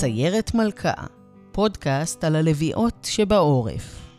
סיירת 0.00 0.54
מלכה, 0.54 0.92
פודקאסט 1.52 2.24
על 2.24 2.36
הלוויות 2.36 2.94
שבעורף. 3.04 4.10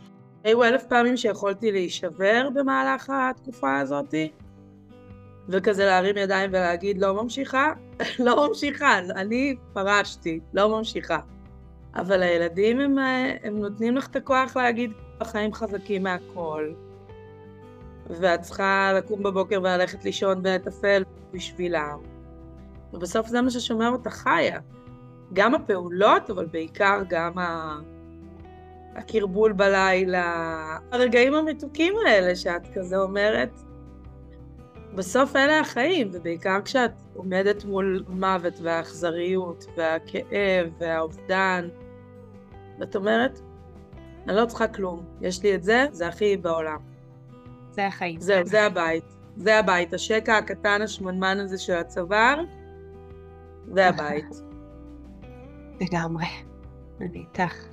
היו 0.44 0.64
אלף 0.64 0.84
פעמים 0.84 1.18
שיכולתי 1.18 1.71
להישבר 1.71 2.50
במהלך 2.54 3.10
התקופה 3.10 3.80
הזאתי, 3.80 4.32
וכזה 5.50 5.86
להרים 5.86 6.18
ידיים 6.18 6.50
ולהגיד 6.50 6.98
לא 6.98 7.23
ממשיכה, 7.23 7.73
לא 8.25 8.48
ממשיכה, 8.48 9.00
אני 9.00 9.55
פרשתי, 9.73 10.39
לא 10.54 10.78
ממשיכה. 10.78 11.20
אבל 11.95 12.23
הילדים 12.23 12.79
הם, 12.79 12.98
הם 13.43 13.59
נותנים 13.59 13.95
לך 13.95 14.07
את 14.07 14.16
הכוח 14.16 14.57
להגיד 14.57 14.91
החיים 15.21 15.54
חזקים 15.54 16.04
מהכל. 16.04 16.71
ואת 18.09 18.41
צריכה 18.41 18.91
לקום 18.98 19.23
בבוקר 19.23 19.59
וללכת 19.59 20.05
לישון 20.05 20.41
ולטפל 20.43 21.04
בשבילם. 21.34 21.98
ובסוף 22.93 23.27
זה 23.27 23.41
מה 23.41 23.50
ששומר 23.50 23.89
אותה 23.89 24.09
חיה. 24.09 24.59
גם 25.34 25.56
הפעולות, 25.56 26.30
אבל 26.30 26.46
בעיקר 26.46 27.04
גם 27.10 27.38
ה... 27.38 27.80
הקרבול 28.96 29.52
בלילה, 29.52 30.78
הרגעים 30.92 31.34
המתוקים 31.34 31.94
האלה 32.06 32.36
שאת 32.36 32.67
כזה 32.73 32.98
אומרת, 32.98 33.62
בסוף 34.95 35.36
אלה 35.36 35.59
החיים, 35.59 36.09
ובעיקר 36.12 36.62
כשאת 36.66 36.92
עומדת 37.14 37.66
מול 37.66 38.04
מוות 38.09 38.54
והאכזריות 38.62 39.66
והכאב 39.78 40.70
והאובדן, 40.80 41.68
ואת 42.80 42.95
אומרת, 42.95 43.40
אני 44.28 44.36
לא 44.36 44.45
צריכה 44.45 44.68
כלום, 44.68 45.06
יש 45.22 45.44
לי 45.44 45.56
את 45.56 45.64
זה, 45.64 45.86
זה 45.92 46.08
הכי 46.08 46.38
בעולם. 46.38 46.80
זה 47.72 47.88
החיים. 47.88 48.22
זהו, 48.22 48.45
זה 48.45 48.66
הבית. 48.66 49.04
זה 49.38 49.59
הבית. 49.59 49.94
השקע 49.94 50.38
הקטן 50.38 50.82
השמנמן 50.82 51.40
הזה 51.40 51.58
של 51.58 51.73
הצוואר, 51.73 52.44
זה 53.73 53.88
הבית. 53.88 54.50
לגמרי. 55.81 56.26
אני 57.02 57.20
איתך. 57.20 57.66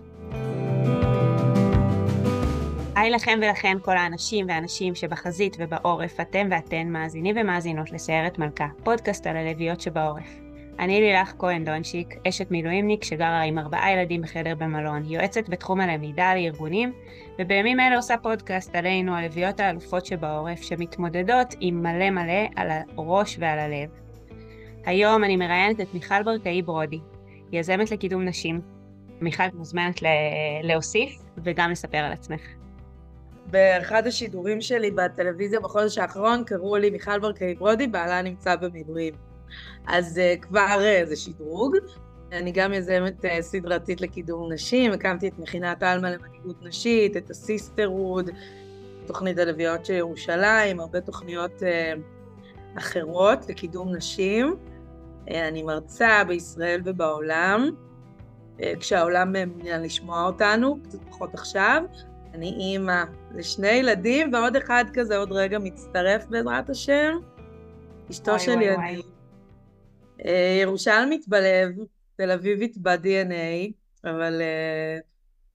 היי 2.96 3.10
לכם 3.10 3.38
ולכן 3.42 3.76
כל 3.82 3.96
האנשים 3.96 4.46
והנשים 4.48 4.94
שבחזית 4.94 5.56
ובעורף, 5.60 6.20
אתם 6.20 6.48
ואתן 6.50 6.88
מאזינים 6.88 7.36
ומאזינות 7.40 7.92
לסיירת 7.92 8.38
מלכה, 8.38 8.66
פודקאסט 8.84 9.26
על 9.26 9.36
הלוויות 9.36 9.80
שבעורף. 9.80 10.38
אני 10.78 11.00
לילך 11.00 11.32
כהן 11.38 11.64
דונשיק, 11.64 12.14
אשת 12.28 12.50
מילואימניק 12.50 13.04
שגרה 13.04 13.42
עם 13.42 13.58
ארבעה 13.58 13.92
ילדים 13.92 14.22
בחדר 14.22 14.54
במלון, 14.54 15.04
יועצת 15.04 15.48
בתחום 15.48 15.80
הלמידה 15.80 16.34
לארגונים, 16.34 16.92
ובימים 17.38 17.80
אלה 17.80 17.96
עושה 17.96 18.16
פודקאסט 18.16 18.74
עלינו, 18.74 19.14
הלוויות 19.16 19.60
האלופות 19.60 20.06
שבעורף, 20.06 20.62
שמתמודדות 20.62 21.54
עם 21.60 21.82
מלא 21.82 22.10
מלא 22.10 22.46
על 22.56 22.68
הראש 22.96 23.36
ועל 23.40 23.58
הלב. 23.58 23.88
היום 24.84 25.24
אני 25.24 25.36
מראיינת 25.36 25.80
את 25.80 25.94
מיכל 25.94 26.22
ברקאי 26.22 26.62
ברודי, 26.62 27.00
יזמת 27.52 27.90
לקידום 27.90 28.24
נשים. 28.24 28.60
מיכל, 29.20 29.42
מוזמנת 29.54 30.00
להוסיף 30.62 31.22
וגם 31.44 31.70
לספר 31.70 31.98
על 31.98 32.12
עצמך. 32.12 32.40
באחד 33.50 34.06
השידורים 34.06 34.60
שלי 34.60 34.90
בטלוויזיה 34.90 35.60
בחודש 35.60 35.98
האחרון 35.98 36.44
קראו 36.44 36.76
לי 36.76 36.90
מיכל 36.90 37.18
ברקאי 37.18 37.54
ברודי, 37.54 37.86
בעלה 37.86 38.22
נמצא 38.22 38.56
במילואים. 38.56 39.14
אז 39.86 40.20
אה, 40.20 40.40
כבר 40.40 40.78
אה, 40.78 41.08
זה 41.08 41.16
שדרוג. 41.16 41.76
אני 42.32 42.52
גם 42.52 42.72
יזמת 42.72 43.24
אה, 43.24 43.28
סדרתית 43.40 44.00
לקידום 44.00 44.52
נשים, 44.52 44.92
הקמתי 44.92 45.28
את 45.28 45.38
מכינת 45.38 45.82
עלמה 45.82 46.10
למנהיגות 46.10 46.62
נשית, 46.62 47.16
את 47.16 47.30
ה 47.30 47.38
sisterhood, 47.38 48.30
תוכנית 49.06 49.38
הלוויות 49.38 49.86
של 49.86 49.94
ירושלים, 49.94 50.80
הרבה 50.80 51.00
תוכניות 51.00 51.62
uh, 51.62 52.78
אחרות 52.78 53.48
לקידום 53.48 53.94
נשים. 53.94 54.56
אני 55.30 55.62
מרצה 55.62 56.24
בישראל 56.28 56.80
ובעולם, 56.84 57.70
uh, 58.58 58.62
כשהעולם 58.80 59.32
מעוניין 59.32 59.82
לשמוע 59.82 60.26
אותנו, 60.26 60.78
קצת 60.82 60.98
פחות 61.08 61.34
עכשיו. 61.34 61.82
אני 62.34 62.46
אימא 62.46 63.04
לשני 63.34 63.68
ילדים, 63.68 64.32
ועוד 64.32 64.56
אחד 64.56 64.84
כזה 64.94 65.16
עוד 65.16 65.32
רגע 65.32 65.58
מצטרף 65.58 66.26
בעזרת 66.26 66.70
השם. 66.70 67.18
אשתו 68.10 68.38
שלי 68.38 68.74
אני. 68.74 69.02
אה, 70.24 70.58
ירושלמית 70.62 71.28
בלב, 71.28 71.70
תל 72.16 72.30
אביבית 72.30 72.78
ב-DNA, 72.78 73.72
אבל 74.04 74.40
uh, 74.40 75.02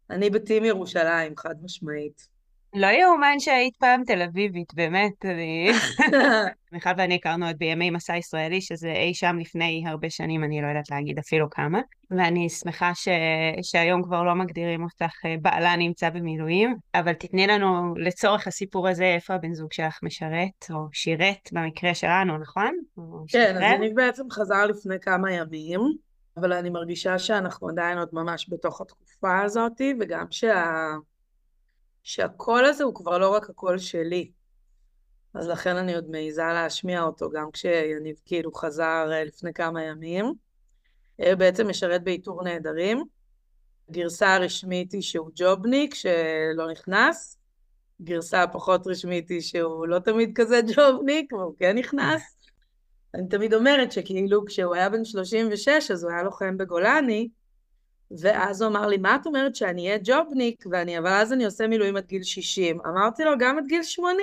אני 0.10 0.30
בטים 0.30 0.66
ירושלים, 0.66 1.38
חד 1.38 1.56
משמעית. 1.64 2.33
לא 2.76 2.88
יאומן 2.88 3.40
שהיית 3.40 3.76
פעם 3.76 4.04
תל 4.04 4.22
אביבית, 4.22 4.74
באמת, 4.74 5.26
אני... 5.32 5.72
מיכל 6.72 6.90
ואני 6.98 7.16
הכרנו 7.16 7.48
עוד 7.48 7.58
בימי 7.58 7.90
מסע 7.90 8.18
ישראלי, 8.18 8.62
שזה 8.62 8.92
אי 8.92 9.14
שם 9.14 9.38
לפני 9.40 9.84
הרבה 9.88 10.10
שנים, 10.10 10.44
אני 10.44 10.62
לא 10.62 10.68
יודעת 10.68 10.90
להגיד 10.92 11.20
אפילו 11.20 11.50
כמה, 11.50 11.82
ואני 12.12 12.50
שמחה 12.50 12.92
ש... 12.96 13.08
שהיום 13.62 14.04
כבר 14.04 14.24
לא 14.24 14.36
מגדירים 14.36 14.84
אותך 14.84 15.26
אה, 15.26 15.36
בעלה 15.42 15.76
נמצא 15.76 16.10
במילואים, 16.10 16.76
אבל 16.96 17.14
תתני 17.14 17.48
לנו 17.48 17.94
לצורך 17.98 18.48
הסיפור 18.48 18.88
הזה 18.88 19.06
איפה 19.06 19.34
הבן 19.34 19.54
זוג 19.54 19.74
שלך 19.74 20.00
משרת, 20.04 20.66
או 20.72 20.88
שירת 20.94 21.50
במקרה 21.52 21.94
שלנו, 21.94 22.38
נכון? 22.38 22.78
כן, 23.28 23.56
אז 23.56 23.62
אני 23.62 23.94
בעצם 23.94 24.24
חזר 24.32 24.66
לפני 24.66 24.96
כמה 25.02 25.32
ימים, 25.32 25.82
אבל 26.38 26.54
אני 26.54 26.70
מרגישה 26.70 27.20
שאנחנו 27.20 27.70
עדיין 27.70 27.98
עוד 27.98 28.10
ממש 28.14 28.48
בתוך 28.50 28.82
התקופה 28.82 29.42
הזאת, 29.42 29.82
וגם 30.00 30.26
שה... 30.32 30.94
שהקול 32.04 32.66
הזה 32.66 32.84
הוא 32.84 32.96
כבר 32.96 33.18
לא 33.18 33.30
רק 33.30 33.50
הקול 33.50 33.78
שלי. 33.78 34.32
אז 35.34 35.48
לכן 35.48 35.76
אני 35.76 35.96
עוד 35.96 36.10
מעיזה 36.10 36.42
להשמיע 36.42 37.04
אותו, 37.04 37.30
גם 37.30 37.52
כשיניב 37.52 38.16
כאילו 38.26 38.54
חזר 38.54 39.10
אה, 39.12 39.24
לפני 39.24 39.54
כמה 39.54 39.84
ימים. 39.84 40.26
הוא 40.26 40.36
אה, 41.26 41.36
בעצם 41.36 41.70
משרת 41.70 42.04
באיתור 42.04 42.44
נעדרים. 42.44 43.04
גרסה 43.92 44.36
הרשמית 44.36 44.92
היא 44.92 45.02
שהוא 45.02 45.30
ג'ובניק 45.36 45.96
שלא 45.96 46.72
נכנס. 46.72 47.38
גרסה 48.02 48.44
הפחות 48.44 48.88
רשמית 48.88 49.30
היא 49.30 49.42
שהוא 49.42 49.88
לא 49.88 50.00
תמיד 50.00 50.32
כזה 50.36 50.60
ג'ובניק, 50.76 51.34
והוא 51.34 51.56
כן 51.60 51.78
נכנס. 51.78 52.38
אני 53.14 53.28
תמיד 53.28 53.54
אומרת 53.54 53.92
שכאילו 53.92 54.46
כשהוא 54.46 54.76
היה 54.76 54.90
בן 54.90 55.06
36 55.06 55.92
אז 55.92 56.04
הוא 56.04 56.12
היה 56.12 56.24
לוחם 56.24 56.58
בגולני, 56.58 57.30
ואז 58.12 58.62
הוא 58.62 58.70
אמר 58.70 58.88
לי, 58.88 58.98
מה 58.98 59.16
את 59.16 59.26
אומרת 59.26 59.56
שאני 59.56 59.88
אהיה 59.88 60.00
ג'ובניק, 60.04 60.66
ואני, 60.72 60.98
אבל 60.98 61.08
אז 61.08 61.34
אני 61.34 61.46
עושה 61.46 61.68
מילואים 61.68 61.98
עד 61.98 62.06
גיל 62.06 62.24
60. 62.24 62.82
אמרתי 62.82 63.24
לו, 63.24 63.32
גם 63.40 63.58
עד 63.58 63.68
גיל 63.68 63.84
80. 63.84 64.18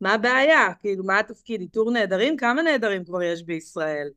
מה 0.00 0.14
הבעיה? 0.14 0.68
כאילו, 0.80 1.04
מה 1.04 1.18
התפקיד? 1.18 1.60
איתור 1.60 1.90
נעדרים? 1.90 2.36
כמה 2.36 2.62
נעדרים 2.62 3.04
כבר 3.04 3.22
יש 3.22 3.42
בישראל? 3.42 4.08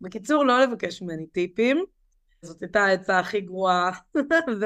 בקיצור, 0.00 0.44
לא 0.44 0.62
לבקש 0.62 1.02
ממני 1.02 1.26
טיפים. 1.26 1.84
זאת 2.42 2.62
הייתה 2.62 2.84
העצה 2.84 3.18
הכי 3.18 3.40
גרועה, 3.40 3.90
ו... 4.60 4.64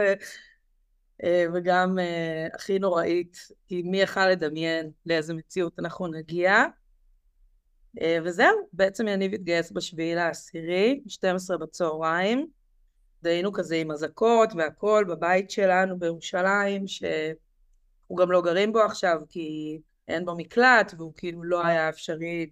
אה, 1.24 1.46
וגם 1.54 1.98
uh, 1.98 2.54
הכי 2.54 2.78
נוראית, 2.78 3.48
כי 3.66 3.82
מי 3.82 4.00
יכל 4.00 4.28
לדמיין 4.28 4.90
לאיזה 5.06 5.34
מציאות 5.34 5.78
אנחנו 5.78 6.06
נגיע. 6.06 6.64
Uh, 7.98 8.02
וזהו, 8.24 8.68
בעצם 8.72 9.08
יניב 9.08 9.34
התגייס 9.34 9.72
בשביעי 9.72 10.14
לעשירי, 10.14 11.00
12 11.08 11.58
בצהריים. 11.58 12.46
והיינו 13.26 13.52
כזה 13.52 13.76
עם 13.76 13.90
אזעקות 13.90 14.50
והכל 14.56 15.04
בבית 15.08 15.50
שלנו 15.50 15.98
בירושלים, 15.98 16.86
שהוא 16.86 18.16
גם 18.16 18.30
לא 18.30 18.42
גרים 18.42 18.72
בו 18.72 18.82
עכשיו 18.82 19.20
כי 19.28 19.78
אין 20.08 20.24
בו 20.24 20.36
מקלט 20.36 20.94
והוא 20.96 21.12
כאילו 21.16 21.44
לא 21.44 21.66
היה 21.66 21.88
אפשרי 21.88 22.50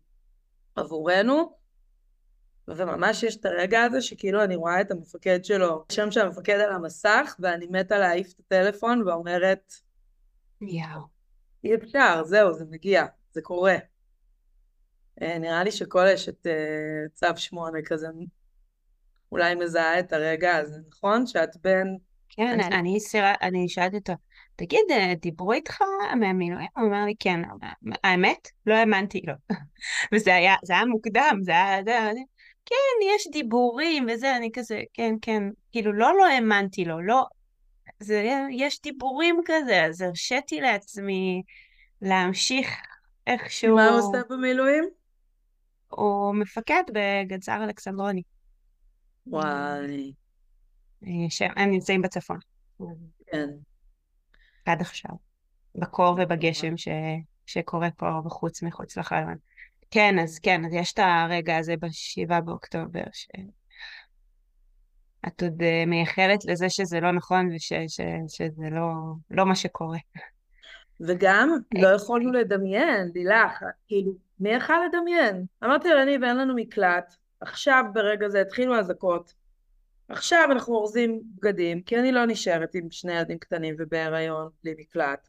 עבורנו. 0.76 1.64
וממש 2.68 3.22
יש 3.22 3.36
את 3.36 3.44
הרגע 3.44 3.82
הזה 3.82 4.00
שכאילו 4.00 4.44
אני 4.44 4.56
רואה 4.56 4.80
את 4.80 4.90
המפקד 4.90 5.44
שלו, 5.44 5.84
שם 5.92 6.10
של 6.10 6.20
המפקד 6.20 6.54
על 6.54 6.72
המסך, 6.72 7.36
ואני 7.40 7.66
מתה 7.70 7.98
להעיף 7.98 8.32
את 8.32 8.40
הטלפון 8.40 9.08
ואומרת, 9.08 9.74
יאו. 10.60 11.00
אי 11.64 11.74
אפשר, 11.74 12.22
זהו, 12.24 12.52
זה 12.52 12.64
מגיע, 12.70 13.06
זה 13.32 13.42
קורה. 13.42 13.76
אה, 15.22 15.38
נראה 15.38 15.64
לי 15.64 15.72
שכל 15.72 16.06
אשת 16.06 16.46
אה, 16.46 16.52
צו 17.12 17.36
שמונה 17.36 17.78
כזה 17.84 18.08
אולי 19.34 19.54
מזהה 19.54 19.98
את 19.98 20.12
הרגע 20.12 20.56
הזה, 20.56 20.78
נכון? 20.88 21.26
שאת 21.26 21.56
בין... 21.62 21.96
כן, 22.28 22.60
אני, 22.60 22.76
אני, 22.76 23.00
סירה, 23.00 23.34
אני 23.42 23.68
שאלתי 23.68 23.96
אותו, 23.96 24.12
תגיד, 24.56 24.80
אה, 24.90 25.12
דיברו 25.20 25.52
איתך 25.52 25.80
מהמילואים? 26.20 26.66
הוא 26.76 26.86
אמר 26.86 27.04
לי, 27.04 27.14
כן. 27.20 27.40
האמת? 28.04 28.48
לא 28.66 28.74
האמנתי 28.74 29.22
לו. 29.26 29.34
וזה 30.12 30.34
היה, 30.34 30.54
זה 30.64 30.72
היה 30.72 30.84
מוקדם, 30.84 31.38
זה 31.42 31.52
היה... 31.52 31.84
זה, 31.84 32.10
אני, 32.10 32.24
כן, 32.66 33.06
יש 33.14 33.28
דיבורים 33.32 34.06
וזה, 34.12 34.36
אני 34.36 34.50
כזה, 34.52 34.80
כן, 34.92 35.14
כן. 35.22 35.42
כאילו, 35.72 35.92
לא 35.92 36.16
לא 36.18 36.26
האמנתי 36.26 36.84
לו, 36.84 37.02
לא... 37.02 37.24
זה, 38.00 38.46
יש 38.50 38.82
דיבורים 38.82 39.40
כזה, 39.44 39.84
אז 39.84 40.00
הרשיתי 40.00 40.60
לעצמי 40.60 41.42
להמשיך 42.02 42.68
איכשהו... 43.26 43.76
מה 43.76 43.88
הוא 43.88 43.98
עושה 43.98 44.18
במילואים? 44.30 44.84
הוא 45.88 46.34
מפקד 46.34 46.82
בגדסר 46.92 47.64
אלכסנדרוני. 47.64 48.22
וואי. 49.26 50.12
שהם 51.28 51.70
נמצאים 51.70 52.02
בצפון. 52.02 52.38
כן. 53.26 53.48
עד 54.66 54.80
עכשיו. 54.80 55.10
בקור 55.74 56.16
ובגשם 56.18 56.76
ש... 56.76 56.88
שקורה 57.46 57.90
פה 57.90 58.06
בחוץ, 58.24 58.62
מחוץ 58.62 58.96
לחלון. 58.96 59.36
כן, 59.90 60.18
אז 60.18 60.38
כן, 60.38 60.64
אז 60.64 60.74
יש 60.74 60.92
את 60.92 60.98
הרגע 60.98 61.56
הזה 61.56 61.76
בשבעה 61.76 62.40
באוקטובר, 62.40 63.04
ש... 63.12 63.28
את 65.26 65.42
עוד 65.42 65.62
uh, 65.62 65.86
מייחלת 65.86 66.44
לזה 66.44 66.70
שזה 66.70 67.00
לא 67.00 67.12
נכון 67.12 67.50
ושזה 67.54 68.70
לא, 68.70 68.92
לא 69.30 69.46
מה 69.46 69.54
שקורה. 69.54 69.98
וגם 71.00 71.50
לא 71.74 71.88
יכולנו 71.88 72.32
לדמיין, 72.32 73.10
לילך, 73.14 73.64
כאילו, 73.86 74.12
מי 74.40 74.50
יכל 74.50 74.74
לדמיין? 74.88 75.44
אמרתי 75.64 75.88
לה, 75.88 76.02
אני 76.02 76.18
ואין 76.18 76.36
לנו 76.36 76.54
מקלט, 76.56 77.14
עכשיו 77.46 77.84
ברגע 77.92 78.28
זה 78.28 78.40
התחילו 78.40 78.78
אזעקות, 78.78 79.34
עכשיו 80.08 80.48
אנחנו 80.50 80.74
אורזים 80.74 81.22
בגדים, 81.34 81.82
כי 81.82 81.98
אני 81.98 82.12
לא 82.12 82.26
נשארת 82.26 82.74
עם 82.74 82.90
שני 82.90 83.12
ילדים 83.12 83.38
קטנים 83.38 83.74
ובהיריון 83.78 84.48
בלי 84.64 84.74
מקלט. 84.78 85.28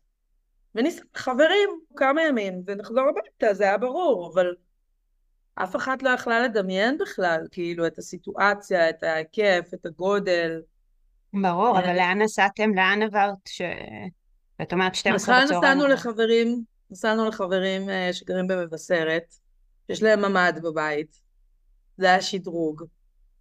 וניס... 0.76 1.02
חברים, 1.16 1.70
כמה 1.96 2.24
ימים, 2.24 2.62
ונחזור 2.68 3.04
הביתה, 3.10 3.54
זה 3.54 3.64
היה 3.64 3.78
ברור, 3.78 4.32
אבל 4.34 4.56
אף 5.56 5.76
אחת 5.76 6.04
לא 6.04 6.10
יכלה 6.10 6.40
לדמיין 6.40 6.98
בכלל, 6.98 7.48
כאילו, 7.52 7.88
את 7.88 7.98
הסיטואציה, 7.98 8.90
את 8.90 9.04
ההיקף, 9.04 9.70
את 9.74 9.86
הגודל. 9.86 10.62
ברור, 11.34 11.80
אבל 11.80 11.96
לאן 11.96 12.22
נסעתם? 12.22 12.76
לאן 12.76 13.02
עברת? 13.02 13.48
ש... 13.48 13.62
ואת 14.60 14.74
אומרת 14.74 14.96
12 14.96 15.44
בצהריים. 15.44 15.64
נסענו 15.64 15.88
לחברים, 15.88 16.64
נסענו 16.92 17.28
לחברים 17.28 17.90
אה, 17.90 18.10
שגרים 18.14 18.48
במבשרת, 18.48 19.36
שיש 19.88 20.04
להם 20.04 20.26
ממ"ד 20.26 20.60
בבית. 20.64 21.25
זה 21.98 22.06
היה 22.06 22.22
שדרוג. 22.22 22.84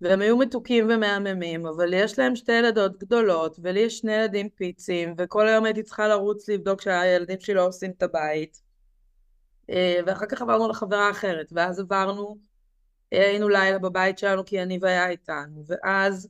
והם 0.00 0.20
היו 0.20 0.36
מתוקים 0.36 0.88
ומהממים, 0.90 1.66
אבל 1.66 1.94
יש 1.94 2.18
להם 2.18 2.36
שתי 2.36 2.52
ילדות 2.52 2.98
גדולות, 2.98 3.58
ולי 3.62 3.80
יש 3.80 3.98
שני 3.98 4.12
ילדים 4.12 4.48
פיצים, 4.48 5.14
וכל 5.18 5.48
היום 5.48 5.64
הייתי 5.64 5.82
צריכה 5.82 6.08
לרוץ 6.08 6.48
לבדוק 6.48 6.80
שהילדים 6.80 7.40
שלי 7.40 7.54
לא 7.54 7.66
עושים 7.66 7.90
את 7.90 8.02
הבית. 8.02 8.60
אה, 9.70 10.00
ואחר 10.06 10.26
כך 10.26 10.42
עברנו 10.42 10.68
לחברה 10.68 11.10
אחרת, 11.10 11.52
ואז 11.52 11.80
עברנו, 11.80 12.38
אה, 13.12 13.26
היינו 13.26 13.48
לילה 13.48 13.78
בבית 13.78 14.18
שלנו 14.18 14.44
כי 14.44 14.56
יניב 14.56 14.84
היה 14.84 15.08
איתנו, 15.08 15.64
ואז 15.66 16.28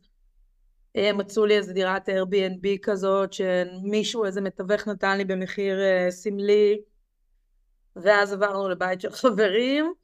אה, 0.96 1.12
מצאו 1.12 1.46
לי 1.46 1.56
איזה 1.56 1.72
דירת 1.72 2.08
Airbnb 2.08 2.66
כזאת, 2.82 3.32
שמישהו, 3.32 4.24
איזה 4.24 4.40
מתווך 4.40 4.88
נתן 4.88 5.16
לי 5.18 5.24
במחיר 5.24 5.78
סמלי, 6.10 6.80
ואז 7.96 8.32
עברנו 8.32 8.68
לבית 8.68 9.00
של 9.00 9.10
חברים, 9.10 9.94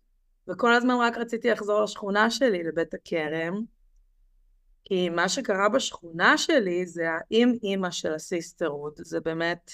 וכל 0.50 0.74
הזמן 0.74 0.94
רק 1.00 1.18
רציתי 1.18 1.50
לחזור 1.50 1.82
לשכונה 1.82 2.30
שלי, 2.30 2.62
לבית 2.62 2.94
הכרם, 2.94 3.62
כי 4.84 5.08
מה 5.08 5.28
שקרה 5.28 5.68
בשכונה 5.68 6.38
שלי 6.38 6.86
זה 6.86 7.06
האם 7.10 7.54
אימא 7.62 7.90
של 7.90 8.14
ה 8.14 8.21
sisterhood, 8.21 8.92
זה 8.96 9.20
באמת 9.20 9.70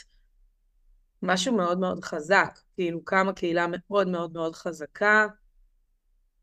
משהו 1.23 1.57
מאוד 1.57 1.79
מאוד 1.79 2.05
חזק, 2.05 2.59
כאילו 2.75 3.05
קמה 3.05 3.33
קהילה 3.33 3.67
מאוד 3.71 4.09
מאוד 4.09 4.33
מאוד 4.33 4.55
חזקה, 4.55 5.27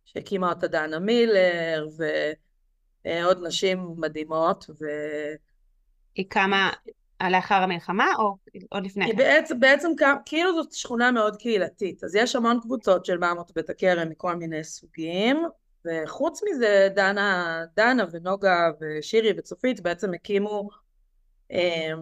שהקימה 0.06 0.50
אותה 0.50 0.68
דנה 0.68 1.00
מילר, 1.00 1.88
ועוד 3.06 3.38
נשים 3.48 3.96
מדהימות, 3.98 4.66
ו... 4.70 4.86
היא 6.16 6.26
קמה 6.30 6.72
לאחר 7.22 7.56
המלחמה 7.56 8.08
או 8.20 8.38
עוד 8.70 8.86
לפני? 8.86 9.06
היא 9.06 9.18
בעצם, 9.18 9.60
בעצם 9.60 9.92
כאילו 10.26 10.54
זאת 10.54 10.74
שכונה 10.74 11.12
מאוד 11.12 11.36
קהילתית, 11.36 12.04
אז 12.04 12.16
יש 12.16 12.36
המון 12.36 12.60
קבוצות 12.62 13.06
של 13.06 13.18
מאמות 13.18 13.52
בית 13.56 13.70
הכרם 13.70 14.10
מכל 14.10 14.36
מיני 14.36 14.64
סוגים, 14.64 15.44
וחוץ 15.86 16.42
מזה 16.50 16.90
דנה, 16.96 17.60
דנה 17.76 18.06
ונוגה 18.12 18.70
ושירי 18.82 19.34
וצופית 19.38 19.82
בעצם 19.82 20.14
הקימו, 20.14 20.70
הם, 21.50 22.00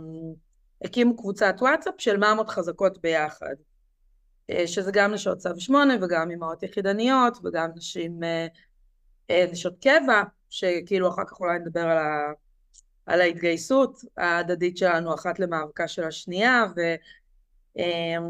הקימו 0.84 1.18
קבוצת 1.18 1.56
וואטסאפ 1.60 1.94
של 1.98 2.18
מאמות 2.18 2.50
חזקות 2.50 3.02
ביחד, 3.02 3.56
אה, 4.50 4.68
שזה 4.68 4.92
גם 4.94 5.14
נשות 5.14 5.38
צו 5.38 5.50
שמונה 5.60 5.94
וגם 6.02 6.31
אמהות 6.31 6.64
יחידניות 6.64 7.38
וגם 7.44 7.69
נשים, 7.75 8.24
אה, 8.24 8.48
אה, 9.30 9.46
נשות 9.52 9.74
קבע, 9.81 10.24
שכאילו 10.50 11.10
אחר 11.10 11.24
כך 11.28 11.40
אולי 11.40 11.60
נדבר 11.60 11.81
על 11.81 11.98
ה... 11.98 12.31
על 13.06 13.21
ההתגייסות 13.21 14.00
ההדדית 14.18 14.77
שלנו 14.77 15.13
אחת 15.13 15.39
למאבקה 15.39 15.88
של 15.88 16.03
השנייה 16.03 16.63
ו, 16.75 16.81
אמ, 17.77 18.24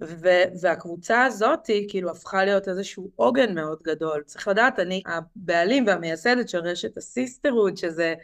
ו, 0.00 0.28
והקבוצה 0.60 1.24
הזאת 1.24 1.70
כאילו 1.88 2.10
הפכה 2.10 2.44
להיות 2.44 2.68
איזשהו 2.68 3.10
עוגן 3.16 3.54
מאוד 3.54 3.78
גדול. 3.82 4.22
צריך 4.26 4.48
לדעת, 4.48 4.78
אני 4.78 5.02
הבעלים 5.06 5.86
והמייסדת 5.86 6.48
של 6.48 6.58
רשת 6.58 6.96
ה 6.96 7.03
sisterhood, 7.03 7.76
שזה 7.76 8.14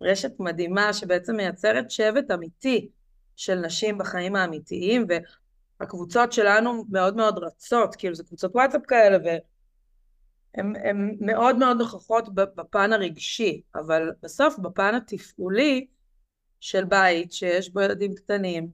רשת 0.00 0.32
מדהימה 0.38 0.92
שבעצם 0.92 1.36
מייצרת 1.36 1.90
שבט 1.90 2.30
אמיתי 2.30 2.88
של 3.36 3.54
נשים 3.54 3.98
בחיים 3.98 4.36
האמיתיים, 4.36 5.06
והקבוצות 5.80 6.32
שלנו 6.32 6.84
מאוד 6.90 7.16
מאוד 7.16 7.38
רצות, 7.38 7.96
כאילו 7.96 8.14
זה 8.14 8.24
קבוצות 8.24 8.54
וואטסאפ 8.54 8.82
כאלה, 8.88 9.18
ו... 9.24 9.28
הן 10.56 11.16
מאוד 11.20 11.56
מאוד 11.56 11.76
נוכחות 11.76 12.34
בפן 12.34 12.92
הרגשי, 12.92 13.62
אבל 13.74 14.12
בסוף 14.22 14.58
בפן 14.58 14.94
התפעולי 14.94 15.86
של 16.60 16.84
בית 16.84 17.32
שיש 17.32 17.72
בו 17.72 17.80
ילדים 17.80 18.14
קטנים, 18.14 18.70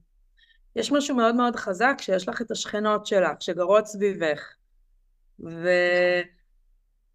יש 0.77 0.93
משהו 0.93 1.17
מאוד 1.17 1.35
מאוד 1.35 1.57
חזק 1.57 1.95
שיש 2.01 2.29
לך 2.29 2.43
את 2.43 2.51
השכנות 2.51 3.07
שלך 3.07 3.43
שגרות 3.43 3.87
סביבך 3.87 4.55
ו... 5.41 5.69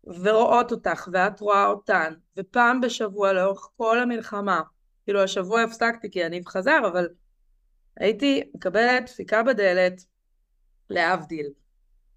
ורואות 0.08 0.72
אותך 0.72 1.08
ואת 1.12 1.40
רואה 1.40 1.66
אותן 1.66 2.13
ופעם 2.38 2.81
בשבוע 2.81 3.34
לאורך 3.34 3.70
כל 3.78 4.00
המלחמה 4.00 4.62
כאילו 5.04 5.24
השבוע 5.24 5.62
הפסקתי 5.62 6.12
כי 6.12 6.25
אני 6.25 6.42
חזר 6.48 6.80
אבל 6.88 7.08
הייתי 7.98 8.44
מקבלת 8.56 9.04
דפיקה 9.06 9.44
בדלת 9.44 10.02
להבדיל 10.90 11.48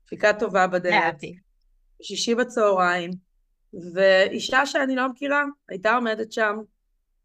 דפיקה 0.06 0.32
טובה 0.32 0.66
בדלת. 0.66 0.92
להבדיל 0.92 1.36
בשישי 2.00 2.34
בצהריים, 2.34 3.10
ואישה 3.94 4.66
שאני 4.66 4.96
לא 4.96 5.08
מכירה 5.08 5.44
הייתה 5.68 5.94
עומדת 5.94 6.32
שם 6.32 6.56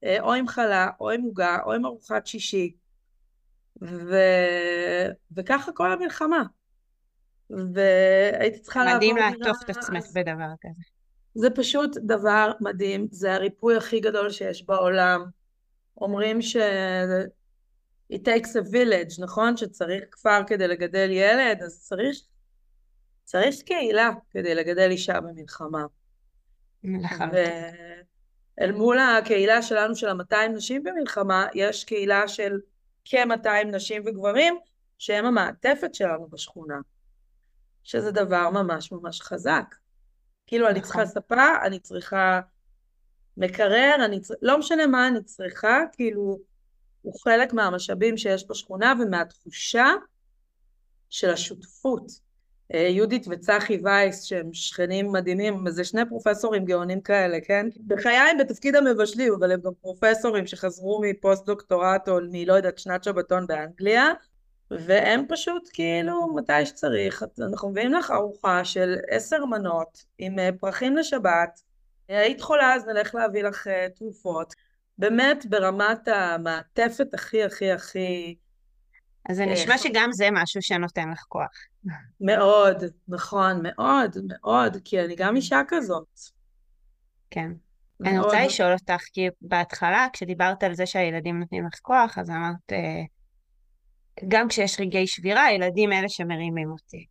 אה, 0.04 0.22
או 0.22 0.34
עם 0.34 0.48
חלה, 0.48 0.90
או 1.00 1.10
עם 1.10 1.22
עוגה, 1.22 1.58
או 1.66 1.74
עם 1.74 1.86
ארוחת 1.86 2.28
שישי, 2.28 2.76
ו... 3.82 4.16
וככה 5.36 5.72
כל 5.72 5.92
המלחמה. 5.92 6.44
והייתי 7.50 8.60
צריכה 8.60 8.84
לעבור... 8.84 8.98
מדהים 8.98 9.18
לעטוף 9.18 9.64
את 9.64 9.70
עצמך 9.70 10.06
בדבר 10.16 10.54
כזה. 10.62 10.82
זה 11.36 11.50
פשוט 11.50 11.98
דבר 11.98 12.52
מדהים, 12.62 13.08
זה 13.12 13.34
הריפוי 13.34 13.78
הכי 13.78 14.00
גדול 14.00 14.30
שיש 14.30 14.66
בעולם. 14.66 15.26
אומרים 15.98 16.42
ש... 16.42 16.58
it 18.14 18.24
takes 18.26 18.50
a 18.50 18.72
village, 18.72 19.24
נכון? 19.24 19.58
שצריך 19.58 20.04
כפר 20.12 20.42
כדי 20.48 20.68
לגדל 20.68 21.10
ילד, 21.12 21.62
אז 21.64 21.82
צריך 21.82 22.18
צריך 23.26 23.62
קהילה 23.62 24.10
כדי 24.32 24.56
לגדל 24.56 24.90
אישה 24.92 25.22
במלחמה. 25.22 25.86
ואל 28.58 28.72
מול 28.72 29.00
הקהילה 29.00 29.62
שלנו 29.62 29.96
של 29.96 30.08
ה-200 30.08 30.48
נשים 30.54 30.84
במלחמה, 30.84 31.48
יש 31.54 31.84
קהילה 31.84 32.28
של 32.28 32.60
כ-200 33.06 33.66
נשים 33.66 34.04
וגברים 34.06 34.58
שהם 34.98 35.26
המעטפת 35.26 35.96
שלנו 35.96 36.28
בשכונה, 36.28 36.80
שזה 37.84 38.12
דבר 38.12 38.50
ממש 38.50 38.92
ממש 38.92 39.22
חזק. 39.22 39.76
כאילו 40.48 40.70
אני 40.70 40.82
צריכה 40.82 41.04
נכון. 41.04 41.14
ספה, 41.14 41.66
אני 41.66 41.80
צריכה 41.80 42.42
מקרר, 43.38 43.96
אני 44.06 44.22
צר... 44.22 44.34
לא 44.42 44.58
משנה 44.58 44.88
מה 44.88 45.08
אני 45.08 45.24
צריכה, 45.24 45.80
כאילו 45.94 46.40
הוא 47.02 47.14
חלק 47.24 47.54
מהמשאבים 47.54 48.18
שיש 48.18 48.46
בשכונה 48.50 48.94
ומהתחושה 49.00 49.88
של 51.10 51.30
השותפות. 51.30 52.25
אה, 52.74 52.80
יהודית 52.80 53.26
וצחי 53.30 53.80
וייס 53.84 54.24
שהם 54.24 54.54
שכנים 54.54 55.12
מדהימים, 55.12 55.70
זה 55.70 55.84
שני 55.84 56.02
פרופסורים 56.10 56.66
גאונים 56.66 57.02
כאלה, 57.02 57.38
כן? 57.42 57.68
בחיי 57.88 58.18
הם 58.18 58.38
בתפקיד 58.38 58.76
המבשלים, 58.76 59.34
אבל 59.34 59.52
הם 59.52 59.62
גם 59.62 59.72
פרופסורים 59.82 60.48
שחזרו 60.48 61.02
מפוסט 61.04 61.46
דוקטורט 61.46 62.10
או 62.10 62.18
מלא 62.32 62.54
יודעת 62.54 62.78
שנת 62.78 63.04
שבתון 63.04 63.48
באנגליה, 63.48 64.14
והם 64.72 65.26
פשוט 65.30 65.70
כאילו 65.74 66.36
מתי 66.36 66.66
שצריך, 66.66 67.24
אנחנו 67.40 67.70
מביאים 67.70 67.94
לך 67.94 68.12
ארוחה 68.12 68.66
של 68.66 68.96
עשר 69.10 69.46
מנות 69.46 70.06
עם 70.18 70.40
אה, 70.40 70.50
פרחים 70.60 70.98
לשבת, 70.98 71.62
היית 72.08 72.42
חולה 72.42 72.74
אז 72.74 72.86
נלך 72.86 73.16
להביא 73.16 73.44
לך 73.44 73.68
אה, 73.68 73.88
תרופות, 73.96 74.54
באמת 74.98 75.46
ברמת 75.46 76.08
המעטפת 76.08 77.14
הכי 77.14 77.44
הכי 77.44 77.72
הכי 77.72 78.36
אז 79.30 79.36
זה 79.38 79.46
נשמע 79.46 79.78
שגם 79.78 80.10
זה 80.12 80.30
משהו 80.32 80.62
שנותן 80.62 81.10
לך 81.10 81.24
כוח. 81.28 81.52
מאוד, 82.22 82.84
נכון, 83.08 83.62
מאוד, 83.64 84.18
מאוד, 84.28 84.78
כי 84.86 85.02
אני 85.02 85.16
גם 85.16 85.36
אישה 85.36 85.62
כזאת. 85.68 86.08
כן. 87.30 87.52
מאוד. 88.00 88.14
אני 88.14 88.20
רוצה 88.20 88.46
לשאול 88.46 88.74
אותך, 88.74 89.04
כי 89.14 89.28
בהתחלה, 89.42 90.08
כשדיברת 90.14 90.64
על 90.64 90.74
זה 90.74 90.86
שהילדים 90.86 91.40
נותנים 91.40 91.66
לך 91.66 91.80
כוח, 91.82 92.18
אז 92.18 92.30
אמרת, 92.30 92.72
אה, 92.72 93.02
גם 94.28 94.48
כשיש 94.48 94.80
רגעי 94.80 95.08
שבירה, 95.08 95.44
הילדים 95.44 95.92
אלה 95.92 96.10
שמרימים 96.10 96.72
אותי. 96.72 97.06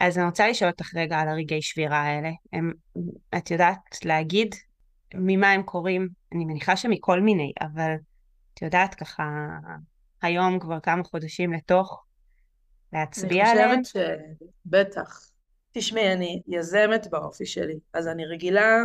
אז 0.00 0.18
אני 0.18 0.26
רוצה 0.26 0.48
לשאול 0.48 0.70
אותך 0.70 0.94
רגע 0.94 1.18
על 1.18 1.28
הרגעי 1.28 1.62
שבירה 1.62 1.98
האלה. 1.98 2.30
הם, 2.52 2.72
את 3.36 3.50
יודעת 3.50 4.04
להגיד 4.04 4.54
ממה 5.14 5.50
הם 5.52 5.62
קורים? 5.62 6.08
אני 6.34 6.44
מניחה 6.44 6.76
שמכל 6.76 7.20
מיני, 7.20 7.52
אבל 7.60 7.94
את 8.54 8.62
יודעת 8.62 8.94
ככה 8.94 9.24
היום 10.22 10.58
כבר 10.58 10.80
כמה 10.80 11.04
חודשים 11.04 11.52
לתוך, 11.52 12.04
להצביע 12.92 13.46
עליהם? 13.46 13.70
אני 13.70 13.82
חושבת 13.84 14.36
שבטח. 14.66 15.30
תשמעי, 15.72 16.12
אני 16.12 16.42
יזמת 16.46 17.06
באופי 17.10 17.46
שלי, 17.46 17.78
אז 17.92 18.08
אני 18.08 18.26
רגילה 18.26 18.84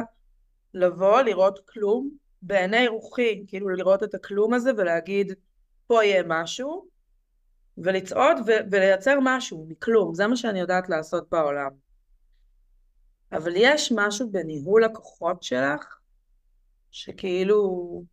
לבוא, 0.74 1.22
לראות 1.22 1.60
כלום, 1.70 2.10
בעיני 2.42 2.88
רוחי, 2.88 3.44
כאילו 3.48 3.70
לראות 3.70 4.04
את 4.04 4.13
הכלום 4.13 4.54
הזה 4.54 4.72
ולהגיד, 4.77 5.34
פה 5.88 6.04
יהיה 6.04 6.24
משהו, 6.27 6.88
ולצעוד 7.77 8.38
ו- 8.48 8.72
ולייצר 8.72 9.20
משהו 9.22 9.65
מכלום, 9.70 10.13
זה 10.13 10.27
מה 10.27 10.36
שאני 10.36 10.60
יודעת 10.60 10.89
לעשות 10.89 11.30
בעולם. 11.32 11.72
אבל 13.32 13.54
יש 13.56 13.92
משהו 13.96 14.32
בניהול 14.32 14.84
הכוחות 14.84 15.44
שלך, 15.44 15.98
שכאילו, 16.92 18.04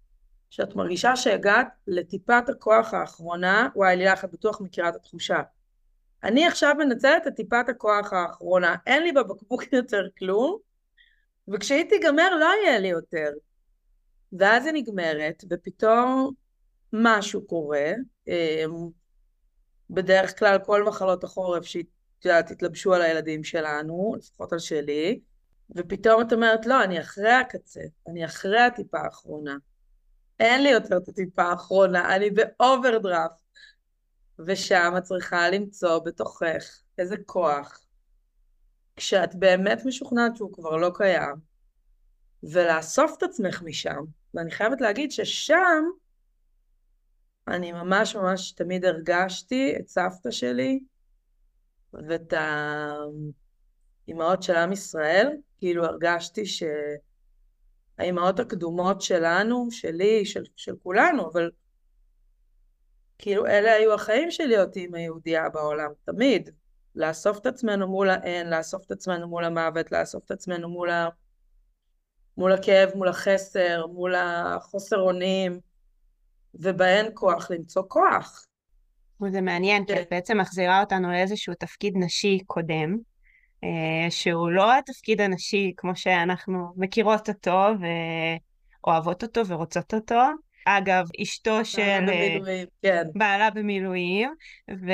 שאת 0.53 0.77
מרגישה 0.77 1.17
שהגעת 1.17 1.69
לטיפת 1.87 2.49
הכוח 2.49 2.95
האחרונה, 2.95 3.69
וואי 3.77 3.97
לילך, 3.97 4.25
את 4.25 4.33
בטוח 4.33 4.61
מכירה 4.61 4.89
את 4.89 4.95
התחושה. 4.95 5.43
אני 6.25 6.47
עכשיו 6.47 6.75
מנצלת 6.79 7.27
את 7.27 7.35
טיפת 7.37 7.69
הכוח 7.69 8.13
האחרונה, 8.13 8.77
אין 8.87 9.03
לי 9.03 9.13
בבקבוק 9.13 9.63
יותר 9.73 10.03
כלום, 10.19 10.59
וכשהיא 11.49 11.85
תיגמר 11.89 12.37
לא 12.41 12.51
יהיה 12.63 12.79
לי 12.79 12.89
יותר. 12.89 13.29
ואז 14.33 14.67
היא 14.67 14.75
נגמרת, 14.75 15.45
ופתאום 15.51 16.31
משהו 16.93 17.47
קורה, 17.47 17.93
אמ, 18.29 18.89
בדרך 19.91 20.39
כלל 20.39 20.59
כל 20.65 20.85
מחלות 20.85 21.25
החורף 21.25 21.65
שאת 21.65 21.87
יודעת, 22.25 22.51
התלבשו 22.51 22.95
על 22.95 23.03
הילדים 23.03 23.45
שלנו, 23.45 24.15
לפחות 24.19 24.53
על 24.53 24.59
שלי, 24.59 25.21
ופתאום 25.77 26.23
את 26.23 26.33
אומרת, 26.33 26.67
לא, 26.67 26.85
אני 26.85 27.01
אחרי 27.01 27.33
הקצה, 27.33 27.83
אני 28.09 28.25
אחרי 28.25 28.61
הטיפה 28.61 28.99
האחרונה. 28.99 29.57
אין 30.43 30.63
לי 30.63 30.71
יותר 30.71 30.97
את 30.97 31.09
הטיפה 31.09 31.43
האחרונה, 31.43 32.17
אני 32.17 32.31
באוברדרפט. 32.31 33.43
ושם 34.47 34.95
את 34.99 35.03
צריכה 35.03 35.51
למצוא 35.51 35.99
בתוכך 35.99 36.83
איזה 36.99 37.17
כוח, 37.27 37.85
כשאת 38.97 39.35
באמת 39.35 39.83
משוכנעת 39.85 40.37
שהוא 40.37 40.53
כבר 40.53 40.77
לא 40.77 40.91
קיים, 40.95 41.35
ולאסוף 42.43 43.15
את 43.19 43.23
עצמך 43.23 43.63
משם. 43.63 44.05
ואני 44.35 44.51
חייבת 44.51 44.81
להגיד 44.81 45.11
ששם 45.11 45.85
אני 47.49 47.73
ממש 47.73 48.17
ממש 48.17 48.53
תמיד 48.53 48.85
הרגשתי 48.85 49.75
את 49.81 49.89
סבתא 49.89 50.31
שלי 50.31 50.81
ואת 51.93 52.35
האימהות 54.07 54.43
של 54.43 54.57
עם 54.57 54.73
ישראל, 54.73 55.37
כאילו 55.59 55.85
הרגשתי 55.85 56.47
שהאימהות 58.03 58.41
הקדומות 58.41 59.03
שלנו, 59.03 59.69
שלי, 59.71 60.25
של, 60.25 60.43
של 60.57 60.73
כולנו, 60.83 61.31
אבל 61.33 61.51
כאילו 63.19 63.47
אלה 63.47 63.73
היו 63.73 63.95
החיים 63.95 64.31
שלי 64.31 64.47
להיות 64.47 64.77
אימא 64.77 64.97
יהודייה 64.97 65.49
בעולם, 65.49 65.91
תמיד. 66.05 66.51
לאסוף 66.95 67.39
את 67.39 67.47
עצמנו 67.47 67.89
מול 67.89 68.11
האין, 68.11 68.51
לאסוף 68.51 68.87
את 68.87 68.91
עצמנו 68.91 69.29
מול 69.29 69.45
המוות, 69.45 69.93
לאסוף 69.93 70.25
את 70.25 70.31
עצמנו 70.31 70.69
מול, 70.69 70.91
ה... 70.91 71.09
מול 72.37 72.53
הכאב, 72.53 72.91
מול 72.95 73.09
החסר, 73.09 73.87
מול 73.87 74.15
החוסר 74.15 75.01
אונים, 75.01 75.61
ובהן 76.55 77.07
כוח 77.15 77.51
למצוא 77.51 77.83
כוח. 77.89 78.47
זה 79.31 79.41
מעניין, 79.41 79.85
כי 79.85 80.03
את 80.03 80.07
בעצם 80.11 80.39
מחזירה 80.39 80.81
אותנו 80.81 81.11
לאיזשהו 81.11 81.55
תפקיד 81.55 81.95
נשי 81.97 82.39
קודם, 82.47 82.99
שהוא 84.11 84.51
לא 84.51 84.79
התפקיד 84.79 85.21
הנשי 85.21 85.73
כמו 85.77 85.97
שאנחנו 85.97 86.73
מכירות 86.77 87.29
אותו 87.29 87.69
ואוהבות 88.85 89.23
אותו 89.23 89.47
ורוצות 89.47 89.95
אותו. 89.95 90.21
אגב, 90.67 91.05
אשתו 91.23 91.65
של... 91.65 92.01
במילואים, 92.07 92.67
כן. 92.83 93.03
בעלה 93.15 93.51
במילואים, 93.51 94.35
ו... 94.71 94.93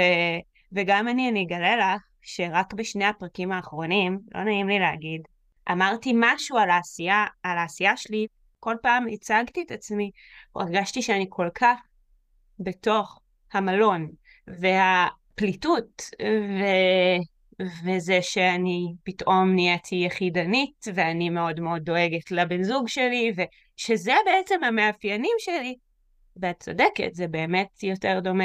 וגם 0.73 1.09
אני, 1.09 1.29
אני 1.29 1.45
אגלה 1.45 1.77
לך 1.77 2.03
שרק 2.23 2.75
בשני 2.75 3.05
הפרקים 3.05 3.53
האחרונים, 3.53 4.19
לא 4.35 4.45
נעים 4.45 4.69
לי 4.69 4.79
להגיד, 4.79 5.21
אמרתי 5.73 6.13
משהו 6.15 6.59
על 6.59 6.71
העשייה, 6.71 7.27
על 7.43 7.59
העשייה 7.59 7.97
שלי, 7.97 8.27
כל 8.61 8.75
פעם 8.83 9.07
הצגתי 9.13 9.63
את 9.67 9.71
עצמי, 9.71 10.11
הרגשתי 10.57 11.03
שאני 11.03 11.27
כל 11.29 11.49
כך 11.55 11.79
בתוך 12.61 13.21
המלון, 13.53 14.09
והפליטות, 14.47 16.03
ו... 16.23 16.65
וזה 17.61 18.19
שאני 18.23 18.95
פתאום 19.05 19.55
נהייתי 19.55 19.97
יחידנית, 19.97 20.85
ואני 20.95 21.31
מאוד 21.31 21.61
מאוד 21.61 21.83
דואגת 21.83 22.31
לבן 22.31 22.63
זוג 22.63 22.89
שלי, 22.89 23.33
ושזה 23.37 24.13
בעצם 24.27 24.65
המאפיינים 24.65 25.37
שלי. 25.39 25.77
ואת 26.37 26.63
צודקת, 26.63 27.15
זה 27.15 27.29
באמת 27.29 27.83
יותר 27.83 28.21
דומה 28.23 28.45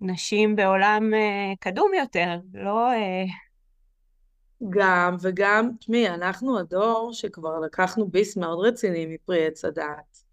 לנשים 0.00 0.56
בעולם 0.56 1.14
אה, 1.14 1.52
קדום 1.60 1.90
יותר, 1.94 2.36
לא... 2.54 2.92
אה... 2.92 3.24
גם, 4.70 5.16
וגם, 5.20 5.70
תשמעי, 5.80 6.08
אנחנו 6.08 6.58
הדור 6.58 7.10
שכבר 7.12 7.60
לקחנו 7.60 8.08
ביס 8.08 8.36
מאוד 8.36 8.66
רציני 8.66 9.06
מפרי 9.06 9.46
עץ 9.46 9.64
הדעת. 9.64 10.24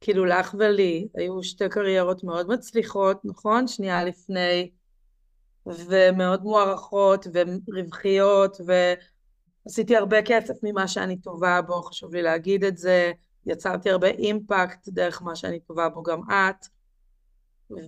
כאילו 0.00 0.24
לך 0.24 0.54
ולי 0.58 1.08
היו 1.14 1.42
שתי 1.42 1.68
קריירות 1.68 2.24
מאוד 2.24 2.48
מצליחות, 2.48 3.24
נכון? 3.24 3.66
שנייה 3.66 4.04
לפני, 4.04 4.70
ומאוד 5.66 6.42
מוערכות 6.42 7.26
ורווחיות, 7.66 8.56
ועשיתי 8.66 9.96
הרבה 9.96 10.22
כסף 10.22 10.54
ממה 10.62 10.88
שאני 10.88 11.20
טובה 11.20 11.62
בו, 11.62 11.82
חשוב 11.82 12.14
לי 12.14 12.22
להגיד 12.22 12.64
את 12.64 12.76
זה, 12.76 13.12
יצרתי 13.46 13.90
הרבה 13.90 14.08
אימפקט 14.08 14.88
דרך 14.88 15.22
מה 15.22 15.36
שאני 15.36 15.60
טובה 15.60 15.88
בו 15.88 16.02
גם 16.02 16.20
את, 16.30 16.66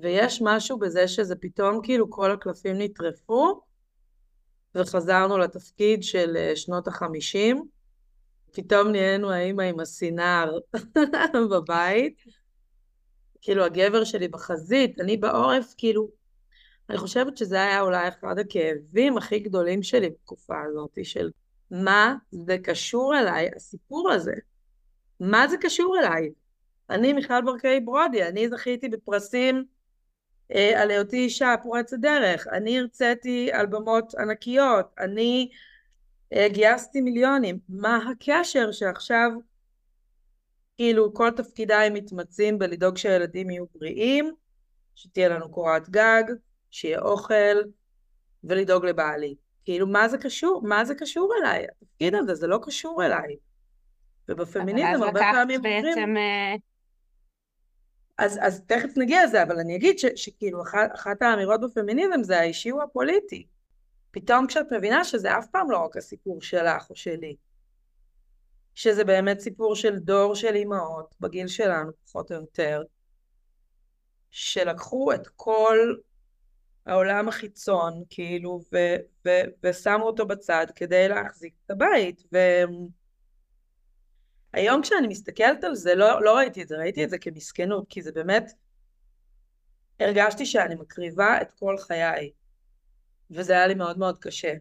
ויש 0.02 0.42
משהו 0.42 0.78
בזה 0.78 1.08
שזה 1.08 1.36
פתאום 1.36 1.80
כאילו 1.82 2.10
כל 2.10 2.30
הקלפים 2.30 2.78
נטרפו, 2.78 3.60
וחזרנו 4.74 5.38
לתפקיד 5.38 6.02
של 6.02 6.36
אה, 6.36 6.56
שנות 6.56 6.88
החמישים, 6.88 7.64
פתאום 8.52 8.88
נהיינו 8.88 9.30
האימא 9.30 9.62
עם 9.62 9.80
הסינר 9.80 10.58
בבית. 11.50 12.22
כאילו 13.40 13.64
הגבר 13.64 14.04
שלי 14.04 14.28
בחזית, 14.28 15.00
אני 15.00 15.16
בעורף, 15.16 15.74
כאילו, 15.78 16.08
אני 16.90 16.98
חושבת 16.98 17.36
שזה 17.36 17.62
היה 17.62 17.80
אולי 17.80 18.08
אחד 18.08 18.38
הכאבים 18.38 19.16
הכי 19.18 19.38
גדולים 19.38 19.82
שלי 19.82 20.10
בתקופה 20.10 20.62
הזאת, 20.62 20.98
של 21.02 21.30
מה 21.70 22.14
זה 22.30 22.56
קשור 22.58 23.18
אליי, 23.18 23.48
הסיפור 23.56 24.10
הזה. 24.10 24.34
מה 25.20 25.48
זה 25.48 25.56
קשור 25.56 25.98
אליי? 25.98 26.30
אני 26.90 27.12
מיכל 27.12 27.42
ברקאי 27.44 27.80
ברודי, 27.80 28.24
אני 28.24 28.48
זכיתי 28.48 28.88
בפרסים 28.88 29.64
אה, 30.54 30.82
על 30.82 30.90
היותי 30.90 31.16
אישה 31.16 31.54
פורצת 31.62 31.98
דרך, 31.98 32.46
אני 32.46 32.78
הרציתי 32.78 33.52
על 33.52 33.66
במות 33.66 34.14
ענקיות, 34.14 34.94
אני 34.98 35.48
אה, 36.32 36.48
גייסתי 36.48 37.00
מיליונים, 37.00 37.58
מה 37.68 38.00
הקשר 38.10 38.72
שעכשיו 38.72 39.30
כאילו 40.76 41.14
כל 41.14 41.30
תפקידיי 41.30 41.90
מתמצים 41.90 42.58
בלדאוג 42.58 42.96
שהילדים 42.96 43.50
יהיו 43.50 43.64
בריאים, 43.74 44.34
שתהיה 44.94 45.28
לנו 45.28 45.50
קורת 45.50 45.88
גג, 45.88 46.22
שיהיה 46.70 47.00
אוכל 47.00 47.56
ולדאוג 48.44 48.86
לבעלי. 48.86 49.34
כאילו 49.64 49.86
מה 49.86 50.08
זה 50.08 50.18
קשור? 50.18 50.62
מה 50.64 50.84
זה 50.84 50.94
קשור 50.94 51.34
אליי? 51.40 51.66
התפקיד 51.82 52.14
הזה 52.14 52.34
זה 52.34 52.46
לא 52.46 52.58
קשור 52.62 53.04
אליי. 53.04 53.36
ובפמיניזם 54.28 55.02
הרבה 55.02 55.20
פעמים 55.20 55.56
אומרים... 55.56 55.84
בעצם... 55.84 56.16
אה, 56.16 56.54
אז, 58.18 58.38
אז 58.42 58.62
תכף 58.66 58.88
נגיע 58.96 59.24
לזה, 59.24 59.42
אבל 59.42 59.58
אני 59.58 59.76
אגיד 59.76 59.98
ש, 59.98 60.04
שכאילו 60.16 60.62
אחת, 60.62 60.90
אחת 60.94 61.22
האמירות 61.22 61.60
בפמיניזם 61.60 62.22
זה 62.22 62.38
האישי 62.40 62.68
הוא 62.68 62.82
הפוליטי. 62.82 63.46
פתאום 64.10 64.46
כשאת 64.46 64.72
מבינה 64.72 65.04
שזה 65.04 65.38
אף 65.38 65.46
פעם 65.46 65.70
לא 65.70 65.78
רק 65.78 65.96
הסיפור 65.96 66.42
שלך 66.42 66.90
או 66.90 66.96
שלי, 66.96 67.36
שזה 68.74 69.04
באמת 69.04 69.40
סיפור 69.40 69.76
של 69.76 69.98
דור 69.98 70.34
של 70.34 70.54
אימהות, 70.54 71.14
בגיל 71.20 71.48
שלנו 71.48 71.90
פחות 72.06 72.32
או 72.32 72.36
יותר, 72.36 72.82
שלקחו 74.30 75.12
את 75.12 75.28
כל 75.36 75.94
העולם 76.86 77.28
החיצון, 77.28 78.02
כאילו, 78.10 78.60
ו- 78.72 78.96
ו- 79.26 79.66
ושמו 79.66 80.04
אותו 80.04 80.26
בצד 80.26 80.66
כדי 80.74 81.08
להחזיק 81.08 81.54
את 81.66 81.70
הבית. 81.70 82.22
והיום 84.54 84.82
כשאני 84.82 85.06
מסתכלת 85.06 85.64
על 85.64 85.74
זה, 85.74 85.94
לא, 85.94 86.22
לא 86.22 86.36
ראיתי 86.36 86.62
את 86.62 86.68
זה, 86.68 86.76
ראיתי 86.76 87.04
את 87.04 87.10
זה 87.10 87.18
כמסכנות, 87.18 87.86
כי 87.88 88.02
זה 88.02 88.12
באמת, 88.12 88.52
הרגשתי 90.00 90.46
שאני 90.46 90.74
מקריבה 90.74 91.42
את 91.42 91.52
כל 91.52 91.76
חיי. 91.78 92.30
וזה 93.30 93.52
היה 93.52 93.66
לי 93.66 93.74
מאוד 93.74 93.98
מאוד 93.98 94.18
קשה. 94.18 94.54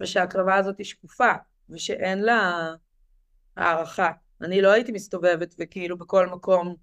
ושההקרבה 0.00 0.56
הזאת 0.56 0.78
היא 0.78 0.86
שקופה, 0.86 1.32
ושאין 1.70 2.22
לה 2.22 2.70
הערכה. 3.56 4.10
אני 4.42 4.62
לא 4.62 4.72
הייתי 4.72 4.92
מסתובבת 4.92 5.54
וכאילו 5.58 5.98
בכל 5.98 6.26
מקום 6.26 6.76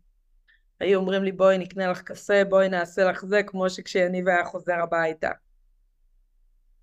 היו 0.80 1.00
אומרים 1.00 1.24
לי 1.24 1.32
בואי 1.32 1.58
נקנה 1.58 1.88
לך 1.88 2.02
קפה, 2.02 2.44
בואי 2.50 2.70
נעשה 2.70 3.04
לך 3.04 3.26
זה, 3.26 3.44
כמו 3.44 3.70
שכשיניב 3.70 4.28
היה 4.28 4.46
חוזר 4.46 4.76
הביתה. 4.84 5.32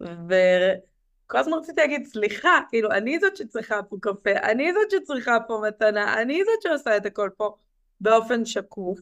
וכל 0.01 1.39
הזמן 1.39 1.57
רציתי 1.59 1.81
להגיד, 1.81 2.07
סליחה, 2.07 2.59
כאילו, 2.69 2.91
אני 2.91 3.19
זאת 3.19 3.37
שצריכה 3.37 3.83
פה 3.83 3.97
קפה, 4.01 4.31
אני 4.31 4.73
זאת 4.73 4.91
שצריכה 4.91 5.37
פה 5.49 5.63
מתנה, 5.69 6.23
אני 6.23 6.45
זאת 6.45 6.63
שעושה 6.63 6.97
את 6.97 7.07
הכל 7.07 7.31
פה 7.37 7.57
באופן 8.01 8.45
שקוף. 8.45 9.01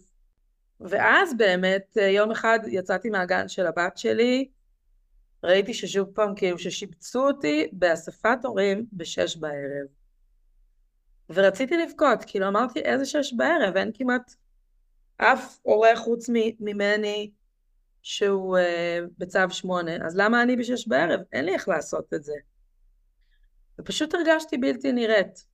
ואז 0.81 1.37
באמת, 1.37 1.97
יום 2.11 2.31
אחד 2.31 2.59
יצאתי 2.67 3.11
מהגן 3.11 3.49
של 3.49 3.67
הבת 3.67 3.99
שלי, 3.99 4.49
ראיתי 5.45 5.75
ששוב 5.75 6.09
פעם, 6.15 6.35
כאילו, 6.35 6.59
ששיבצו 6.59 7.27
אותי 7.27 7.69
באספת 7.73 8.39
הורים 8.45 8.87
בשש 8.93 9.37
בערב. 9.37 9.87
ורציתי 11.31 11.77
לבכות, 11.77 12.25
כאילו 12.27 12.49
אמרתי, 12.49 12.81
איזה 12.81 13.05
שש 13.05 13.33
בערב, 13.33 13.77
אין 13.77 13.91
כמעט 13.95 14.35
אף 15.17 15.59
הורה 15.63 15.97
חוץ 15.97 16.29
ממני 16.61 17.31
שהוא 18.03 18.59
uh, 18.59 19.11
בצו 19.19 19.51
שמונה, 19.51 20.07
אז 20.07 20.17
למה 20.17 20.43
אני 20.43 20.57
בשש 20.57 20.89
בערב? 20.89 21.21
אין 21.33 21.45
לי 21.45 21.55
איך 21.55 21.69
לעשות 21.69 22.15
את 22.15 22.25
זה. 22.25 22.35
ופשוט 23.81 24.15
הרגשתי 24.15 24.59
בלתי 24.59 24.93
נראית. 24.93 25.45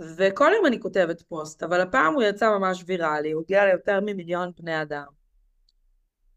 וכל 0.00 0.50
יום 0.56 0.66
אני 0.66 0.80
כותבת 0.80 1.22
פוסט, 1.22 1.62
אבל 1.62 1.80
הפעם 1.80 2.14
הוא 2.14 2.22
יצא 2.22 2.48
ממש 2.58 2.84
ויראלי, 2.86 3.32
הוא 3.32 3.42
הגיע 3.42 3.64
ליותר 3.64 4.00
ממיליון 4.00 4.52
בני 4.58 4.82
אדם. 4.82 5.06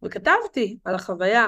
וכתבתי 0.03 0.77
על 0.83 0.95
החוויה 0.95 1.47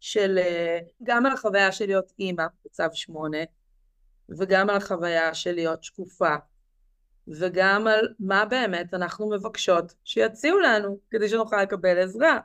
של, 0.00 0.38
אה, 0.38 0.78
גם 1.02 1.26
על 1.26 1.32
החוויה 1.32 1.72
של 1.72 1.86
להיות 1.86 2.12
אימא 2.18 2.46
בצו 2.64 2.84
שמונה, 2.92 3.38
וגם 4.38 4.70
על 4.70 4.76
החוויה 4.76 5.34
של 5.34 5.52
להיות 5.52 5.84
שקופה, 5.84 6.34
וגם 7.28 7.86
על 7.86 8.08
מה 8.18 8.44
באמת 8.44 8.94
אנחנו 8.94 9.30
מבקשות 9.30 9.94
שיציעו 10.04 10.58
לנו 10.58 10.98
כדי 11.10 11.28
שנוכל 11.28 11.62
לקבל 11.62 11.98
עזרה. 11.98 12.38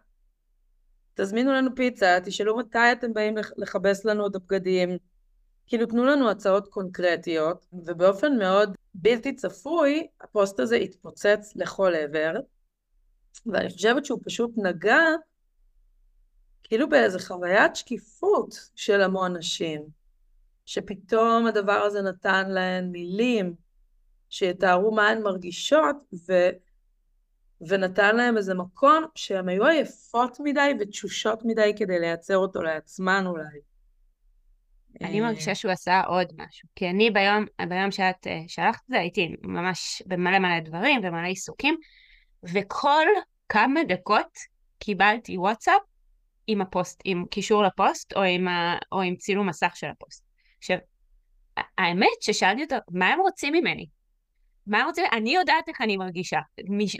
תזמינו 1.13 1.53
לנו 1.53 1.75
פיצה, 1.75 2.17
תשאלו 2.25 2.57
מתי 2.57 2.91
אתם 2.91 3.13
באים 3.13 3.35
לכבס 3.57 4.05
לנו 4.05 4.27
את 4.27 4.35
הבגדים, 4.35 4.97
כאילו 5.67 5.85
תנו 5.85 6.05
לנו 6.05 6.29
הצעות 6.29 6.67
קונקרטיות, 6.67 7.65
ובאופן 7.73 8.37
מאוד 8.37 8.75
בלתי 8.93 9.35
צפוי, 9.35 10.07
הפוסט 10.21 10.59
הזה 10.59 10.75
התפוצץ 10.75 11.53
לכל 11.55 11.95
עבר, 11.95 12.33
ואני 13.45 13.69
חושבת 13.69 14.05
שהוא 14.05 14.19
פשוט 14.25 14.51
נגע 14.57 15.05
כאילו 16.63 16.89
באיזה 16.89 17.19
חוויית 17.19 17.75
שקיפות 17.75 18.69
של 18.75 19.01
המון 19.01 19.37
נשים, 19.37 19.81
שפתאום 20.65 21.47
הדבר 21.47 21.71
הזה 21.71 22.01
נתן 22.01 22.49
להן 22.49 22.91
מילים 22.91 23.55
שיתארו 24.29 24.91
מה 24.91 25.07
הן 25.07 25.21
מרגישות, 25.21 25.95
ו... 26.29 26.33
ונתן 27.67 28.15
להם 28.15 28.37
איזה 28.37 28.53
מקום 28.53 29.05
שהן 29.15 29.49
היו 29.49 29.65
עייפות 29.65 30.37
מדי 30.39 30.71
ותשושות 30.79 31.45
מדי 31.45 31.73
כדי 31.77 31.99
לייצר 31.99 32.37
אותו 32.37 32.61
לעצמן 32.61 33.23
אולי. 33.25 33.59
אני 35.01 35.21
מרגישה 35.21 35.55
שהוא 35.55 35.71
עשה 35.71 36.01
עוד 36.01 36.27
משהו, 36.37 36.67
כי 36.75 36.89
אני 36.89 37.11
ביום, 37.11 37.45
ביום 37.69 37.91
שאת 37.91 38.27
אה, 38.27 38.41
שלחת 38.47 38.81
את 38.85 38.87
זה 38.89 38.99
הייתי 38.99 39.35
ממש 39.41 40.03
במלא 40.05 40.39
מלא 40.39 40.59
דברים 40.59 41.01
ומלא 41.03 41.27
עיסוקים, 41.27 41.77
וכל 42.43 43.05
כמה 43.49 43.83
דקות 43.83 44.37
קיבלתי 44.79 45.37
וואטסאפ 45.37 45.81
עם 46.47 46.61
הפוסט, 46.61 47.01
עם 47.05 47.25
קישור 47.25 47.63
לפוסט 47.63 48.13
או 48.13 48.21
עם, 48.21 48.47
ה, 48.47 48.77
או 48.91 49.01
עם 49.01 49.15
צילום 49.15 49.49
מסך 49.49 49.71
של 49.75 49.87
הפוסט. 49.87 50.23
עכשיו, 50.57 50.77
האמת 51.77 52.21
ששאלתי 52.21 52.63
אותו, 52.63 52.75
מה 52.91 53.07
הם 53.07 53.19
רוצים 53.19 53.53
ממני? 53.53 53.85
מה 54.67 54.83
רוצים? 54.83 55.05
אני 55.11 55.35
יודעת 55.35 55.67
איך 55.67 55.81
אני 55.81 55.97
מרגישה. 55.97 56.39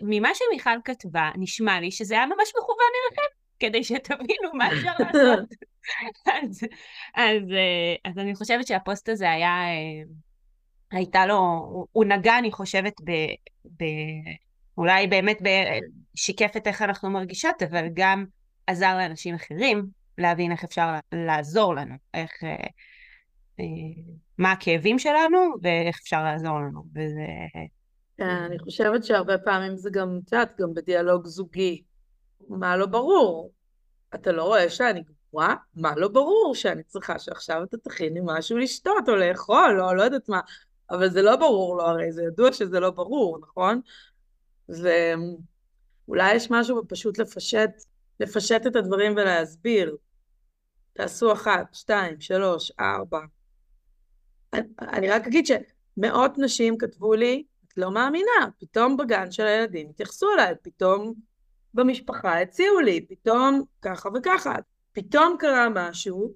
ממה 0.01 0.29
שמיכל 0.33 0.79
כתבה, 0.85 1.31
נשמע 1.35 1.79
לי 1.79 1.91
שזה 1.91 2.13
היה 2.13 2.25
ממש 2.25 2.51
מכוון 2.57 2.87
אליכם, 3.07 3.35
כדי 3.59 3.83
שתבינו 3.83 4.53
מה 4.53 4.67
אפשר 4.67 4.91
לעשות. 4.99 5.49
אז, 6.43 6.63
אז, 7.15 7.43
אז 8.05 8.17
אני 8.17 8.35
חושבת 8.35 8.67
שהפוסט 8.67 9.09
הזה 9.09 9.31
היה, 9.31 9.63
הייתה 10.91 11.25
לו, 11.25 11.37
הוא, 11.37 11.87
הוא 11.91 12.05
נגע, 12.05 12.37
אני 12.37 12.51
חושבת, 12.51 12.93
ב, 13.03 13.11
ב, 13.65 13.85
אולי 14.77 15.07
באמת 15.07 15.37
ב, 15.43 15.47
שיקף 16.15 16.57
את 16.57 16.67
איך 16.67 16.81
אנחנו 16.81 17.09
מרגישות, 17.09 17.63
אבל 17.63 17.85
גם 17.93 18.25
עזר 18.67 18.97
לאנשים 18.97 19.35
אחרים 19.35 19.85
להבין 20.17 20.51
איך 20.51 20.63
אפשר 20.63 20.93
לעזור 21.11 21.75
לנו, 21.75 21.95
איך, 22.13 22.43
אה, 22.43 22.49
אה, 22.49 22.67
מה 24.37 24.51
הכאבים 24.51 24.99
שלנו 24.99 25.37
ואיך 25.61 25.99
אפשר 26.01 26.23
לעזור 26.23 26.59
לנו, 26.59 26.83
וזה... 26.95 27.25
כן, 28.17 28.23
אני 28.23 28.59
חושבת 28.59 29.03
שהרבה 29.03 29.37
פעמים 29.37 29.77
זה 29.77 29.89
גם, 29.89 30.19
את 30.25 30.33
יודעת, 30.33 30.59
גם 30.59 30.73
בדיאלוג 30.73 31.25
זוגי. 31.25 31.83
מה 32.49 32.77
לא 32.77 32.85
ברור? 32.85 33.51
אתה 34.15 34.31
לא 34.31 34.43
רואה 34.43 34.69
שאני 34.69 35.03
גבוהה? 35.29 35.55
מה 35.75 35.95
לא 35.95 36.07
ברור? 36.07 36.55
שאני 36.55 36.83
צריכה 36.83 37.19
שעכשיו 37.19 37.63
אתה 37.63 37.77
תכיני 37.77 38.19
משהו 38.23 38.57
לשתות 38.57 39.09
או 39.09 39.15
לאכול 39.15 39.81
או 39.81 39.93
לא 39.93 40.03
יודעת 40.03 40.29
מה. 40.29 40.39
אבל 40.91 41.09
זה 41.09 41.21
לא 41.21 41.35
ברור 41.35 41.77
לו, 41.77 41.83
הרי 41.83 42.11
זה 42.11 42.23
ידוע 42.23 42.53
שזה 42.53 42.79
לא 42.79 42.89
ברור, 42.89 43.39
נכון? 43.41 43.81
ואולי 44.69 46.35
יש 46.35 46.51
משהו 46.51 46.83
בפשוט 46.83 47.19
לפשט 47.19 47.69
לפשט 48.19 48.67
את 48.67 48.75
הדברים 48.75 49.11
ולהסביר. 49.11 49.97
תעשו 50.93 51.33
אחת, 51.33 51.73
שתיים, 51.73 52.21
שלוש, 52.21 52.71
ארבע. 52.79 53.19
אני, 54.53 55.09
רק 55.09 55.27
אגיד 55.27 55.45
שמאות 55.45 56.37
נשים 56.37 56.77
כתבו 56.77 57.13
לי, 57.13 57.43
את 57.67 57.77
לא 57.77 57.91
מאמינה, 57.91 58.47
פתאום 58.59 58.97
בגן 58.97 59.31
של 59.31 59.45
הילדים 59.47 59.89
התייחסו 59.89 60.27
אליי, 60.33 60.53
פתאום 60.61 61.13
במשפחה 61.73 62.41
הציעו 62.41 62.79
לי, 62.79 63.05
פתאום 63.09 63.61
ככה 63.81 64.09
וככה. 64.15 64.55
פתאום 64.91 65.35
קרה 65.39 65.67
משהו, 65.69 66.33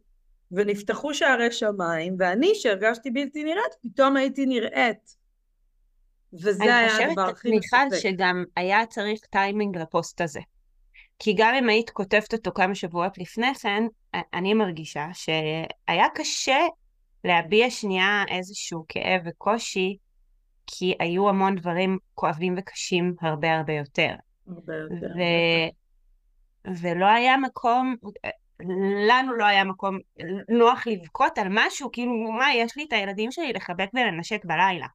ונפתחו 0.51 1.13
שערי 1.13 1.51
שמיים, 1.51 2.15
ואני, 2.19 2.55
שהרגשתי 2.55 3.11
בלתי 3.11 3.43
נראית, 3.43 3.73
פתאום 3.81 4.17
הייתי 4.17 4.45
נראית. 4.45 5.15
וזה 6.33 6.63
היה 6.63 7.09
הדבר 7.09 7.21
הכי 7.21 7.57
מספק. 7.57 7.73
אני 7.73 7.89
חושבת, 7.89 7.91
מיכל, 7.91 8.09
שגם 8.09 8.43
היה 8.55 8.85
צריך 8.85 9.19
טיימינג 9.29 9.77
לפוסט 9.77 10.21
הזה. 10.21 10.39
כי 11.19 11.33
גם 11.37 11.53
אם 11.55 11.69
היית 11.69 11.89
כותבת 11.89 12.33
אותו 12.33 12.51
כמה 12.51 12.75
שבועות 12.75 13.17
לפני 13.17 13.55
כן, 13.55 13.83
אני 14.33 14.53
מרגישה 14.53 15.07
שהיה 15.13 16.05
קשה 16.15 16.57
להביע 17.23 17.69
שנייה 17.69 18.23
איזשהו 18.29 18.85
כאב 18.87 19.21
וקושי, 19.25 19.97
כי 20.67 20.95
היו 20.99 21.29
המון 21.29 21.55
דברים 21.55 21.97
כואבים 22.13 22.55
וקשים 22.57 23.15
הרבה 23.21 23.57
הרבה 23.57 23.73
יותר. 23.73 24.15
הרבה 24.47 24.73
יותר. 24.73 25.07
ו... 25.15 25.21
ולא 26.81 27.05
היה 27.05 27.37
מקום, 27.37 27.95
לנו 29.09 29.33
לא 29.33 29.45
היה 29.45 29.63
מקום 29.63 29.99
נוח 30.49 30.87
לבכות 30.87 31.37
על 31.37 31.47
משהו, 31.49 31.91
כאילו, 31.91 32.31
מה, 32.31 32.53
יש 32.55 32.77
לי 32.77 32.83
את 32.87 32.93
הילדים 32.93 33.31
שלי 33.31 33.53
לחבק 33.53 33.89
ולנשק 33.93 34.45
בלילה. 34.45 34.87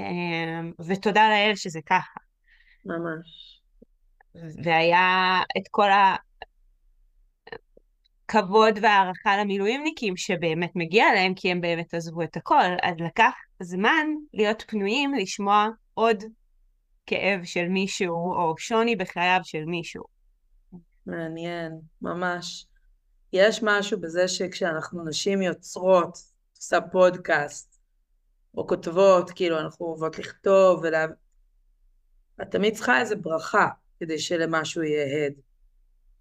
אמ, 0.00 0.72
ותודה 0.86 1.28
לאל 1.28 1.54
שזה 1.54 1.80
ככה. 1.86 2.20
ממש. 2.84 3.60
והיה 4.64 5.40
את 5.58 5.68
כל 5.70 5.88
הכבוד 8.28 8.78
והערכה 8.82 9.36
למילואימניקים 9.36 10.16
שבאמת 10.16 10.70
מגיע 10.74 11.04
להם, 11.14 11.34
כי 11.34 11.50
הם 11.50 11.60
באמת 11.60 11.94
עזבו 11.94 12.22
את 12.22 12.36
הכל, 12.36 12.64
אז 12.82 12.94
לקח 13.06 13.32
זמן 13.62 14.06
להיות 14.34 14.64
פנויים 14.66 15.14
לשמוע 15.14 15.68
עוד 15.94 16.24
כאב 17.06 17.44
של 17.44 17.68
מישהו, 17.68 18.14
או 18.14 18.54
שוני 18.58 18.96
בחייו 18.96 19.40
של 19.42 19.64
מישהו. 19.64 20.04
מעניין, 21.06 21.80
ממש. 22.02 22.66
יש 23.32 23.62
משהו 23.62 24.00
בזה 24.00 24.28
שכשאנחנו 24.28 25.04
נשים 25.04 25.42
יוצרות, 25.42 26.18
עושה 26.56 26.80
פודקאסט, 26.80 27.80
או 28.56 28.66
כותבות, 28.66 29.30
כאילו 29.30 29.60
אנחנו 29.60 29.86
אוהבות 29.86 30.18
לכתוב, 30.18 30.80
ולה... 30.82 31.06
את 32.42 32.50
תמיד 32.50 32.74
צריכה 32.74 33.00
איזה 33.00 33.16
ברכה. 33.16 33.68
כדי 34.00 34.18
שלמשהו 34.18 34.82
יהיה 34.82 35.26
הד. 35.26 35.32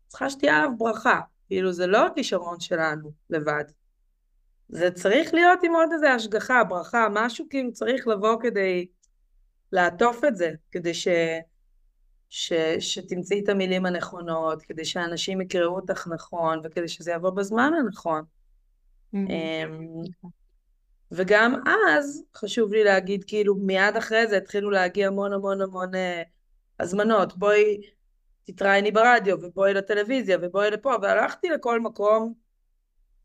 צריכה 0.07 0.29
שתהיה 0.29 0.57
עליו 0.57 0.69
ברכה, 0.77 1.19
כאילו 1.47 1.71
זה 1.73 1.87
לא 1.87 2.07
כישרון 2.15 2.59
שלנו 2.59 3.11
לבד. 3.29 3.63
זה 4.69 4.91
צריך 4.91 5.33
להיות 5.33 5.59
עם 5.63 5.75
עוד 5.75 5.89
איזה 5.93 6.11
השגחה, 6.11 6.63
ברכה, 6.63 7.07
משהו 7.11 7.45
כאילו 7.49 7.73
צריך 7.73 8.07
לבוא 8.07 8.41
כדי 8.41 8.87
לעטוף 9.71 10.23
את 10.23 10.35
זה, 10.35 10.51
כדי 10.71 10.93
ש... 10.93 11.07
ש... 12.29 12.53
שתמצאי 12.79 13.41
את 13.43 13.49
המילים 13.49 13.85
הנכונות, 13.85 14.61
כדי 14.61 14.85
שאנשים 14.85 15.41
יקראו 15.41 15.75
אותך 15.75 16.07
נכון, 16.07 16.61
וכדי 16.63 16.87
שזה 16.87 17.11
יבוא 17.11 17.29
בזמן 17.29 17.71
הנכון. 17.79 18.23
אמ, 19.13 20.01
וגם 21.11 21.61
אז, 21.89 22.23
חשוב 22.35 22.73
לי 22.73 22.83
להגיד, 22.83 23.23
כאילו 23.23 23.55
מיד 23.55 23.97
אחרי 23.97 24.27
זה 24.27 24.37
התחילו 24.37 24.69
להגיע 24.71 25.07
המון 25.07 25.33
המון 25.33 25.61
המון 25.61 25.95
אה, 25.95 26.23
הזמנות, 26.79 27.37
בואי 27.37 27.81
תתראייני 28.45 28.91
ברדיו, 28.91 29.37
ובואי 29.41 29.73
לטלוויזיה, 29.73 30.37
ובואי 30.41 30.71
לפה, 30.71 30.95
והלכתי 31.01 31.49
לכל 31.49 31.79
מקום. 31.79 32.33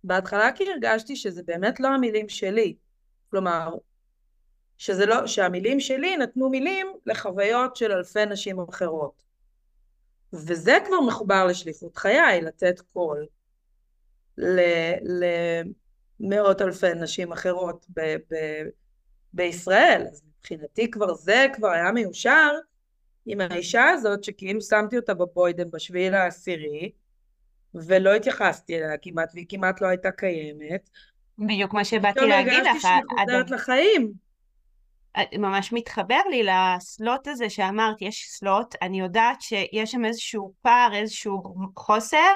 בהתחלה 0.04 0.52
כי 0.52 0.70
הרגשתי 0.70 1.16
שזה 1.16 1.42
באמת 1.42 1.80
לא 1.80 1.88
המילים 1.88 2.28
שלי. 2.28 2.74
כלומר, 3.30 3.74
שזה 4.78 5.06
לא, 5.06 5.26
שהמילים 5.26 5.80
שלי 5.80 6.16
נתנו 6.16 6.48
מילים 6.48 6.86
לחוויות 7.06 7.76
של 7.76 7.92
אלפי 7.92 8.26
נשים 8.26 8.60
אחרות. 8.60 9.22
וזה 10.32 10.78
כבר 10.86 11.00
מחובר 11.00 11.46
לשליחות 11.46 11.96
חיי, 11.96 12.40
לתת 12.42 12.80
קול 12.92 13.26
למאות 16.20 16.62
אלפי 16.62 16.94
נשים 16.94 17.32
אחרות 17.32 17.86
ב- 17.88 18.16
ב- 18.30 18.68
בישראל. 19.32 20.06
אז 20.10 20.22
מבחינתי 20.38 20.90
כבר 20.90 21.14
זה 21.14 21.46
כבר 21.54 21.68
היה 21.68 21.92
מיושר 21.92 22.50
עם 23.26 23.40
האישה 23.40 23.88
הזאת 23.88 24.24
שכאילו 24.24 24.60
שמתי 24.60 24.96
אותה 24.96 25.14
בבוידם 25.14 25.70
בשביעי 25.70 26.10
לעשירי 26.10 26.90
ולא 27.74 28.14
התייחסתי 28.14 28.76
אליה 28.76 28.96
כמעט 29.02 29.30
והיא 29.34 29.46
כמעט 29.48 29.80
לא 29.80 29.86
הייתה 29.86 30.10
קיימת. 30.10 30.90
בדיוק 31.38 31.74
מה 31.74 31.84
שבאתי 31.84 32.20
להגיד 32.20 32.52
לך. 32.52 32.66
הרגשתי 32.66 32.80
שהיא 32.80 33.20
חוזרת 33.20 33.50
לחיים. 33.50 34.12
ממש 35.38 35.72
מתחבר 35.72 36.20
לי 36.30 36.42
לסלוט 36.42 37.28
הזה 37.28 37.50
שאמרת, 37.50 38.02
יש 38.02 38.26
סלוט, 38.28 38.74
אני 38.82 39.00
יודעת 39.00 39.42
שיש 39.42 39.90
שם 39.90 40.04
איזשהו 40.04 40.52
פער, 40.62 40.94
איזשהו 40.94 41.42
חוסר, 41.76 42.32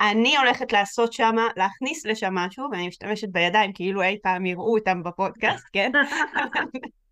אני 0.00 0.36
הולכת 0.36 0.72
לעשות 0.72 1.12
שם, 1.12 1.36
להכניס 1.56 2.06
לשם 2.06 2.34
משהו, 2.34 2.66
ואני 2.72 2.88
משתמשת 2.88 3.28
בידיים 3.28 3.72
כאילו 3.72 4.02
אי 4.02 4.18
פעם 4.22 4.46
יראו 4.46 4.78
אותם 4.78 5.02
בפודקאסט, 5.02 5.66
כן? 5.72 5.92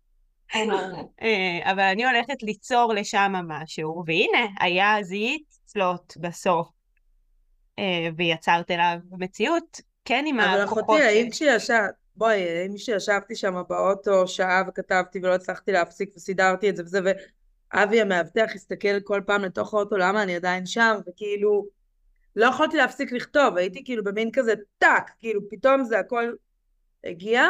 אה, 1.21 1.71
אבל 1.71 1.79
אני 1.79 2.05
הולכת 2.05 2.43
ליצור 2.43 2.93
לשם 2.93 3.33
משהו, 3.47 4.03
והנה, 4.05 4.47
היה 4.59 4.95
זיהית 5.01 5.43
סלוט 5.67 6.17
בסוף, 6.17 6.67
אה, 7.79 8.09
ויצרת 8.17 8.71
אליו 8.71 8.97
מציאות, 9.11 9.81
כן 10.05 10.23
עם 10.27 10.39
הכוחות. 10.39 10.59
אבל 10.59 10.63
אחותי, 10.63 11.03
האם 11.03 11.29
כשישבת, 11.29 11.89
בואי, 12.15 12.59
האם 12.59 12.75
כשישבתי 12.75 13.35
שם 13.35 13.61
באוטו 13.69 14.27
שעה 14.27 14.63
וכתבתי 14.67 15.19
ולא 15.19 15.35
הצלחתי 15.35 15.71
להפסיק 15.71 16.13
וסידרתי 16.15 16.69
את 16.69 16.75
זה 16.75 16.83
וזה, 16.83 16.99
ואבי 17.03 18.01
המאבטח 18.01 18.51
הסתכל 18.55 18.99
כל 18.99 19.21
פעם 19.25 19.43
לתוך 19.43 19.73
האוטו, 19.73 19.97
למה 19.97 20.23
אני 20.23 20.35
עדיין 20.35 20.65
שם, 20.65 20.95
וכאילו, 21.07 21.65
לא 22.35 22.45
יכולתי 22.45 22.77
להפסיק 22.77 23.11
לכתוב, 23.11 23.57
הייתי 23.57 23.83
כאילו 23.83 24.03
במין 24.03 24.29
כזה 24.33 24.53
טאק, 24.77 25.11
כאילו 25.19 25.41
פתאום 25.49 25.83
זה 25.83 25.99
הכל 25.99 26.33
הגיע, 27.03 27.43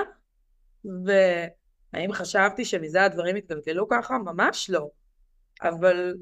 והאם 1.97 2.13
חשבתי 2.13 2.65
שמזה 2.65 3.03
הדברים 3.03 3.35
התגלגלו 3.35 3.87
ככה? 3.87 4.17
ממש 4.17 4.69
לא. 4.69 4.89
אבל 5.61 6.13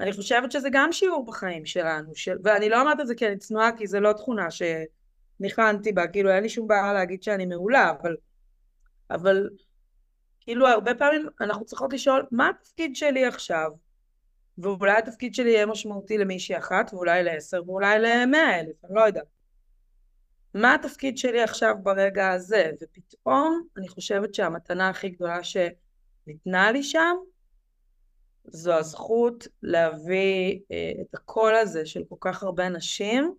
אני 0.00 0.12
חושבת 0.12 0.52
שזה 0.52 0.68
גם 0.72 0.92
שיעור 0.92 1.26
בחיים 1.26 1.66
שלנו, 1.66 2.14
של... 2.14 2.36
ואני 2.44 2.68
לא 2.68 2.80
אומרת 2.80 3.00
את 3.00 3.06
זה 3.06 3.14
כי 3.14 3.26
אני 3.26 3.38
צנועה, 3.38 3.76
כי 3.76 3.86
זה 3.86 4.00
לא 4.00 4.12
תכונה 4.12 4.48
שניחנתי 4.50 5.92
בה, 5.92 6.06
כאילו 6.06 6.30
אין 6.30 6.42
לי 6.42 6.48
שום 6.48 6.68
בעיה 6.68 6.92
להגיד 6.92 7.22
שאני 7.22 7.46
מעולה, 7.46 7.90
אבל, 7.90 8.16
אבל 9.10 9.48
כאילו 10.40 10.68
הרבה 10.68 10.94
פעמים 10.94 11.28
אנחנו 11.40 11.64
צריכות 11.64 11.92
לשאול 11.92 12.26
מה 12.30 12.48
התפקיד 12.48 12.96
שלי 12.96 13.24
עכשיו, 13.26 13.70
ואולי 14.58 14.92
התפקיד 14.92 15.34
שלי 15.34 15.50
יהיה 15.50 15.66
משמעותי 15.66 16.18
למישהי 16.18 16.58
אחת, 16.58 16.94
ואולי 16.94 17.24
לעשר, 17.24 17.62
ואולי 17.66 17.98
למאה 17.98 18.60
אלף, 18.60 18.84
אני 18.84 18.94
לא 18.94 19.00
יודעת. 19.00 19.24
מה 20.54 20.74
התפקיד 20.74 21.18
שלי 21.18 21.42
עכשיו 21.42 21.74
ברגע 21.82 22.30
הזה? 22.30 22.70
ופתאום 22.82 23.66
אני 23.76 23.88
חושבת 23.88 24.34
שהמתנה 24.34 24.88
הכי 24.88 25.08
גדולה 25.08 25.38
שניתנה 25.44 26.72
לי 26.72 26.82
שם, 26.82 27.16
זו 28.44 28.74
הזכות 28.74 29.48
להביא 29.62 30.60
אה, 30.72 30.92
את 31.00 31.14
הקול 31.14 31.54
הזה 31.54 31.86
של 31.86 32.02
כל 32.08 32.16
כך 32.20 32.42
הרבה 32.42 32.68
נשים 32.68 33.34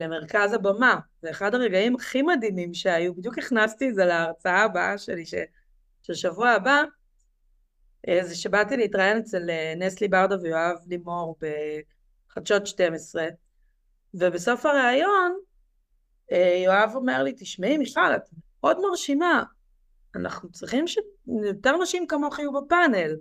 למרכז 0.00 0.52
הבמה. 0.52 0.98
זה 1.22 1.30
אחד 1.30 1.54
הרגעים 1.54 1.96
הכי 1.96 2.22
מדהימים 2.22 2.74
שהיו, 2.74 3.14
בדיוק 3.14 3.38
הכנסתי 3.38 3.88
את 3.88 3.94
זה 3.94 4.04
להרצאה 4.04 4.62
הבאה 4.62 4.98
שלי, 4.98 5.26
ש... 5.26 5.34
של 6.02 6.14
שבוע 6.14 6.50
הבא, 6.50 6.82
אה, 8.08 8.24
זה 8.24 8.36
שבאתי 8.36 8.76
להתראיין 8.76 9.18
אצל 9.18 9.50
אה, 9.50 9.74
נסלי 9.76 10.08
ברדה 10.08 10.36
ויואב 10.42 10.76
לימור 10.86 11.38
בחדשות 12.30 12.66
12, 12.66 13.26
ובסוף 14.14 14.66
הראיון 14.66 15.36
יואב 16.64 16.92
אומר 16.94 17.22
לי, 17.22 17.32
תשמעי 17.38 17.78
מיכל, 17.78 18.14
את 18.16 18.22
מאוד 18.62 18.80
מרשימה, 18.80 19.42
אנחנו 20.14 20.50
צריכים 20.52 20.84
שיותר 20.86 21.76
נשים 21.82 22.06
כמוך 22.06 22.38
יהיו 22.38 22.52
בפאנל. 22.52 23.16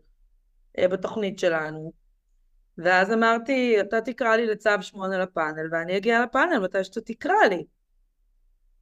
אה, 0.78 0.88
בתוכנית 0.88 1.39
שלנו. 1.39 1.94
ואז 2.78 3.13
אמרתי, 3.13 3.82
אתה 3.82 4.02
תקרא 4.02 4.36
לי 4.36 4.46
לצו 4.46 4.70
שמונה 4.82 5.18
לפאנל, 5.18 5.68
ואני 5.72 5.98
אגיע 5.98 6.24
לפאנל 6.24 6.60
מתי 6.60 6.84
שאתה 6.84 7.02
תקרא 7.02 7.46
לי. 7.50 7.65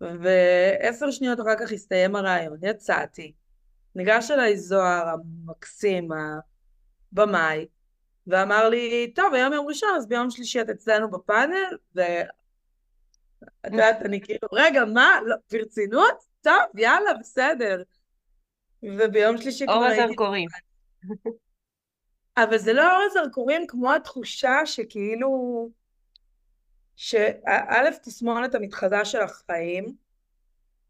ועשר 0.02 1.12
שניות 1.12 1.40
אחר 1.40 1.56
כך 1.60 1.72
הסתיים 1.72 2.16
הרעיון, 2.16 2.58
יצאתי. 2.62 3.34
ניגש 3.96 4.32
אליי 4.32 4.58
זוהר 4.58 5.08
המקסים, 5.10 6.10
הבמאי, 7.12 7.68
ואמר 8.28 8.70
לי, 8.70 9.12
טוב, 9.16 9.34
היום 9.34 9.54
יום 9.54 9.68
ראשון, 9.68 9.90
אז 9.98 10.08
ביום 10.08 10.30
שלישי 10.30 10.62
את 10.62 10.70
אצלנו 10.70 11.12
בפאנל, 11.12 11.78
ואת 13.64 13.72
יודעת, 13.72 14.02
אני 14.02 14.22
כאילו, 14.22 14.48
רגע, 14.54 14.86
מה? 14.86 15.20
לא, 15.26 15.36
ברצינות? 15.52 16.24
טוב, 16.42 16.54
יאללה, 16.76 17.14
בסדר. 17.20 17.84
וביום 18.84 19.38
שלישי 19.38 19.66
כבר 19.66 19.74
הייתי... 19.74 20.00
אור 20.00 20.06
הזרקורים. 20.06 20.50
אבל 22.38 22.58
זה 22.58 22.74
לא 22.74 22.96
אור 22.96 23.04
הזרקורים 23.12 23.68
כמו 23.68 23.94
התחושה 23.94 24.66
שכאילו, 24.66 25.70
שא' 26.96 27.92
תסמונת 28.02 28.56
המתחזה 28.56 29.06
של 29.06 29.22
החיים, 29.22 29.96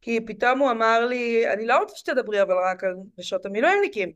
כי 0.02 0.26
פתאום 0.26 0.60
הוא 0.60 0.72
אמר 0.72 1.06
לי, 1.06 1.54
אני 1.54 1.66
לא 1.66 1.80
רוצה 1.80 1.96
שתדברי 1.96 2.42
אבל 2.42 2.56
רק 2.72 2.84
על 2.84 2.96
נשות 3.18 3.46
המילואימניקים. 3.46 4.12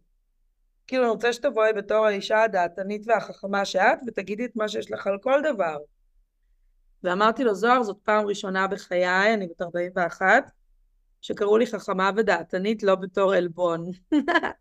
כאילו 0.87 1.03
אני 1.03 1.11
רוצה 1.11 1.33
שתבואי 1.33 1.73
בתור 1.73 2.05
האישה 2.05 2.43
הדעתנית 2.43 3.01
והחכמה 3.05 3.65
שאת 3.65 3.99
ותגידי 4.07 4.45
את 4.45 4.55
מה 4.55 4.67
שיש 4.67 4.91
לך 4.91 5.07
על 5.07 5.17
כל 5.21 5.41
דבר. 5.53 5.77
ואמרתי 7.03 7.43
לו, 7.43 7.55
זוהר, 7.55 7.83
זאת 7.83 7.97
פעם 8.03 8.25
ראשונה 8.25 8.67
בחיי, 8.67 9.33
אני 9.33 9.47
בת 9.47 9.61
41, 9.61 10.51
שקראו 11.21 11.57
לי 11.57 11.67
חכמה 11.67 12.11
ודעתנית 12.15 12.83
לא 12.83 12.95
בתור 12.95 13.33
עלבון. 13.33 13.85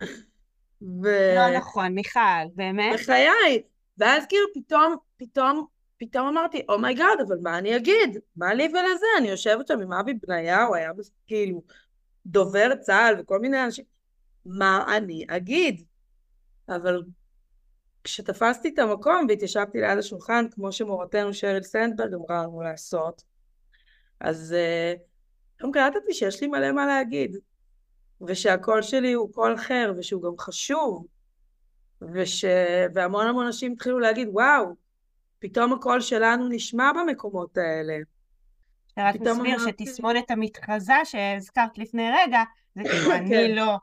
ו... 1.03 1.09
לא 1.37 1.57
נכון, 1.57 1.93
מיכל, 1.93 2.21
באמת? 2.55 2.95
בחיי. 2.95 3.63
ואז 3.99 4.25
כאילו 4.29 4.47
פתאום, 4.55 4.97
פתאום, 5.17 5.67
פתאום 5.97 6.27
אמרתי, 6.27 6.63
oh 6.69 6.94
my 6.94 7.19
god, 7.21 7.23
אבל 7.23 7.37
מה 7.43 7.59
אני 7.59 7.77
אגיד? 7.77 8.19
מה 8.37 8.55
לי 8.55 8.65
ולזה? 8.65 9.07
אני 9.19 9.29
יושבת 9.29 9.67
שם 9.67 9.81
עם 9.81 9.93
אבי 9.93 10.15
בניהו, 10.15 10.75
היה 10.75 10.91
כאילו 11.27 11.63
דובר 12.27 12.75
צה"ל 12.81 13.15
וכל 13.19 13.39
מיני 13.39 13.65
אנשים. 13.65 13.85
מה 14.47 14.97
אני 14.97 15.25
אגיד? 15.29 15.83
אבל 16.69 17.03
כשתפסתי 18.07 18.69
את 18.69 18.79
המקום 18.79 19.27
והתיישבתי 19.29 19.81
ליד 19.81 19.99
השולחן, 19.99 20.45
כמו 20.51 20.73
שמורתנו 20.73 21.35
שריל 21.35 21.63
סנדברג 21.63 22.15
אמרה 22.15 22.43
לנו 22.43 22.63
לעשות, 22.63 23.23
אז 24.21 24.55
uh, 24.55 24.99
גם 25.63 25.73
קלטתי 25.73 26.15
שיש 26.15 26.41
לי 26.43 26.49
מלא 26.49 26.73
מה 26.73 26.87
להגיד. 26.87 27.37
ושהקול 28.27 28.83
שלי 28.83 29.13
הוא 29.13 29.33
קול 29.33 29.55
אחר, 29.55 29.93
ושהוא 29.99 30.23
גם 30.23 30.39
חשוב, 30.39 31.07
וש... 32.03 32.45
והמון 32.95 33.27
המון 33.27 33.47
אנשים 33.47 33.73
התחילו 33.73 33.99
להגיד, 33.99 34.29
וואו, 34.33 34.75
פתאום 35.39 35.73
הקול 35.73 36.01
שלנו 36.01 36.49
נשמע 36.49 36.91
במקומות 36.93 37.59
האלה. 37.59 37.97
רק 38.99 39.15
נסביר 39.21 39.59
שתסמונת 39.59 40.31
המתחזה 40.31 40.95
שהזכרת 41.05 41.79
לפני 41.79 42.11
רגע, 42.11 42.43
זה 42.75 42.83
כאילו 42.91 43.13
אני 43.13 43.29
כן. 43.29 43.55
לא, 43.55 43.77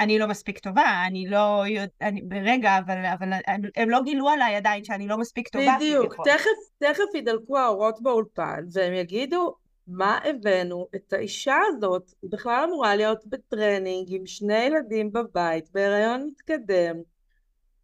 אני 0.00 0.18
לא 0.18 0.26
מספיק 0.26 0.58
טובה, 0.58 1.04
אני 1.06 1.26
לא 1.28 1.62
יודעת, 1.68 2.14
ברגע, 2.28 2.78
אבל, 2.78 3.06
אבל 3.18 3.28
הם 3.76 3.90
לא 3.90 4.02
גילו 4.02 4.28
עליי 4.28 4.56
עדיין 4.56 4.84
שאני 4.84 5.08
לא 5.08 5.18
מספיק 5.18 5.48
טובה. 5.48 5.76
בדיוק, 5.76 6.14
תכף, 6.14 6.78
תכף 6.78 7.14
ידלקו 7.14 7.58
האורות 7.58 8.02
באולפן, 8.02 8.64
והם 8.72 8.92
יגידו, 8.92 9.54
מה 9.86 10.18
הבאנו 10.24 10.86
את 10.94 11.12
האישה 11.12 11.56
הזאת? 11.68 12.12
היא 12.22 12.30
בכלל 12.30 12.64
אמורה 12.68 12.96
להיות 12.96 13.26
בטרנינג 13.26 14.06
עם 14.08 14.26
שני 14.26 14.58
ילדים 14.58 15.12
בבית, 15.12 15.70
בהיריון 15.72 16.26
מתקדם. 16.26 16.96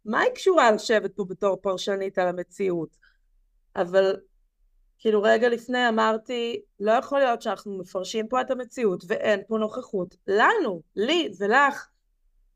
מה 0.05 0.19
היא 0.19 0.31
קשורה 0.31 0.71
לשבת 0.71 1.15
פה 1.15 1.25
בתור 1.29 1.57
פרשנית 1.61 2.17
על 2.17 2.27
המציאות? 2.27 2.97
אבל 3.75 4.15
כאילו 4.99 5.21
רגע 5.21 5.49
לפני 5.49 5.89
אמרתי, 5.89 6.61
לא 6.79 6.91
יכול 6.91 7.19
להיות 7.19 7.41
שאנחנו 7.41 7.77
מפרשים 7.77 8.27
פה 8.27 8.41
את 8.41 8.51
המציאות 8.51 9.03
ואין 9.07 9.41
פה 9.47 9.57
נוכחות 9.57 10.15
לנו, 10.27 10.81
לי 10.95 11.31
ולך, 11.39 11.87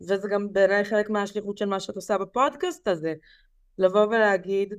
וזה 0.01 0.27
גם 0.31 0.53
בעיניי 0.53 0.85
חלק 0.85 1.09
מהשליחות 1.09 1.57
של 1.57 1.65
מה 1.65 1.79
שאת 1.79 1.95
עושה 1.95 2.17
בפודקאסט 2.17 2.87
הזה, 2.87 3.13
לבוא 3.77 4.05
ולהגיד, 4.05 4.73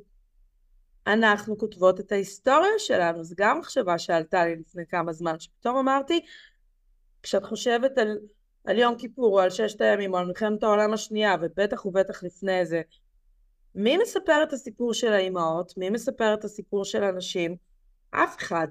אנחנו 1.06 1.58
כותבות 1.58 2.00
את 2.00 2.12
ההיסטוריה 2.12 2.78
שלנו, 2.78 3.24
זו 3.24 3.34
גם 3.38 3.58
מחשבה 3.58 3.98
שעלתה 3.98 4.44
לי 4.44 4.56
לפני 4.56 4.86
כמה 4.86 5.12
זמן, 5.12 5.38
שפתאום 5.38 5.76
אמרתי, 5.76 6.20
כשאת 7.22 7.44
חושבת 7.44 7.98
על, 7.98 8.18
על 8.64 8.78
יום 8.78 8.96
כיפור 8.98 9.34
או 9.34 9.40
על 9.40 9.50
ששת 9.50 9.80
הימים 9.80 10.12
או 10.12 10.18
על 10.18 10.26
מלחמת 10.26 10.62
העולם 10.62 10.92
השנייה, 10.92 11.36
ובטח 11.42 11.86
ובטח 11.86 12.22
לפני 12.22 12.66
זה, 12.66 12.82
מי 13.74 13.96
מספר 13.96 14.42
את 14.42 14.52
הסיפור 14.52 14.94
של 14.94 15.12
האימהות? 15.12 15.76
מי 15.76 15.90
מספר 15.90 16.34
את 16.34 16.44
הסיפור 16.44 16.84
של 16.84 17.04
הנשים? 17.04 17.56
אף 18.10 18.36
אחד. 18.38 18.68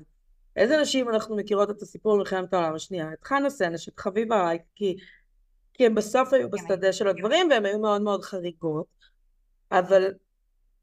איזה 0.56 0.82
נשים 0.82 1.10
אנחנו 1.10 1.36
מכירות 1.36 1.70
את 1.70 1.82
הסיפור 1.82 2.18
מלחמת 2.18 2.54
העולם 2.54 2.76
השנייה? 2.76 3.14
את 3.14 3.24
חנה 3.24 3.50
סנש, 3.50 3.88
את 3.88 4.00
חביבה 4.00 4.44
רייק, 4.44 4.62
כי, 4.76 4.98
כי 5.78 5.86
הם 5.86 5.96
בסוף 5.96 6.34
היו 6.34 6.50
בשדה 6.50 6.94
של 6.94 7.08
הדברים 7.08 7.50
והם 7.50 7.66
היו 7.66 7.80
מאוד 7.80 8.02
מאוד 8.02 8.24
חריגות, 8.24 8.86
אבל 9.72 10.14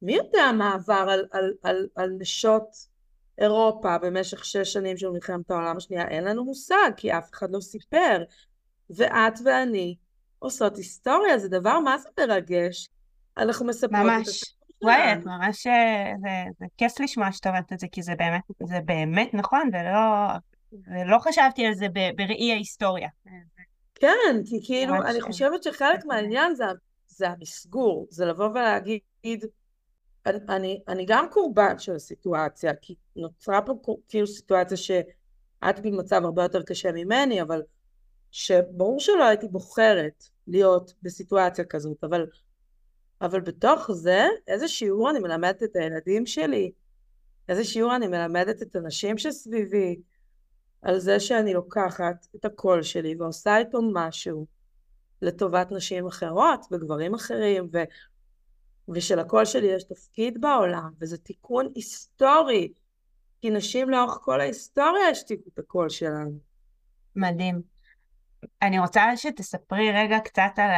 מי 0.03 0.13
יודע 0.13 0.53
מה 0.59 0.75
עבר 0.75 1.07
על, 1.11 1.27
על, 1.31 1.53
על, 1.63 1.89
על 1.95 2.11
נשות 2.19 2.69
אירופה 3.39 3.99
במשך 3.99 4.45
שש 4.45 4.73
שנים 4.73 4.97
של 4.97 5.11
מלחמת 5.11 5.51
העולם 5.51 5.77
השנייה? 5.77 6.09
אין 6.09 6.25
לנו 6.25 6.45
מושג, 6.45 6.91
כי 6.97 7.13
אף 7.13 7.31
אחד 7.33 7.51
לא 7.51 7.61
סיפר. 7.61 8.23
ואת 8.91 9.35
ואני 9.45 9.97
עושות 10.39 10.77
היסטוריה, 10.77 11.39
זה 11.39 11.49
דבר 11.49 11.81
מה 11.81 11.99
זה 11.99 12.09
מרגש. 12.19 12.89
אנחנו 13.37 13.67
מספרות 13.67 13.93
ממש. 13.93 14.23
את 14.23 14.29
הסיפור 14.29 14.63
וואי, 14.83 15.13
את 15.13 15.25
ממש, 15.25 15.67
אה, 15.67 16.13
זה, 16.21 16.29
זה 16.59 16.67
כיף 16.77 17.01
לשמוע 17.01 17.33
שאתה 17.33 17.49
אומרת 17.49 17.73
את 17.73 17.79
זה, 17.79 17.87
כי 17.93 18.03
זה 18.03 18.13
באמת, 18.19 18.43
זה 18.63 18.81
באמת 18.85 19.35
נכון, 19.35 19.71
ולא, 19.73 19.99
ולא 20.73 21.19
חשבתי 21.19 21.67
על 21.67 21.75
זה 21.75 21.87
בראי 22.17 22.53
ההיסטוריה. 22.53 23.09
כן, 24.03 24.43
כי 24.45 24.61
כאילו, 24.65 24.95
אני 24.95 25.21
כן. 25.21 25.27
חושבת 25.27 25.63
שחלק. 25.63 26.05
מהעניין 26.05 26.55
זה, 26.55 26.65
זה 27.09 27.29
המסגור, 27.29 28.07
זה 28.11 28.25
לבוא 28.25 28.49
ולהגיד, 28.49 29.01
אני, 30.27 30.39
אני, 30.49 30.81
אני 30.89 31.05
גם 31.09 31.27
קורבן 31.31 31.79
של 31.79 31.95
הסיטואציה, 31.95 32.75
כי 32.75 32.95
נוצרה 33.17 33.63
פה 33.63 33.97
כאילו 34.09 34.27
סיטואציה 34.27 34.77
שאת 34.77 35.81
במצב 35.83 36.25
הרבה 36.25 36.43
יותר 36.43 36.63
קשה 36.63 36.93
ממני, 36.93 37.43
אבל 37.43 37.63
שברור 38.31 39.01
שלא 39.01 39.25
הייתי 39.25 39.49
בוחרת 39.49 40.25
להיות 40.47 40.95
בסיטואציה 41.03 41.65
כזאת, 41.65 42.05
אבל, 42.05 42.27
אבל 43.21 43.41
בתוך 43.41 43.93
זה, 43.93 44.27
איזה 44.49 44.69
שיעור 44.69 45.11
אני 45.11 45.19
מלמדת 45.19 45.63
את 45.63 45.77
הילדים 45.77 46.27
שלי, 46.27 46.73
איזה 47.49 47.65
שיעור 47.65 47.97
אני 47.97 48.09
מלמדת 48.09 48.63
את 48.63 48.77
הנשים 48.77 49.19
שסביבי, 49.19 50.01
על 50.83 50.99
זה 50.99 51.21
שאני 51.21 51.55
לוקחת 51.55 52.27
את 52.37 52.45
הקול 52.45 52.83
שלי 52.83 53.15
ועושה 53.19 53.59
איתו 53.59 53.79
משהו 53.93 54.47
לטובת 55.23 55.73
נשים 55.73 56.07
אחרות 56.07 56.67
וגברים 56.71 57.15
אחרים, 57.15 57.69
ו, 57.73 57.79
ושלקול 58.89 59.45
שלי 59.45 59.67
יש 59.67 59.85
תפקיד 59.85 60.41
בעולם, 60.41 60.91
וזה 61.01 61.19
תיקון 61.19 61.69
היסטורי, 61.75 62.73
כי 63.41 63.51
נשים 63.51 63.91
לאורך 63.91 64.19
כל 64.23 64.41
ההיסטוריה 64.41 65.09
השתיקו 65.09 65.51
את 65.55 65.59
הקול 65.59 65.89
שלנו. 65.89 66.39
מדהים. 67.17 67.63
אני 68.63 68.79
רוצה 68.79 69.17
שתספרי 69.17 69.93
רגע 69.93 70.19
קצת 70.25 70.53
על 70.57 70.71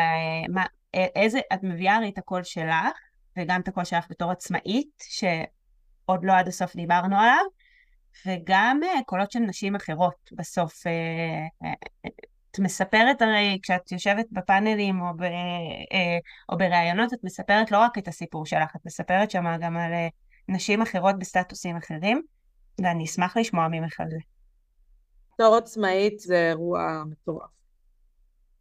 מה, 0.49 0.65
איזה, 0.95 1.41
את 1.55 1.63
מביאה 1.63 1.97
הרי 1.97 2.09
את 2.09 2.19
הקול 2.19 2.43
שלך, 2.43 2.99
וגם 3.39 3.61
את 3.61 3.69
הקול 3.69 3.85
שלך 3.85 4.07
בתור 4.11 4.31
עצמאית, 4.31 5.03
שעוד 5.09 6.25
לא 6.25 6.33
עד 6.33 6.49
הסוף 6.49 6.77
דיברנו 6.77 7.17
עליו, 7.17 7.45
וגם 8.27 8.81
אה, 8.85 9.03
קולות 9.07 9.31
של 9.31 9.39
נשים 9.39 9.75
אחרות 9.75 10.31
בסוף. 10.33 10.87
אה, 10.87 10.93
אה, 11.65 12.11
את 12.51 12.59
מספרת 12.59 13.23
הרי, 13.23 13.59
כשאת 13.63 13.93
יושבת 13.93 14.27
בפאנלים 14.33 15.01
או, 15.01 15.07
ב, 15.17 15.23
או 16.53 16.59
בראיונות, 16.59 17.13
את 17.13 17.19
מספרת 17.25 17.71
לא 17.71 17.79
רק 17.79 17.99
את 17.99 18.09
הסיפור 18.09 18.47
שלך, 18.47 18.77
את 18.77 18.81
מספרת 18.87 19.31
שם 19.31 19.45
גם 19.61 19.77
על 19.77 19.93
נשים 20.49 20.83
אחרות 20.83 21.19
בסטטוסים 21.19 21.77
אחרים, 21.77 22.23
ואני 22.81 23.05
אשמח 23.05 23.37
לשמוע 23.37 23.69
ממך 23.69 24.01
על 24.01 24.11
זה. 24.11 24.19
בתור 25.35 25.57
עצמאית 25.57 26.19
זה 26.19 26.49
אירוע 26.49 27.03
מטורף. 27.07 27.51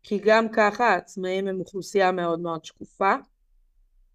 כי 0.04 0.20
גם 0.26 0.50
ככה 0.50 0.90
העצמאים 0.90 1.48
הם 1.48 1.60
אוכלוסייה 1.60 2.12
מאוד 2.12 2.40
מאוד 2.40 2.66
שקופה, 2.66 3.14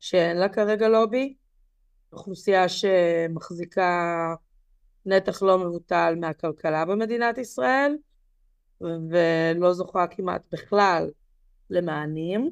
שאין 0.01 0.37
לה 0.37 0.49
כרגע 0.49 0.89
לובי, 0.89 1.35
אוכלוסייה 2.13 2.69
שמחזיקה 2.69 4.35
נתח 5.09 5.43
לא 5.43 5.59
מבוטל 5.59 6.15
מהכלכלה 6.21 6.85
במדינת 6.85 7.39
ישראל, 7.39 7.97
ולא 8.81 9.73
זוכה 9.73 10.07
כמעט 10.07 10.43
בכלל 10.53 11.11
למענים. 11.71 12.51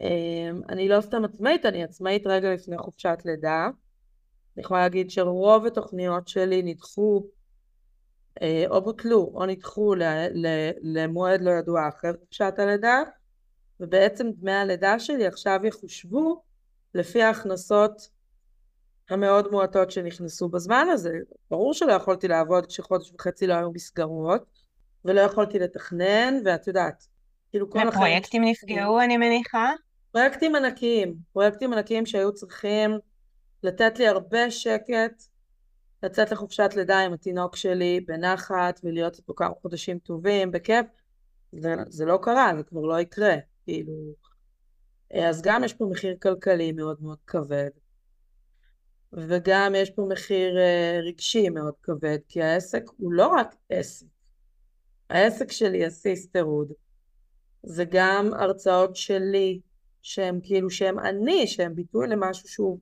אמ, 0.00 0.60
אני 0.68 0.88
לא 0.88 1.00
סתם 1.00 1.24
עצמאית, 1.24 1.66
אני 1.66 1.84
עצמאית 1.84 2.26
רגע 2.26 2.54
לפני 2.54 2.78
חופשת 2.78 3.18
לידה. 3.24 3.68
אני 4.56 4.62
יכולה 4.64 4.80
להגיד 4.80 5.10
שרוב 5.10 5.66
התוכניות 5.66 6.28
שלי 6.28 6.62
נדחו 6.62 7.24
אה, 8.42 8.64
או 8.68 8.82
בוטלו 8.82 9.30
או 9.34 9.46
נדחו 9.46 9.94
למועד 10.82 11.40
לא 11.40 11.50
ידוע 11.50 11.88
אחרי 11.88 12.10
חופשת 12.20 12.54
הלידה, 12.58 13.02
ובעצם 13.80 14.30
דמי 14.30 14.52
הלידה 14.52 14.98
שלי 14.98 15.26
עכשיו 15.26 15.60
יחושבו 15.64 16.42
לפי 16.94 17.22
ההכנסות 17.22 18.08
המאוד 19.10 19.50
מועטות 19.50 19.90
שנכנסו 19.90 20.48
בזמן 20.48 20.86
הזה. 20.92 21.18
ברור 21.50 21.74
שלא 21.74 21.92
יכולתי 21.92 22.28
לעבוד 22.28 22.66
כשחודש 22.66 23.12
וחצי 23.14 23.46
לא 23.46 23.54
היו 23.54 23.70
מסגרות, 23.70 24.44
ולא 25.04 25.20
יכולתי 25.20 25.58
לתכנן, 25.58 26.34
ואת 26.44 26.66
יודעת, 26.66 27.06
כאילו 27.50 27.70
כל 27.70 27.78
החיים... 27.78 27.88
ופרויקטים 27.88 28.44
נפגעו, 28.44 29.00
אני 29.00 29.16
מניחה? 29.16 29.72
פרויקטים 30.12 30.54
ענקיים, 30.54 31.14
פרויקטים 31.32 31.72
ענקיים 31.72 32.06
שהיו 32.06 32.34
צריכים 32.34 32.98
לתת 33.62 33.98
לי 33.98 34.08
הרבה 34.08 34.50
שקט, 34.50 35.22
לצאת 36.02 36.32
לחופשת 36.32 36.70
לידה 36.76 37.00
עם 37.00 37.12
התינוק 37.12 37.56
שלי 37.56 38.00
בנחת 38.06 38.80
ולהיות 38.84 39.16
איתו 39.16 39.34
כמה 39.34 39.54
חודשים 39.62 39.98
טובים, 39.98 40.50
בכיף, 40.50 40.86
זה, 41.52 41.74
זה 41.88 42.04
לא 42.04 42.18
קרה, 42.22 42.52
זה 42.56 42.62
כבר 42.62 42.80
לא 42.80 43.00
יקרה, 43.00 43.34
כאילו... 43.64 43.92
אז 45.14 45.42
גם 45.42 45.64
יש 45.64 45.74
פה 45.74 45.86
מחיר 45.90 46.16
כלכלי 46.22 46.72
מאוד 46.72 47.02
מאוד 47.02 47.18
כבד, 47.26 47.70
וגם 49.16 49.74
יש 49.76 49.90
פה 49.90 50.06
מחיר 50.08 50.58
אה, 50.58 51.00
רגשי 51.06 51.48
מאוד 51.48 51.74
כבד, 51.82 52.18
כי 52.28 52.42
העסק 52.42 52.82
הוא 52.96 53.12
לא 53.12 53.26
רק 53.26 53.54
עסק. 53.70 54.06
העסק 55.10 55.52
שלי, 55.52 55.84
הסיסטרוד, 55.84 56.72
זה 57.62 57.84
גם 57.90 58.30
הרצאות 58.34 58.96
שלי, 58.96 59.60
שהם 60.02 60.40
כאילו, 60.42 60.70
שהם 60.70 60.98
אני, 60.98 61.46
שהם 61.46 61.74
ביטוי 61.74 62.06
למשהו 62.06 62.48
שהוא, 62.48 62.78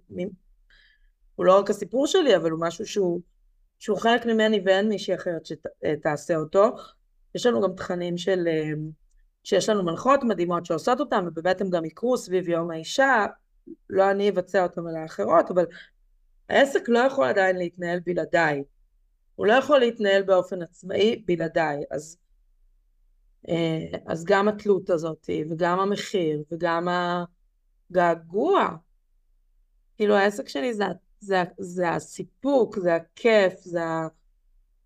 הוא 1.35 1.47
לא 1.47 1.59
רק 1.59 1.71
הסיפור 1.71 2.07
שלי, 2.07 2.37
אבל 2.37 2.51
הוא 2.51 2.61
משהו 2.61 2.87
שהוא, 2.87 3.21
שהוא 3.79 3.99
חלק 3.99 4.27
ממני 4.27 4.61
ואין 4.65 4.89
מישהי 4.89 5.15
אחרת 5.15 5.47
שתעשה 5.47 6.37
אותו. 6.37 6.71
יש 7.35 7.47
לנו 7.47 7.61
גם 7.61 7.73
תכנים 7.77 8.17
של, 8.17 8.49
שיש 9.45 9.69
לנו 9.69 9.83
מנחות 9.83 10.21
מדהימות 10.25 10.67
שעושות 10.67 11.01
אותם, 11.01 11.25
ובאמת 11.27 11.61
הם 11.61 11.71
גם 11.71 11.85
יקרו 11.85 12.19
סביב 12.19 12.49
יום 12.49 12.71
האישה, 12.71 13.27
לא 13.91 14.11
אני 14.11 14.31
אבצע 14.31 14.63
אותם 14.63 14.89
אלא 14.89 15.05
אחרות, 15.05 15.51
אבל 15.51 15.65
העסק 16.53 16.89
לא 16.89 16.99
יכול 16.99 17.27
עדיין 17.27 17.57
להתנהל 17.57 18.01
בלעדיי. 18.01 18.65
הוא 19.35 19.47
לא 19.47 19.53
יכול 19.53 19.79
להתנהל 19.79 20.23
באופן 20.23 20.63
עצמאי 20.63 21.23
בלעדיי. 21.27 21.85
אז, 21.91 22.17
אה, 23.49 23.99
אז 24.07 24.25
גם 24.25 24.49
התלות 24.49 24.91
הזאת, 24.91 25.31
וגם 25.51 25.81
המחיר, 25.81 26.43
וגם 26.53 26.89
הגעגוע. 27.91 28.69
כאילו 29.97 30.15
העסק 30.15 30.49
שלי 30.49 30.75
זה, 30.75 30.85
זה, 31.21 31.43
זה 31.59 31.91
הסיפוק, 31.91 32.79
זה 32.79 32.95
הכיף, 32.95 33.61
זה 33.61 33.81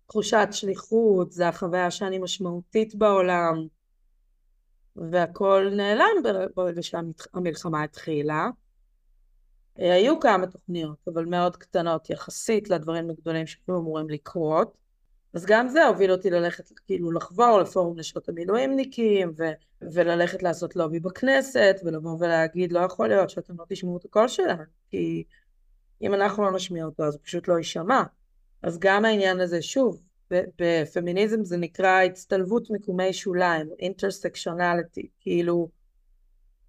התחושת 0.05 0.47
שליחות, 0.51 1.31
זה 1.31 1.47
החוויה 1.47 1.91
שאני 1.91 2.17
משמעותית 2.17 2.95
בעולם. 2.95 3.67
והכל 4.95 5.69
נעלם 5.75 6.45
ברגע 6.55 6.83
שהמלחמה 6.83 7.83
התחילה. 7.83 8.49
היו 9.77 10.19
כמה 10.19 10.47
תוכניות, 10.47 11.07
אבל 11.07 11.25
מאוד 11.25 11.57
קטנות 11.57 12.09
יחסית 12.09 12.69
לדברים 12.69 13.09
הגדולים 13.09 13.47
שהיו 13.47 13.77
אמורים 13.79 14.09
לקרות. 14.09 14.77
אז 15.33 15.45
גם 15.45 15.67
זה 15.67 15.85
הוביל 15.85 16.11
אותי 16.11 16.29
ללכת, 16.29 16.79
כאילו 16.87 17.11
לחבור 17.11 17.59
לפורום 17.59 17.99
נשות 17.99 18.29
המילואימניקים, 18.29 19.33
ו- 19.37 19.51
וללכת 19.81 20.43
לעשות 20.43 20.75
לובי 20.75 20.99
בכנסת, 20.99 21.75
ולבוא 21.85 22.17
ולהגיד, 22.19 22.71
לא 22.71 22.79
יכול 22.79 23.07
להיות 23.07 23.29
שאתם 23.29 23.53
לא 23.59 23.65
תשמעו 23.69 23.97
את 23.97 24.05
הקול 24.05 24.27
שלנו, 24.27 24.63
כי 24.89 25.23
אם 26.01 26.13
אנחנו 26.13 26.43
לא 26.43 26.51
נשמיע 26.51 26.85
אותו, 26.85 27.03
אז 27.03 27.13
הוא 27.13 27.21
פשוט 27.23 27.47
לא 27.47 27.57
יישמע. 27.57 28.03
אז 28.63 28.79
גם 28.79 29.05
העניין 29.05 29.39
הזה, 29.39 29.61
שוב, 29.61 30.01
בפמיניזם 30.31 31.43
זה 31.43 31.57
נקרא 31.57 32.01
הצטלבות 32.01 32.69
מיקומי 32.69 33.13
שוליים, 33.13 33.69
intersectionality, 33.81 35.07
כאילו, 35.19 35.69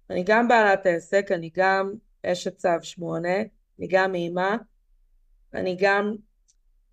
אני 0.09 0.23
גם 0.27 0.47
בעלת 0.47 0.85
העסק, 0.85 1.27
אני 1.31 1.49
גם 1.55 1.93
אשת 2.25 2.57
צו 2.57 2.69
שמונה, 2.81 3.35
אני 3.79 3.87
גם 3.89 4.15
אימא, 4.15 4.55
אני 5.53 5.77
גם, 5.79 6.13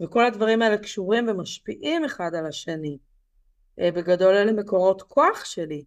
וכל 0.03 0.27
הדברים 0.27 0.63
האלה 0.63 0.79
קשורים 0.79 1.29
ומשפיעים 1.29 2.05
אחד 2.05 2.35
על 2.35 2.47
השני. 2.47 2.99
בגדול 3.79 4.35
אלה 4.35 4.53
מקורות 4.53 5.03
כוח 5.03 5.45
שלי, 5.45 5.85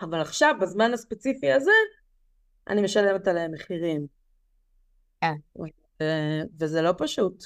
אבל 0.00 0.20
עכשיו, 0.20 0.54
בזמן 0.60 0.94
הספציפי 0.94 1.52
הזה, 1.52 1.70
אני 2.68 2.82
משלמת 2.82 3.28
עליהם 3.28 3.52
מחירים. 3.52 4.06
כן. 5.20 5.34
וזה 6.58 6.82
לא 6.82 6.94
פשוט. 6.98 7.44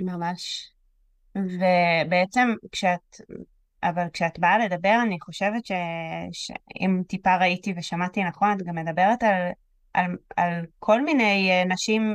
ממש. 0.00 0.72
ובעצם 1.36 2.48
כשאת, 2.72 3.20
אבל 3.82 4.04
כשאת 4.12 4.38
באה 4.38 4.58
לדבר, 4.58 4.98
אני 5.02 5.20
חושבת 5.20 5.66
ש... 5.66 5.72
שאם 6.32 7.02
טיפה 7.08 7.36
ראיתי 7.36 7.74
ושמעתי 7.76 8.24
נכון, 8.24 8.52
את 8.56 8.62
גם 8.62 8.74
מדברת 8.74 9.22
על, 9.22 9.52
על, 9.94 10.16
על 10.36 10.64
כל 10.78 11.02
מיני 11.02 11.64
נשים 11.64 12.14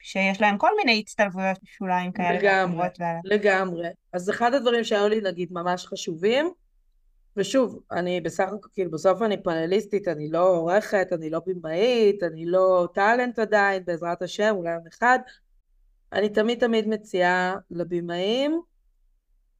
שיש 0.00 0.40
להם 0.40 0.58
כל 0.58 0.70
מיני 0.76 1.00
הצטלבויות 1.00 1.58
שוליים 1.64 2.12
כאלה. 2.12 2.38
לגמרי, 2.38 2.86
ועל... 2.98 3.16
לגמרי. 3.24 3.88
אז 4.12 4.30
אחד 4.30 4.54
הדברים 4.54 4.84
שהיו 4.84 5.08
לי 5.08 5.20
נגיד 5.20 5.48
ממש 5.52 5.86
חשובים, 5.86 6.52
ושוב, 7.36 7.80
אני 7.92 8.20
בסך 8.20 8.48
הכל, 8.48 8.68
כאילו 8.72 8.90
בסוף 8.90 9.22
אני 9.22 9.42
פאנליסטית, 9.42 10.08
אני 10.08 10.30
לא 10.30 10.48
עורכת, 10.48 11.08
אני 11.12 11.30
לא 11.30 11.40
במאית, 11.46 12.22
אני 12.22 12.46
לא 12.46 12.88
טאלנט 12.94 13.38
עדיין, 13.38 13.84
בעזרת 13.84 14.22
השם, 14.22 14.54
אולי 14.56 14.72
יום 14.72 14.86
אחד. 14.86 15.18
אני 16.12 16.28
תמיד 16.28 16.60
תמיד 16.60 16.88
מציעה 16.88 17.54
לבמאים, 17.70 18.60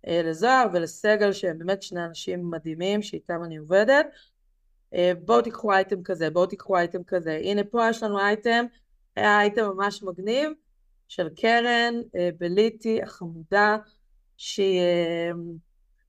לזוהר 0.06 0.66
ולסגל, 0.72 1.32
שהם 1.32 1.58
באמת 1.58 1.82
שני 1.82 2.04
אנשים 2.04 2.50
מדהימים 2.50 3.02
שאיתם 3.02 3.44
אני 3.44 3.56
עובדת, 3.56 4.06
בואו 5.24 5.42
תיקחו 5.42 5.72
אייטם 5.72 6.02
כזה, 6.02 6.30
בואו 6.30 6.46
תיקחו 6.46 6.76
אייטם 6.76 7.04
כזה. 7.06 7.40
הנה 7.42 7.64
פה 7.64 7.88
יש 7.90 8.02
לנו 8.02 8.20
אייטם, 8.20 8.64
היה 9.16 9.40
אייטם 9.40 9.64
ממש 9.64 10.02
מגניב, 10.02 10.52
של 11.08 11.28
קרן 11.36 11.94
בליטי 12.38 13.02
החמודה, 13.02 13.76
שהיא 14.36 14.80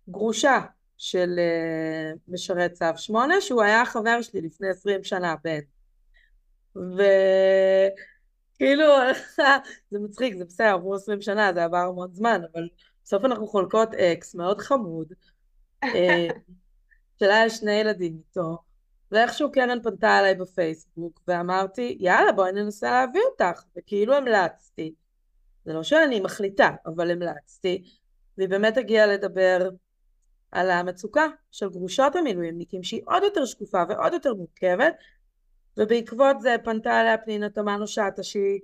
גרושה, 0.09 0.59
של 1.01 1.39
משרת 2.27 2.73
צו 2.73 2.85
8, 2.95 3.41
שהוא 3.41 3.61
היה 3.61 3.85
חבר 3.85 4.21
שלי 4.21 4.41
לפני 4.41 4.69
20 4.69 5.03
שנה, 5.03 5.35
בן. 5.43 5.59
וכאילו, 6.75 8.85
זה 9.91 9.99
מצחיק, 9.99 10.37
זה 10.37 10.45
בסדר, 10.45 10.67
עברו 10.67 10.95
20 10.95 11.21
שנה, 11.21 11.53
זה 11.53 11.63
עבר 11.63 11.77
המון 11.77 12.13
זמן, 12.13 12.41
אבל 12.53 12.69
בסוף 13.03 13.25
אנחנו 13.25 13.47
חולקות 13.47 13.93
אקס 13.93 14.35
מאוד 14.35 14.61
חמוד, 14.61 15.13
אה, 15.83 16.27
שלה 17.19 17.43
יש 17.45 17.53
שני 17.53 17.73
ילדים 17.73 18.17
איתו, 18.17 18.57
ואיכשהו 19.11 19.51
קרן 19.51 19.81
פנתה 19.83 20.19
אליי 20.19 20.35
בפייסבוק, 20.35 21.21
ואמרתי, 21.27 21.97
יאללה, 21.99 22.31
בואי 22.31 22.51
ננסה 22.51 22.91
להביא 22.91 23.21
אותך, 23.31 23.63
וכאילו 23.77 24.15
המלצתי. 24.15 24.93
זה 25.65 25.73
לא 25.73 25.83
שאני 25.83 26.19
מחליטה, 26.19 26.69
אבל 26.85 27.11
המלצתי, 27.11 27.83
והיא 28.37 28.49
באמת 28.49 28.77
הגיעה 28.77 29.05
לדבר 29.05 29.69
על 30.51 30.71
המצוקה 30.71 31.27
של 31.51 31.69
גרושות 31.69 32.15
המילואימניקים, 32.15 32.83
שהיא 32.83 33.01
עוד 33.05 33.23
יותר 33.23 33.45
שקופה 33.45 33.83
ועוד 33.89 34.13
יותר 34.13 34.33
מורכבת, 34.33 34.93
ובעקבות 35.77 36.41
זה 36.41 36.55
פנתה 36.63 37.01
אליה 37.01 37.17
פנינה 37.17 37.49
תמנו 37.49 37.87
שטה, 37.87 38.23
שהיא 38.23 38.59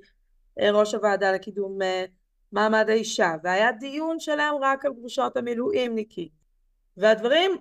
אה, 0.60 0.72
ראש 0.72 0.94
הוועדה 0.94 1.32
לקידום 1.32 1.82
אה, 1.82 2.06
מעמד 2.52 2.86
האישה, 2.90 3.36
והיה 3.44 3.72
דיון 3.72 4.20
שלהם 4.20 4.56
רק 4.62 4.86
על 4.86 4.94
גרושות 4.94 5.38
המילואימניקים, 5.38 6.28
והדברים 6.98 7.52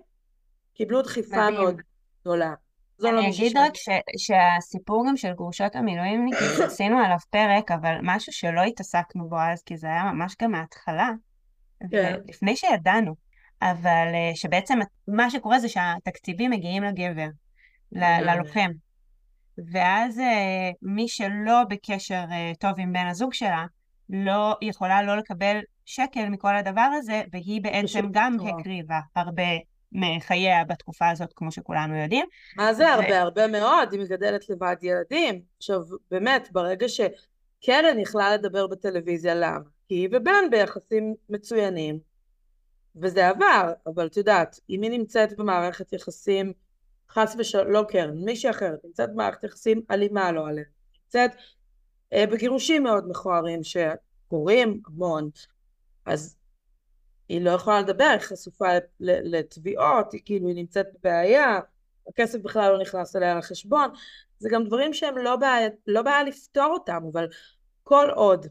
קיבלו 0.75 1.03
דחיפה 1.03 1.51
מאוד 1.51 1.77
גדולה. 2.20 2.55
אני 3.04 3.12
לא 3.12 3.28
אגיד 3.28 3.56
רק 3.56 3.74
ש, 3.74 3.88
שהסיפור 4.18 5.04
גם 5.09 5.16
של 5.16 5.32
גרושות 5.32 5.76
המילואימניקים, 5.76 6.46
עשינו 6.66 6.98
עליו 6.98 7.18
פרק, 7.30 7.70
אבל 7.70 7.98
משהו 8.02 8.32
שלא 8.32 8.62
התעסקנו 8.62 9.28
בו 9.28 9.40
אז, 9.40 9.62
כי 9.62 9.76
זה 9.76 9.87
היה 9.87 10.04
ממש 10.12 10.37
גם 10.42 10.50
מההתחלה, 10.50 11.11
כן. 11.90 12.16
לפני 12.28 12.56
שידענו, 12.56 13.14
אבל 13.62 14.09
אה, 14.14 14.30
שבעצם 14.35 14.78
מה 15.09 15.30
שקורה 15.30 15.59
זה 15.59 15.68
שהתקציבים 15.68 16.50
מגיעים 16.50 16.82
לגבר, 16.82 17.28
ללוחם. 17.92 18.70
ואז 19.72 20.18
אה, 20.18 20.70
מי 20.82 21.09
שלא 21.09 21.64
בקשר 21.68 22.24
אה, 22.30 22.52
טוב 22.61 22.72
עם 22.78 22.92
בן 22.92 23.06
הזוג 23.06 23.32
שלה, 23.32 23.66
לא 24.11 24.56
יכולה 24.62 25.02
לא 25.02 25.16
לקבל 25.16 25.61
שקל 25.85 26.28
מכל 26.28 26.56
הדבר 26.56 26.88
הזה, 26.98 27.22
והיא 27.32 27.62
בעצם 27.62 28.09
גם 28.11 28.37
הקריבה 28.40 29.00
הרבה 29.16 29.42
מחייה 29.92 30.64
בתקופה 30.64 31.09
הזאת, 31.11 31.33
כמו 31.37 31.53
שכולנו 31.53 31.96
יודעים. 31.96 32.27
מה 32.57 32.75
זה 32.75 32.85
ו... 32.85 32.88
הרבה? 32.88 33.20
הרבה 33.20 33.46
מאוד, 33.46 33.92
היא 33.92 34.01
מגדלת 34.01 34.49
לבד 34.49 34.77
ילדים. 34.83 35.42
עכשיו, 35.57 35.81
באמת, 36.11 36.49
ברגע 36.53 36.87
שקרן 36.88 37.99
יכלה 37.99 38.35
לדבר 38.35 38.66
בטלוויזיה, 38.66 39.35
למה? 39.35 39.61
כי 39.88 39.94
היא 39.94 40.09
ובן 40.12 40.51
ביחסים 40.51 41.14
מצוינים, 41.29 41.99
וזה 42.96 43.29
עבר, 43.29 43.72
אבל 43.87 44.07
את 44.07 44.16
יודעת, 44.16 44.61
אם 44.70 44.83
היא 44.83 44.90
נמצאת 44.90 45.37
במערכת 45.37 45.92
יחסים, 45.92 46.53
חס 47.11 47.37
ושלום, 47.38 47.70
לא 47.70 47.85
קרן, 47.88 48.25
מישהי 48.25 48.51
אחרת, 48.51 48.79
נמצאת 48.85 49.12
במערכת 49.12 49.44
יחסים 49.44 49.83
אלימה 49.90 50.33
לא 50.33 50.49
עליה, 50.49 50.64
נמצאת 51.05 51.31
אה, 52.12 52.27
בגירושים 52.27 52.83
מאוד 52.83 53.11
מכוערים 53.11 53.61
שקורים 53.62 54.81
המון, 54.87 55.31
אז 56.07 56.37
היא 57.29 57.41
לא 57.41 57.51
יכולה 57.51 57.81
לדבר, 57.81 58.05
היא 58.05 58.19
חשופה 58.21 58.69
לתביעות, 59.01 60.12
היא 60.12 60.21
כאילו 60.25 60.49
היא 60.49 60.57
נמצאת 60.57 60.87
בבעיה, 60.95 61.61
הכסף 62.09 62.39
בכלל 62.39 62.73
לא 62.73 62.79
נכנס 62.81 63.17
אליה 63.17 63.35
לחשבון, 63.35 63.91
זה 64.39 64.49
גם 64.53 64.65
דברים 64.65 64.95
שהם 64.95 65.19
לא 65.19 65.37
בעיה, 65.37 65.69
לא 65.87 66.03
בעיה 66.03 66.23
לפתור 66.23 66.67
אותם, 66.73 67.03
אבל 67.12 67.29
כל 67.83 68.11
עוד 68.15 68.47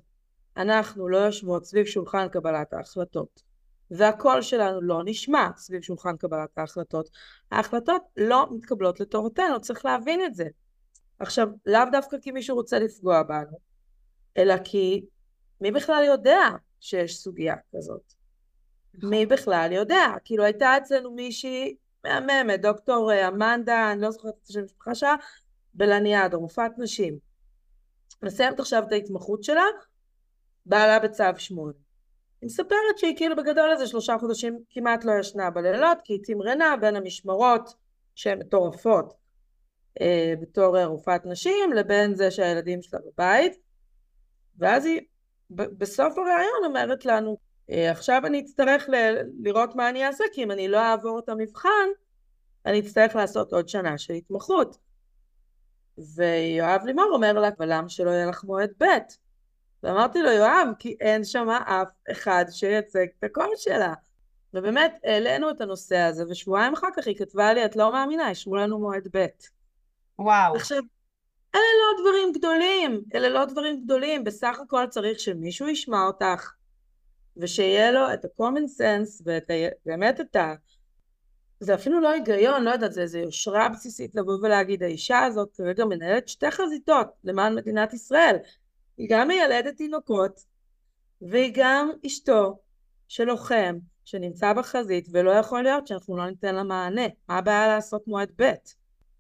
אנחנו 0.57 1.07
לא 1.07 1.17
יושבות 1.17 1.65
סביב 1.65 1.85
שולחן 1.85 2.27
קבלת 2.27 2.73
ההחלטות, 2.73 3.43
והקול 3.91 4.41
שלנו 4.41 4.81
לא 4.81 5.01
נשמע 5.05 5.49
סביב 5.57 5.81
שולחן 5.81 6.17
קבלת 6.17 6.57
ההחלטות, 6.57 7.09
ההחלטות 7.51 8.01
לא 8.17 8.47
מתקבלות 8.51 8.99
לטובתנו, 8.99 9.61
צריך 9.61 9.85
להבין 9.85 10.25
את 10.25 10.35
זה. 10.35 10.47
עכשיו, 11.19 11.47
לאו 11.65 11.81
דווקא 11.91 12.17
כי 12.21 12.31
מישהו 12.31 12.55
רוצה 12.55 12.79
לפגוע 12.79 13.23
בנו, 13.23 13.57
אלא 14.37 14.55
כי 14.63 15.05
מי 15.61 15.71
בכלל 15.71 16.03
יודע 16.07 16.41
שיש 16.79 17.17
סוגיה 17.17 17.55
כזאת? 17.75 18.14
נכון. 18.97 19.09
מי 19.09 19.25
בכלל 19.25 19.69
יודע? 19.71 20.05
כאילו 20.23 20.43
הייתה 20.43 20.77
אצלנו 20.77 21.11
מישהי 21.11 21.75
מהממת, 22.03 22.61
דוקטור 22.61 23.11
אה, 23.11 23.27
אמנדה, 23.27 23.91
אני 23.91 24.01
לא 24.01 24.11
זוכרת 24.11 24.33
את 24.43 24.49
השם 24.49 24.59
המשפחה 24.59 24.95
שלה, 24.95 25.15
בלניאדו, 25.73 26.39
רופאת 26.39 26.71
נשים. 26.77 27.17
מסיימת 28.23 28.59
עכשיו 28.59 28.83
את 28.87 28.91
ההתמחות 28.91 29.43
שלה, 29.43 29.65
בעלה 30.65 30.99
בצו 30.99 31.23
שמונה. 31.37 31.73
היא 32.41 32.47
מספרת 32.47 32.97
שהיא 32.97 33.17
כאילו 33.17 33.35
בגדול 33.35 33.71
איזה 33.71 33.87
שלושה 33.87 34.17
חודשים 34.19 34.59
כמעט 34.69 35.03
לא 35.03 35.11
ישנה 35.19 35.49
בלילות, 35.49 35.97
כי 36.03 36.13
היא 36.13 36.19
תמרנה 36.23 36.75
בין 36.81 36.95
המשמרות 36.95 37.73
שהן 38.15 38.39
מטורפות 38.39 39.13
אה, 40.01 40.33
בתור 40.41 40.83
רופאת 40.83 41.25
נשים, 41.25 41.73
לבין 41.73 42.15
זה 42.15 42.31
שהילדים 42.31 42.81
שלה 42.81 42.99
בבית. 42.99 43.53
ואז 44.57 44.85
היא 44.85 45.01
בסוף 45.49 46.17
הראיון 46.17 46.65
אומרת 46.65 47.05
לנו, 47.05 47.31
אה, 47.31 47.37
עכשיו 47.69 48.21
אני 48.25 48.39
אצטרך 48.39 48.89
ל- 48.89 49.21
לראות 49.43 49.75
מה 49.75 49.89
אני 49.89 50.07
אעשה, 50.07 50.23
כי 50.33 50.43
אם 50.43 50.51
אני 50.51 50.67
לא 50.67 50.79
אעבור 50.79 51.19
את 51.19 51.29
המבחן, 51.29 51.87
אני 52.65 52.79
אצטרך 52.79 53.15
לעשות 53.15 53.53
עוד 53.53 53.69
שנה 53.69 53.97
של 53.97 54.13
התמחות. 54.13 54.77
ויואב 55.97 56.81
לימור 56.85 57.09
אומר 57.13 57.33
לה, 57.33 57.49
אבל 57.57 57.73
למה 57.73 57.89
שלא 57.89 58.09
יהיה 58.09 58.25
לך 58.25 58.43
מועד 58.43 58.71
ב'? 58.79 58.85
ואמרתי 59.83 60.21
לו, 60.21 60.31
יואב, 60.31 60.67
כי 60.79 60.97
אין 61.01 61.23
שם 61.23 61.49
אף 61.49 61.87
אחד 62.11 62.45
שייצג 62.49 63.05
את 63.19 63.23
הקול 63.23 63.49
שלה. 63.55 63.93
ובאמת, 64.53 64.99
העלינו 65.03 65.49
את 65.49 65.61
הנושא 65.61 65.97
הזה, 65.97 66.23
ושבועיים 66.29 66.73
אחר 66.73 66.87
כך 66.97 67.07
היא 67.07 67.15
כתבה 67.17 67.53
לי, 67.53 67.65
את 67.65 67.75
לא 67.75 67.91
מאמינה, 67.91 68.31
ישבו 68.31 68.55
לנו 68.55 68.79
מועד 68.79 69.07
ב'. 69.13 69.25
וואו. 70.19 70.55
עכשיו, 70.55 70.83
אלה 71.55 71.61
לא 71.61 72.01
דברים 72.01 72.31
גדולים, 72.31 73.01
אלה 73.15 73.29
לא 73.29 73.45
דברים 73.45 73.81
גדולים, 73.83 74.23
בסך 74.23 74.57
הכל 74.63 74.87
צריך 74.89 75.19
שמישהו 75.19 75.67
ישמע 75.67 76.05
אותך, 76.07 76.51
ושיהיה 77.37 77.91
לו 77.91 78.13
את 78.13 78.25
ה-common 78.25 78.79
sense 78.79 79.21
ואת 79.25 79.49
ה... 79.49 79.53
באמת 79.85 80.21
את 80.21 80.35
ה... 80.35 80.53
זה 81.59 81.75
אפילו 81.75 81.99
לא 81.99 82.09
היגיון, 82.09 82.63
לא 82.63 82.69
יודעת, 82.69 82.93
זה 82.93 83.01
איזו 83.01 83.17
יושרה 83.17 83.69
בסיסית 83.69 84.15
לבוא 84.15 84.37
ולהגיד, 84.41 84.83
האישה 84.83 85.23
הזאת 85.23 85.51
כרגע 85.53 85.85
מנהלת 85.85 86.27
שתי 86.27 86.51
חזיתות 86.51 87.07
למען 87.23 87.55
מדינת 87.55 87.93
ישראל. 87.93 88.35
היא 88.97 89.07
גם 89.09 89.27
מיילדת 89.27 89.77
תינוקות, 89.77 90.45
והיא 91.21 91.51
גם 91.55 91.91
אשתו 92.05 92.57
של 93.07 93.23
לוחם 93.23 93.77
שנמצא 94.05 94.53
בחזית, 94.53 95.07
ולא 95.11 95.31
יכול 95.31 95.61
להיות 95.61 95.87
שאנחנו 95.87 96.17
לא 96.17 96.29
ניתן 96.29 96.55
לה 96.55 96.63
מענה. 96.63 97.07
מה 97.29 97.37
הבעיה 97.37 97.67
לעשות 97.67 98.07
מועד 98.07 98.31
ב'? 98.41 98.53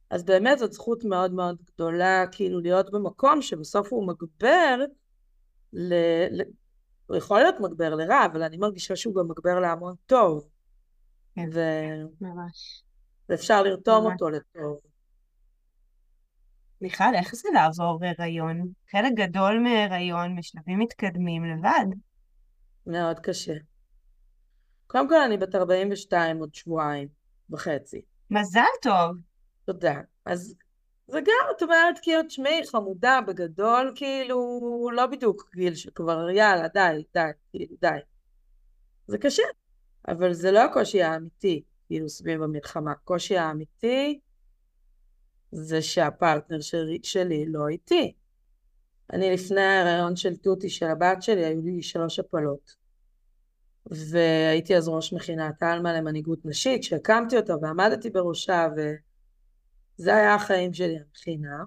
אז 0.09 0.23
באמת 0.23 0.59
זאת 0.59 0.73
זכות 0.73 1.03
מאוד 1.03 1.33
מאוד 1.33 1.57
גדולה, 1.73 2.25
כאילו 2.31 2.59
להיות 2.59 2.91
במקום 2.91 3.41
שבסוף 3.41 3.93
הוא 3.93 4.07
מגבר 4.07 4.79
ל... 5.73 5.93
הוא 7.07 7.17
יכול 7.17 7.39
להיות 7.39 7.55
מגבר 7.59 7.95
לרע, 7.95 8.25
אבל 8.25 8.43
אני 8.43 8.57
מרגישה 8.57 8.95
שהוא 8.95 9.15
גם 9.15 9.27
מגבר 9.27 9.59
להמון 9.59 9.95
טוב. 10.05 10.49
כן, 11.35 11.49
ו... 11.53 11.59
ממש. 12.21 12.83
ואפשר 13.29 13.63
לרתום 13.63 14.03
ממש. 14.03 14.13
אותו 14.13 14.29
לטוב. 14.29 14.79
מיכל, 16.81 17.15
איך 17.15 17.35
זה 17.35 17.49
לעבור 17.53 17.99
הריון? 18.19 18.71
חלק 18.91 19.11
גדול 19.15 19.59
מהריון 19.59 20.35
משלבים 20.35 20.79
מתקדמים 20.79 21.45
לבד. 21.45 21.85
מאוד 22.87 23.19
קשה. 23.19 23.53
קודם 24.87 25.09
כל 25.09 25.21
אני 25.21 25.37
בת 25.37 25.55
42 25.55 26.37
עוד 26.37 26.53
שבועיים 26.53 27.07
וחצי. 27.49 28.01
מזל 28.31 28.61
טוב. 28.81 29.17
תודה. 29.65 30.01
אז 30.25 30.55
זה 31.07 31.21
גם, 31.21 31.55
את 31.57 31.63
אומרת, 31.63 31.99
כאילו, 32.01 32.23
תשמעי, 32.23 32.67
חמודה, 32.67 33.19
בגדול, 33.27 33.91
כאילו, 33.95 34.89
לא 34.93 35.05
בדיוק 35.05 35.49
גיל 35.55 35.75
שכבר, 35.75 36.29
יאללה, 36.29 36.67
די, 36.67 37.03
די, 37.13 37.19
כאילו, 37.51 37.75
די. 37.81 37.99
זה 39.07 39.17
קשה, 39.17 39.43
אבל 40.07 40.33
זה 40.33 40.51
לא 40.51 40.59
הקושי 40.59 41.01
האמיתי, 41.01 41.63
כאילו, 41.87 42.09
סביב 42.09 42.43
המלחמה. 42.43 42.91
הקושי 42.91 43.37
האמיתי 43.37 44.19
זה 45.51 45.81
שהפרטנר 45.81 46.61
שלי, 46.61 46.99
שלי 47.03 47.45
לא 47.47 47.67
איתי. 47.67 48.13
אני 49.13 49.33
לפני 49.33 49.61
ההיריון 49.61 50.15
של 50.15 50.35
תותי, 50.35 50.69
של 50.69 50.85
הבת 50.85 51.23
שלי, 51.23 51.45
היו 51.45 51.61
לי 51.61 51.81
שלוש 51.81 52.19
הפלות. 52.19 52.75
והייתי 53.85 54.77
אז 54.77 54.87
ראש 54.87 55.13
מכינת 55.13 55.63
עלמה 55.63 55.93
למנהיגות 55.93 56.45
נשית, 56.45 56.83
שהקמתי 56.83 57.37
אותה 57.37 57.53
ועמדתי 57.61 58.09
בראשה, 58.09 58.67
ו... 58.77 58.81
זה 59.97 60.15
היה 60.15 60.35
החיים 60.35 60.73
שלי, 60.73 60.97
המכינה. 60.99 61.63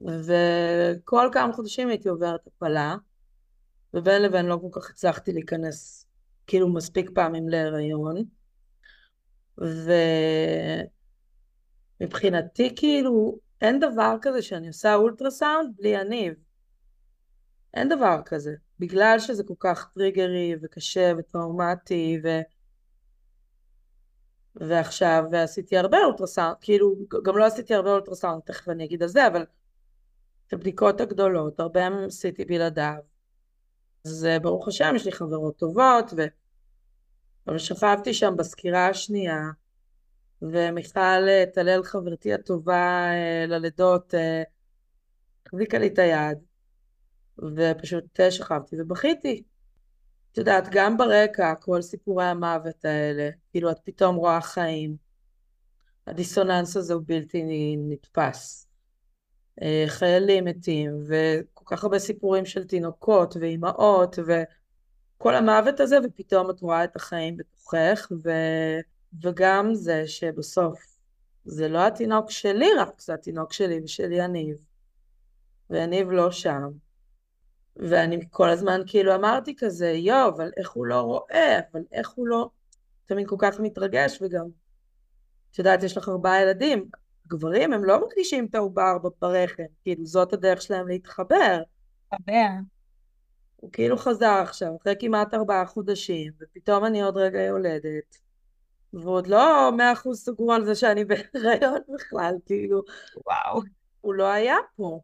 וכל 0.00 1.28
כמה 1.32 1.52
חודשים 1.52 1.88
הייתי 1.88 2.08
עוברת 2.08 2.46
הפלה, 2.46 2.96
ובין 3.94 4.22
לבין 4.22 4.46
לא 4.46 4.58
כל 4.62 4.80
כך 4.80 4.90
הצלחתי 4.90 5.32
להיכנס 5.32 6.06
כאילו 6.46 6.74
מספיק 6.74 7.10
פעמים 7.14 7.48
להיריון. 7.48 8.24
ומבחינתי 12.00 12.74
כאילו 12.76 13.38
אין 13.60 13.80
דבר 13.80 14.16
כזה 14.22 14.42
שאני 14.42 14.68
עושה 14.68 14.94
אולטרסאונד 14.94 15.76
בלי 15.76 15.88
יניב. 15.88 16.34
אין 17.74 17.88
דבר 17.88 18.20
כזה. 18.24 18.54
בגלל 18.78 19.18
שזה 19.18 19.44
כל 19.44 19.54
כך 19.58 19.90
טריגרי 19.94 20.54
וקשה 20.62 21.12
וטראומטי 21.18 22.20
ו... 22.24 22.28
ועכשיו 24.56 25.24
עשיתי 25.32 25.78
הרבה 25.78 25.98
אולטרסאונד, 26.04 26.56
כאילו, 26.60 26.96
גם 27.24 27.36
לא 27.36 27.44
עשיתי 27.44 27.74
הרבה 27.74 27.90
אולטרסאונד, 27.90 28.42
תכף 28.42 28.68
אני 28.68 28.84
אגיד 28.84 29.02
על 29.02 29.08
זה, 29.08 29.26
אבל 29.26 29.42
את 30.46 30.52
הבדיקות 30.52 31.00
הגדולות, 31.00 31.60
הרבה 31.60 31.90
מהם 31.90 32.04
עשיתי 32.04 32.44
בלעדיו. 32.44 32.94
אז 34.04 34.26
אה, 34.26 34.38
ברוך 34.38 34.68
השם, 34.68 34.92
יש 34.96 35.04
לי 35.04 35.12
חברות 35.12 35.56
טובות, 35.56 36.12
ו... 36.16 36.22
אבל 37.46 37.58
שכבתי 37.58 38.14
שם 38.14 38.34
בסקירה 38.38 38.88
השנייה, 38.88 39.40
ומיכל 40.42 41.28
אה, 41.28 41.44
טלל 41.54 41.82
חברתי 41.82 42.34
הטובה 42.34 43.06
אה, 43.10 43.44
ללידות, 43.48 44.14
החזיקה 45.46 45.78
לי 45.78 45.86
את 45.86 45.98
היד, 45.98 46.38
ופשוט 47.38 48.20
שכבתי 48.30 48.76
ובכיתי. 48.80 49.42
את 50.34 50.38
יודעת, 50.38 50.68
גם 50.70 50.96
ברקע, 50.96 51.54
כל 51.54 51.82
סיפורי 51.82 52.24
המוות 52.24 52.84
האלה, 52.84 53.30
כאילו 53.50 53.70
את 53.70 53.78
פתאום 53.84 54.16
רואה 54.16 54.40
חיים. 54.40 54.96
הדיסוננס 56.06 56.76
הזה 56.76 56.94
הוא 56.94 57.02
בלתי 57.06 57.42
נתפס. 57.78 58.68
אה, 59.62 59.84
חיילים 59.86 60.44
מתים, 60.44 61.02
וכל 61.06 61.64
כך 61.66 61.84
הרבה 61.84 61.98
סיפורים 61.98 62.46
של 62.46 62.64
תינוקות 62.64 63.36
ואימהות, 63.40 64.18
וכל 64.26 65.34
המוות 65.34 65.80
הזה, 65.80 65.96
ופתאום 66.04 66.50
את 66.50 66.60
רואה 66.60 66.84
את 66.84 66.96
החיים 66.96 67.36
בתוכך, 67.36 68.12
ו... 68.24 68.30
וגם 69.22 69.74
זה 69.74 70.06
שבסוף 70.06 70.98
זה 71.44 71.68
לא 71.68 71.86
התינוק 71.86 72.30
שלי 72.30 72.68
רק, 72.78 73.00
זה 73.00 73.14
התינוק 73.14 73.52
שלי 73.52 73.80
ושל 73.84 74.12
יניב. 74.12 74.56
ויניב 75.70 76.10
לא 76.10 76.30
שם. 76.30 76.83
ואני 77.76 78.20
כל 78.30 78.50
הזמן 78.50 78.80
כאילו 78.86 79.14
אמרתי 79.14 79.56
כזה, 79.58 79.90
יואו, 79.90 80.28
אבל 80.28 80.50
איך 80.56 80.70
הוא 80.70 80.86
לא 80.86 81.00
רואה, 81.00 81.60
אבל 81.72 81.80
איך 81.92 82.10
הוא 82.10 82.26
לא... 82.26 82.50
תמיד 83.06 83.28
כל 83.28 83.36
כך 83.38 83.60
מתרגש, 83.60 84.18
וגם, 84.22 84.46
את 85.50 85.58
יודעת, 85.58 85.82
יש 85.82 85.96
לך 85.96 86.08
ארבעה 86.08 86.42
ילדים, 86.42 86.88
גברים 87.26 87.72
הם 87.72 87.84
לא 87.84 88.06
מקדישים 88.06 88.46
את 88.46 88.54
העובר 88.54 88.96
ברחם, 89.20 89.62
כאילו 89.82 90.06
זאת 90.06 90.32
הדרך 90.32 90.62
שלהם 90.62 90.88
להתחבר. 90.88 91.62
להתחבר. 92.12 92.48
הוא 93.56 93.72
כאילו 93.72 93.96
חזר 93.96 94.38
עכשיו, 94.42 94.68
אחרי 94.82 94.94
כמעט 94.98 95.34
ארבעה 95.34 95.66
חודשים, 95.66 96.32
ופתאום 96.40 96.84
אני 96.84 97.02
עוד 97.02 97.16
רגע 97.16 97.40
יולדת, 97.42 98.18
ועוד 98.92 99.26
לא 99.26 99.72
מאה 99.76 99.92
אחוז 99.92 100.24
סגרו 100.24 100.52
על 100.52 100.64
זה 100.64 100.74
שאני 100.74 101.04
בהיריון 101.04 101.78
בכלל, 101.94 102.34
כאילו, 102.46 102.82
וואו. 103.26 103.62
הוא 104.00 104.14
לא 104.14 104.24
היה 104.24 104.56
פה. 104.76 105.00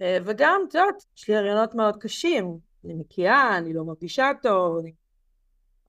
אה, 0.00 0.18
וגם, 0.24 0.60
את 0.68 0.74
יודעת, 0.74 1.04
יש 1.16 1.28
לי 1.28 1.36
הריונות 1.36 1.74
מאוד 1.74 1.96
קשים, 1.96 2.58
אני 2.84 2.94
מקיאה, 2.94 3.58
אני 3.58 3.72
לא 3.72 3.84
מרגישה 3.84 4.30
טוב, 4.42 4.78
אני... 4.78 4.92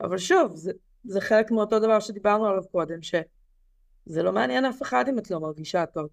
אבל 0.01 0.17
שוב, 0.17 0.55
זה, 0.55 0.71
זה 1.03 1.21
חלק 1.21 1.51
מאותו 1.51 1.79
דבר 1.79 1.99
שדיברנו 1.99 2.45
עליו 2.45 2.63
קודם, 2.71 3.01
שזה 3.01 4.23
לא 4.23 4.31
מעניין 4.31 4.65
אף 4.65 4.81
אחד 4.81 5.05
אם 5.09 5.19
את 5.19 5.31
לא 5.31 5.39
מרגישה 5.39 5.85
טוב. 5.85 6.07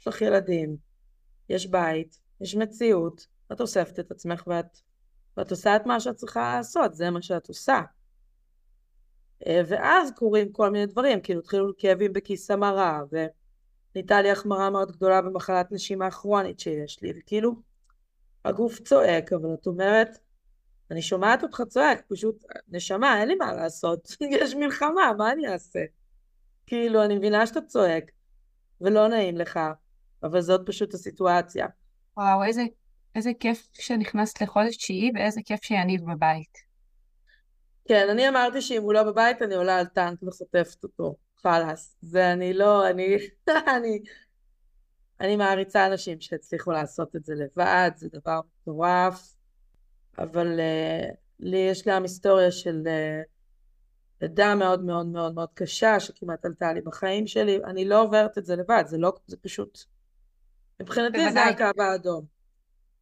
יש 0.00 0.08
לך 0.08 0.22
ילדים, 0.22 0.76
יש 1.48 1.66
בית, 1.66 2.20
יש 2.40 2.54
מציאות, 2.54 3.26
את 3.52 3.60
אוספת 3.60 4.00
את 4.00 4.10
עצמך 4.10 4.42
ואת, 4.46 4.78
ואת 5.36 5.50
עושה 5.50 5.76
את 5.76 5.86
מה 5.86 6.00
שאת 6.00 6.16
צריכה 6.16 6.56
לעשות, 6.56 6.94
זה 6.94 7.10
מה 7.10 7.22
שאת 7.22 7.48
עושה. 7.48 7.80
אה, 9.46 9.60
ואז 9.66 10.12
קורים 10.16 10.52
כל 10.52 10.70
מיני 10.70 10.86
דברים, 10.86 11.20
כאילו 11.20 11.40
התחילו 11.40 11.72
כאבים 11.76 12.12
בכיס 12.12 12.50
המרה, 12.50 13.02
ו... 13.12 13.26
נהייתה 13.94 14.22
לי 14.22 14.30
החמרה 14.30 14.70
מאוד 14.70 14.92
גדולה 14.92 15.22
במחלת 15.22 15.72
נשימה 15.72 16.10
כרונית 16.10 16.60
שיש 16.60 17.02
לי, 17.02 17.12
וכאילו 17.18 17.54
הגוף 18.44 18.80
צועק, 18.80 19.32
אבל 19.32 19.54
את 19.60 19.66
אומרת, 19.66 20.18
אני 20.90 21.02
שומעת 21.02 21.42
אותך 21.42 21.62
צועק, 21.68 22.02
פשוט, 22.08 22.44
נשמה, 22.68 23.20
אין 23.20 23.28
לי 23.28 23.34
מה 23.34 23.52
לעשות, 23.52 24.16
יש 24.40 24.54
מלחמה, 24.54 25.12
מה 25.18 25.32
אני 25.32 25.48
אעשה? 25.48 25.80
כאילו, 26.66 27.04
אני 27.04 27.18
מבינה 27.18 27.46
שאתה 27.46 27.60
צועק, 27.60 28.10
ולא 28.80 29.08
נעים 29.08 29.38
לך, 29.38 29.60
אבל 30.22 30.40
זאת 30.40 30.60
פשוט 30.66 30.94
הסיטואציה. 30.94 31.66
וואו, 32.16 32.44
איזה, 32.44 32.62
איזה 33.14 33.30
כיף 33.40 33.68
שנכנסת 33.72 34.42
לחודש 34.42 34.76
תשיעי, 34.76 35.10
ואיזה 35.14 35.40
כיף 35.44 35.64
שיניב 35.64 36.00
בבית. 36.12 36.58
כן, 37.88 38.08
אני 38.10 38.28
אמרתי 38.28 38.60
שאם 38.60 38.82
הוא 38.82 38.94
לא 38.94 39.02
בבית, 39.02 39.42
אני 39.42 39.54
עולה 39.54 39.78
על 39.78 39.86
טנק 39.86 40.22
וחוטפת 40.22 40.84
אותו. 40.84 41.14
חלאס. 41.44 41.96
זה 42.02 42.32
אני 42.32 42.52
לא, 42.52 42.90
אני, 42.90 43.16
אני, 43.76 44.02
אני 45.20 45.36
מעריצה 45.36 45.86
אנשים 45.86 46.20
שהצליחו 46.20 46.72
לעשות 46.72 47.16
את 47.16 47.24
זה 47.24 47.34
לבד, 47.34 47.90
זה 47.96 48.08
דבר 48.12 48.40
מטורף, 48.62 49.36
אבל 50.18 50.60
uh, 50.60 51.14
לי 51.40 51.58
יש 51.58 51.82
גם 51.86 52.02
היסטוריה 52.02 52.50
של 52.50 52.82
uh, 52.84 53.28
לידה 54.20 54.54
מאוד 54.54 54.84
מאוד 54.84 55.06
מאוד 55.06 55.34
מאוד 55.34 55.48
קשה, 55.54 56.00
שכמעט 56.00 56.44
עלתה 56.44 56.72
לי 56.72 56.80
בחיים 56.80 57.26
שלי, 57.26 57.60
אני 57.64 57.84
לא 57.84 58.02
עוברת 58.02 58.38
את 58.38 58.44
זה 58.44 58.56
לבד, 58.56 58.84
זה 58.86 58.98
לא, 58.98 59.12
זה 59.26 59.36
פשוט, 59.36 59.78
מבחינתי 60.80 61.32
זה 61.32 61.44
הקו 61.44 61.82
האדום. 61.82 62.24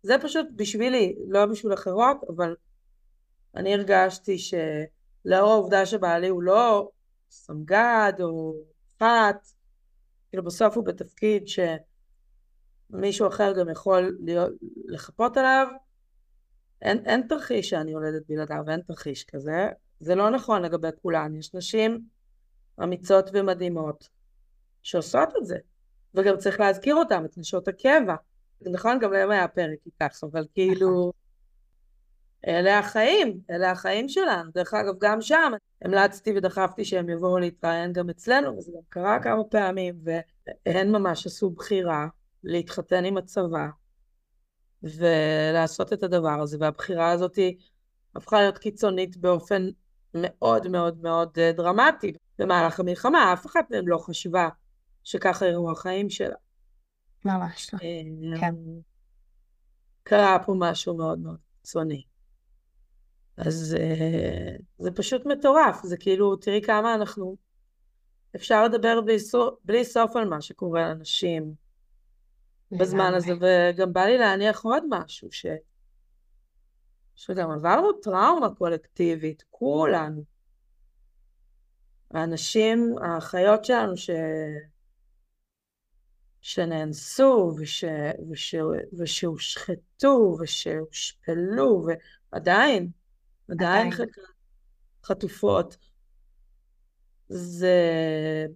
זה 0.03 0.15
פשוט 0.23 0.47
בשבילי, 0.57 1.17
לא 1.29 1.47
בשביל 1.47 1.75
אחרות, 1.75 2.17
אבל 2.29 2.57
אני 3.57 3.75
הרגשתי 3.75 4.39
שלאור 4.39 5.51
העובדה 5.51 5.87
שבעלי 5.87 6.29
הוא 6.29 6.43
לא 6.43 6.91
סמג"ד 7.33 8.13
או 8.21 8.55
פת, 8.99 9.49
כאילו 10.31 10.45
בסוף 10.45 10.77
הוא 10.77 10.85
בתפקיד 10.85 11.45
שמישהו 12.91 13.29
אחר 13.29 13.53
גם 13.53 13.69
יכול 13.69 14.17
להיות, 14.21 14.53
לחפות 14.87 15.37
עליו, 15.37 15.67
אין, 16.83 17.07
אין 17.07 17.27
תרחיש 17.29 17.69
שאני 17.71 17.91
יולדת 17.91 18.23
בלעדיו, 18.29 18.65
אין 18.69 18.81
תרחיש 18.81 19.25
כזה, 19.25 19.69
זה 20.01 20.15
לא 20.15 20.31
נכון 20.31 20.63
לגבי 20.63 20.89
כולן, 21.03 21.37
יש 21.37 21.55
נשים 21.55 22.05
אמיצות 22.83 23.31
ומדהימות 23.33 24.09
שעושות 24.83 25.29
את 25.37 25.47
זה, 25.47 25.59
וגם 26.15 26.37
צריך 26.37 26.61
להזכיר 26.61 26.95
אותן, 26.95 27.25
את 27.25 27.39
נשות 27.39 27.69
הקבע, 27.69 28.15
נכון, 28.61 28.99
גם 28.99 29.13
להם 29.13 29.31
היה 29.31 29.49
פרק 29.49 29.79
איתך, 29.87 30.25
אבל 30.25 30.47
כאילו, 30.55 31.13
אלה 32.47 32.79
החיים, 32.79 33.41
אלה 33.51 33.71
החיים 33.71 34.09
שלנו. 34.09 34.51
דרך 34.55 34.75
אגב, 34.75 34.95
גם 35.01 35.21
שם 35.21 35.53
המלצתי 35.83 36.33
ודחפתי 36.37 36.85
שהם 36.85 37.09
יבואו 37.09 37.39
להתראיין 37.39 37.93
גם 37.93 38.11
אצלנו, 38.11 38.57
וזה 38.57 38.73
גם 38.75 38.83
קרה 38.89 39.23
כמה 39.23 39.45
פעמים, 39.45 39.95
והן 40.05 40.93
ממש 40.93 41.27
עשו 41.27 41.51
בחירה 41.51 42.07
להתחתן 42.45 43.05
עם 43.05 43.17
הצבא 43.17 43.67
ולעשות 44.83 45.93
את 45.93 46.03
הדבר 46.03 46.41
הזה, 46.43 46.57
והבחירה 46.61 47.11
הזאת 47.11 47.39
הפכה 48.17 48.41
להיות 48.41 48.59
קיצונית 48.59 49.17
באופן 49.17 49.69
מאוד 50.15 50.69
מאוד 50.69 51.03
מאוד 51.03 51.39
אה, 51.39 51.53
דרמטי. 51.53 52.13
במהלך 52.39 52.81
המלחמה 52.81 53.33
אף 53.33 53.47
אחת 53.47 53.71
מהן 53.71 53.85
לא 53.87 53.99
חשבה 53.99 54.49
שככה 55.05 55.47
יראו 55.47 55.71
החיים 55.71 56.11
שלה. 56.11 56.35
ממש 57.25 57.75
לא. 57.75 57.79
אה, 57.83 58.41
כן. 58.41 58.55
קרה 60.03 60.39
פה 60.47 60.55
משהו 60.59 60.97
מאוד 60.97 61.19
מאוד 61.19 61.39
קיצוני. 61.61 62.03
אז 63.37 63.77
uh, 63.79 64.63
זה 64.79 64.91
פשוט 64.91 65.27
מטורף, 65.27 65.83
זה 65.83 65.97
כאילו, 65.97 66.37
תראי 66.37 66.63
כמה 66.63 66.95
אנחנו, 66.95 67.37
אפשר 68.37 68.65
לדבר 68.65 69.01
בלי, 69.01 69.19
סוף, 69.19 69.55
בלי 69.65 69.85
סוף 69.85 70.17
על 70.17 70.29
מה 70.29 70.41
שקורה 70.41 70.81
לאנשים 70.81 71.55
בזמן 72.73 73.15
הזה, 73.15 73.33
וגם 73.41 73.93
בא 73.93 74.05
לי 74.05 74.19
להניח 74.19 74.65
עוד 74.65 74.85
משהו, 74.91 75.33
ש... 75.33 75.47
שגם 77.15 77.51
עברנו 77.51 77.93
טראומה 77.93 78.55
קולקטיבית, 78.55 79.45
כולנו. 79.51 80.25
האנשים, 82.11 82.95
האחיות 83.03 83.65
שלנו 83.65 83.97
ש... 83.97 84.11
שנאנסו 86.41 87.55
וש... 87.59 87.85
וש... 88.31 88.55
ושהושחתו 88.99 90.37
ושהושפלו, 90.41 91.87
ועדיין, 92.33 92.91
עדיין 93.53 93.91
חטופות. 95.05 95.77
זה 97.29 97.77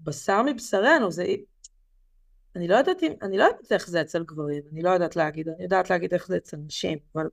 בשר 0.03 0.43
מבשרנו, 0.43 1.11
זה... 1.11 1.27
אני 2.57 2.69
לא 2.69 2.77
יודעת 2.77 3.03
אם, 3.03 3.13
אני 3.23 3.39
לא 3.39 3.45
יודעת 3.45 3.73
איך 3.73 3.89
זה 3.89 4.01
אצל 4.01 4.25
גברים, 4.25 4.63
אני 4.73 4.83
לא 4.83 4.91
יודעת 4.91 5.17
להגיד, 5.17 5.49
אני 5.49 5.63
יודעת 5.63 5.91
להגיד 5.91 6.15
איך 6.15 6.27
זה 6.27 6.37
אצל 6.37 6.57
נשים, 6.57 6.99
אבל 7.15 7.27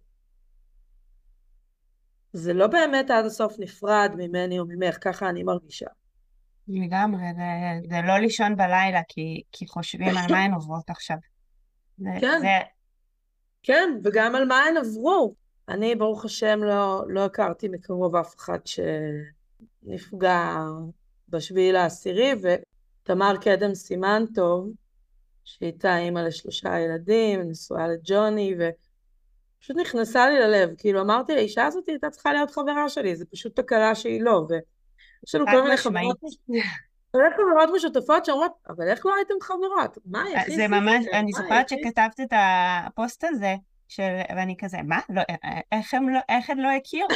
זה 2.33 2.53
לא 2.53 2.67
באמת 2.67 3.09
עד 3.09 3.25
הסוף 3.25 3.55
נפרד 3.59 4.11
ממני 4.17 4.59
או 4.59 4.65
ממך, 4.65 4.97
ככה 5.01 5.29
אני 5.29 5.43
מרגישה. 5.43 5.87
לגמרי, 6.67 7.23
זה, 7.35 7.87
זה 7.89 8.01
לא 8.07 8.17
לישון 8.17 8.55
בלילה, 8.55 9.01
כי, 9.07 9.41
כי 9.51 9.67
חושבים 9.67 10.17
על 10.17 10.25
מה 10.31 10.43
הן 10.43 10.53
עוברות 10.53 10.89
עכשיו. 10.89 11.17
זה, 11.97 12.09
כן, 12.21 12.39
זה... 12.41 12.47
כן, 13.63 13.89
וגם 14.03 14.35
על 14.35 14.45
מה 14.45 14.63
הן 14.63 14.77
עברו. 14.77 15.35
אני, 15.69 15.95
ברוך 15.95 16.25
השם, 16.25 16.63
לא, 16.63 17.03
לא 17.07 17.25
הכרתי 17.25 17.67
מקרוב 17.67 18.15
אף 18.15 18.35
אחד 18.35 18.59
שנפגע 19.85 20.57
בשביעי 21.29 21.71
לעשירי, 21.71 22.31
ותמר 22.41 23.37
קדם 23.41 23.75
סימן 23.75 24.23
טוב, 24.35 24.69
שהייתה 25.43 25.97
אימא 25.97 26.19
לשלושה 26.19 26.79
ילדים, 26.79 27.41
נשואה 27.41 27.87
לג'וני, 27.87 28.55
ופשוט 28.59 29.77
נכנסה 29.77 30.29
לי 30.29 30.39
ללב. 30.39 30.69
כאילו, 30.77 31.01
אמרתי, 31.01 31.33
האישה 31.33 31.65
הזאת 31.65 31.87
הייתה 31.87 32.09
צריכה 32.09 32.33
להיות 32.33 32.51
חברה 32.51 32.89
שלי, 32.89 33.15
זה 33.15 33.25
פשוט 33.25 33.55
תקלה 33.55 33.95
שהיא 33.95 34.21
לא. 34.21 34.47
יש 35.27 35.35
לנו 35.35 35.45
כל 35.45 35.63
מיני 35.63 35.77
חברות, 35.77 36.17
אבל 37.13 37.21
יש 37.27 37.33
חברות 37.33 37.69
משותפות 37.75 38.25
שאומרות, 38.25 38.51
אבל 38.69 38.87
איך 38.87 39.05
לא 39.05 39.15
הייתם 39.15 39.33
חברות? 39.41 39.97
מה, 40.05 40.23
איך 40.27 40.49
זה 40.55 40.67
ממש, 40.67 41.05
אני 41.13 41.31
זוכרת 41.31 41.69
שכתבת 41.69 42.19
את 42.19 42.33
הפוסט 42.35 43.23
הזה, 43.23 43.55
של, 43.87 44.19
ואני 44.29 44.55
כזה, 44.59 44.77
מה? 44.83 44.99
לא, 45.09 45.21
איך, 45.71 45.93
הם 45.93 46.09
לא, 46.09 46.19
איך 46.29 46.49
הם 46.49 46.59
לא 46.59 46.69
הכירו? 46.71 47.07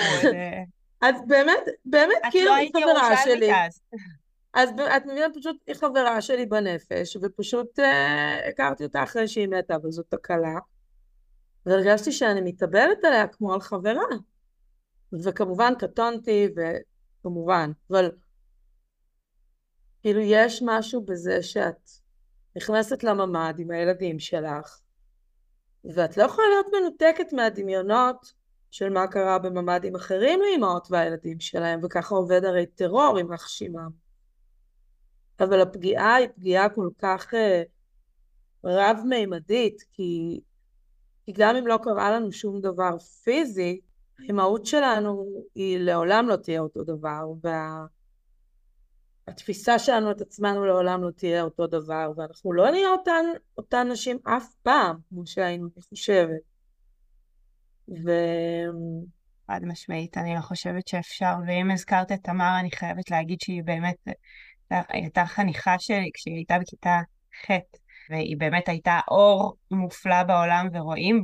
אז 1.02 1.16
באמת, 1.28 1.64
באמת, 1.86 2.18
כאילו, 2.32 2.54
היא 2.54 2.72
חברה 2.74 3.18
שלי. 3.24 3.56
אז. 3.56 3.82
אז 4.54 4.70
את 4.70 5.06
מבינה, 5.06 5.26
פשוט 5.36 5.58
היא 5.68 5.76
חברה 5.76 6.22
שלי 6.22 6.46
בנפש, 6.46 7.18
ופשוט 7.22 7.80
אה, 7.80 8.50
הכרתי 8.50 8.84
אותה 8.84 9.04
אחרי 9.04 9.28
שהיא 9.28 9.48
מתה, 9.48 9.76
וזאת 9.84 10.06
תקלה. 10.10 10.56
והרגשתי 11.66 12.12
שאני 12.12 12.42
מתאבלת 12.42 13.04
עליה 13.04 13.28
כמו 13.28 13.54
על 13.54 13.62
חברה. 13.62 14.06
וכמובן 15.24 15.74
קטונתי, 15.80 16.48
וכמובן, 16.56 17.72
אבל 17.90 18.12
כאילו 20.02 20.20
יש 20.20 20.64
משהו 20.66 21.06
בזה 21.06 21.44
שאת 21.44 21.90
נכנסת 22.56 23.04
לממ"ד 23.04 23.54
עם 23.58 23.72
הילדים 23.72 24.20
שלך, 24.20 24.80
ואת 25.94 26.18
לא 26.18 26.24
יכולה 26.24 26.48
להיות 26.48 26.66
מנותקת 26.74 27.34
מהדמיונות 27.34 28.34
של 28.72 28.90
מה 28.90 29.08
קרה 29.08 29.40
בממ"דים 29.40 29.96
אחרים 29.96 30.40
לאמהות 30.42 30.88
והילדים 30.92 31.40
שלהם, 31.40 31.80
וככה 31.84 32.16
עובד 32.16 32.46
הרי 32.46 32.66
טרור, 32.66 33.18
עם 33.18 33.28
שמם. 33.48 33.90
אבל 35.40 35.62
הפגיעה 35.62 36.16
היא 36.16 36.28
פגיעה 36.36 36.70
כל 36.70 36.90
כך 37.00 37.34
uh, 37.34 37.38
רב-מימדית, 38.64 39.84
כי, 39.92 40.40
כי 41.26 41.32
גם 41.32 41.56
אם 41.56 41.68
לא 41.68 41.80
קרה 41.84 42.12
לנו 42.12 42.32
שום 42.32 42.62
דבר 42.62 42.98
פיזי, 42.98 43.80
האימהות 44.20 44.66
שלנו 44.66 45.26
היא 45.56 45.80
לעולם 45.80 46.28
לא 46.30 46.36
תהיה 46.36 46.60
אותו 46.60 46.84
דבר, 46.84 47.26
והתפיסה 49.28 49.80
שלנו 49.80 50.12
את 50.12 50.22
עצמנו 50.22 50.66
לעולם 50.66 51.04
לא 51.04 51.12
תהיה 51.12 51.42
אותו 51.42 51.68
דבר, 51.68 52.12
ואנחנו 52.18 52.54
לא 52.54 52.72
נהיה 52.72 52.90
אותן, 52.90 53.26
אותן 53.58 53.88
נשים 53.92 54.18
אף 54.24 54.54
פעם, 54.64 54.96
כמו 55.10 55.28
שהיינו, 55.28 55.68
אני 55.76 55.82
חושבת. 55.90 56.42
ו... 57.90 58.12
חד 59.48 59.60
משמעית, 59.64 60.18
אני 60.18 60.36
לא 60.36 60.42
חושבת 60.42 60.88
שאפשר, 60.88 61.34
ואם 61.48 61.72
הזכרת 61.72 62.12
את 62.12 62.20
תמר, 62.24 62.58
אני 62.60 62.72
חייבת 62.72 63.12
להגיד 63.12 63.42
שהיא 63.42 63.64
באמת, 63.64 63.96
הייתה 64.70 65.26
חניכה 65.26 65.80
שלי 65.80 66.10
כשהיא 66.14 66.36
הייתה 66.36 66.60
בכיתה 66.60 67.00
ח', 67.46 67.52
והיא 68.10 68.38
באמת 68.38 68.70
הייתה 68.70 69.00
אור 69.08 69.58
מופלא 69.72 70.24
בעולם, 70.24 70.68
ורואים 70.74 71.24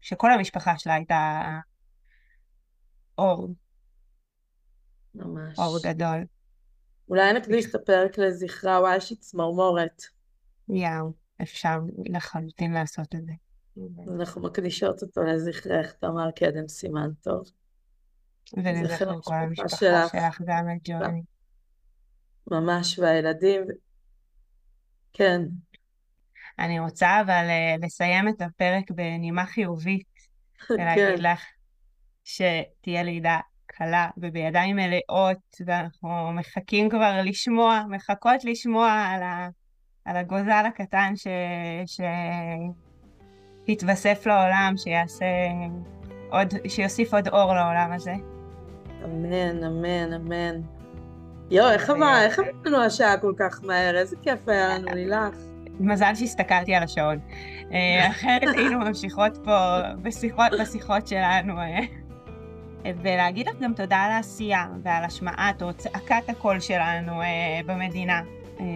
שכל 0.00 0.32
המשפחה 0.32 0.78
שלה 0.78 0.94
הייתה 0.94 1.42
אור. 3.18 3.48
ממש. 5.14 5.58
אור 5.58 5.78
גדול. 5.84 6.24
אולי 7.08 7.32
נקדיש 7.32 7.66
את 7.66 7.74
הפרק 7.74 8.18
לזכרה, 8.18 8.80
וואי, 8.80 8.96
יש 8.96 9.10
לי 9.10 9.16
צמרמורת. 9.16 10.02
יאו, 10.68 11.12
אפשר 11.42 11.78
לחלוטין 12.04 12.72
לעשות 12.72 13.14
את 13.14 13.26
זה. 13.26 13.32
אנחנו 14.14 14.42
מקדישות 14.42 15.02
אותו 15.02 15.22
לזכרך, 15.22 15.92
תמר 15.92 16.30
קדם 16.30 16.68
סימן 16.68 17.10
טוב. 17.22 17.44
ולזכר 18.56 19.20
כל 19.22 19.34
המשפחה 19.34 19.68
שלך, 19.68 20.12
שלך 20.12 20.42
גם 20.46 20.66
את 20.76 20.80
ג'וני. 20.84 21.22
ממש, 22.50 22.98
והילדים, 22.98 23.62
כן. 25.12 25.42
אני 26.58 26.80
רוצה 26.80 27.20
אבל 27.20 27.46
אה, 27.48 27.74
לסיים 27.82 28.28
את 28.28 28.42
הפרק 28.42 28.90
בנימה 28.90 29.46
חיובית, 29.46 30.08
ולהגיד 30.70 31.16
כן. 31.16 31.22
לך 31.22 31.42
שתהיה 32.24 33.02
לידה 33.02 33.38
קלה 33.68 34.08
ובידיים 34.18 34.76
מלאות, 34.76 35.56
ואנחנו 35.66 36.32
מחכים 36.32 36.88
כבר 36.88 37.20
לשמוע, 37.24 37.82
מחכות 37.90 38.44
לשמוע 38.44 38.90
על, 38.92 39.22
ה, 39.22 39.48
על 40.04 40.16
הגוזל 40.16 40.64
הקטן 40.66 41.12
ש, 41.16 41.26
שיתווסף 43.66 44.26
לעולם, 44.26 44.74
שיעשה 44.76 45.26
עוד, 46.30 46.48
שיוסיף 46.68 47.14
עוד 47.14 47.28
אור 47.28 47.54
לעולם 47.54 47.92
הזה. 47.92 48.14
אמן, 49.04 49.64
אמן, 49.64 50.12
אמן. 50.12 50.60
יואו, 51.50 51.70
איך 51.70 51.90
אמרה, 51.90 52.24
איך 52.24 52.38
אמרנו 52.38 52.84
השעה 52.84 53.18
כל 53.18 53.32
כך 53.38 53.60
מהר? 53.64 53.98
איזה 53.98 54.16
כיף 54.22 54.48
היה 54.48 54.78
לנו, 54.78 54.86
לילך. 54.94 55.34
מזל 55.80 56.14
שהסתכלתי 56.14 56.74
על 56.74 56.82
השעון. 56.82 57.18
אה, 57.72 58.08
אחרת 58.10 58.56
היינו 58.56 58.78
ממשיכות 58.78 59.38
פה 59.44 59.78
בשיחות, 60.02 60.52
בשיחות 60.60 61.08
שלנו. 61.08 61.54
אה. 62.88 62.92
ולהגיד 63.02 63.48
לך 63.48 63.54
גם 63.60 63.74
תודה 63.74 63.96
על 63.96 64.10
העשייה 64.10 64.66
ועל 64.82 65.04
השמעת 65.04 65.62
או 65.62 65.72
צעקת 65.72 66.28
הקול 66.28 66.60
שלנו 66.60 67.22
אה, 67.22 67.60
במדינה 67.66 68.22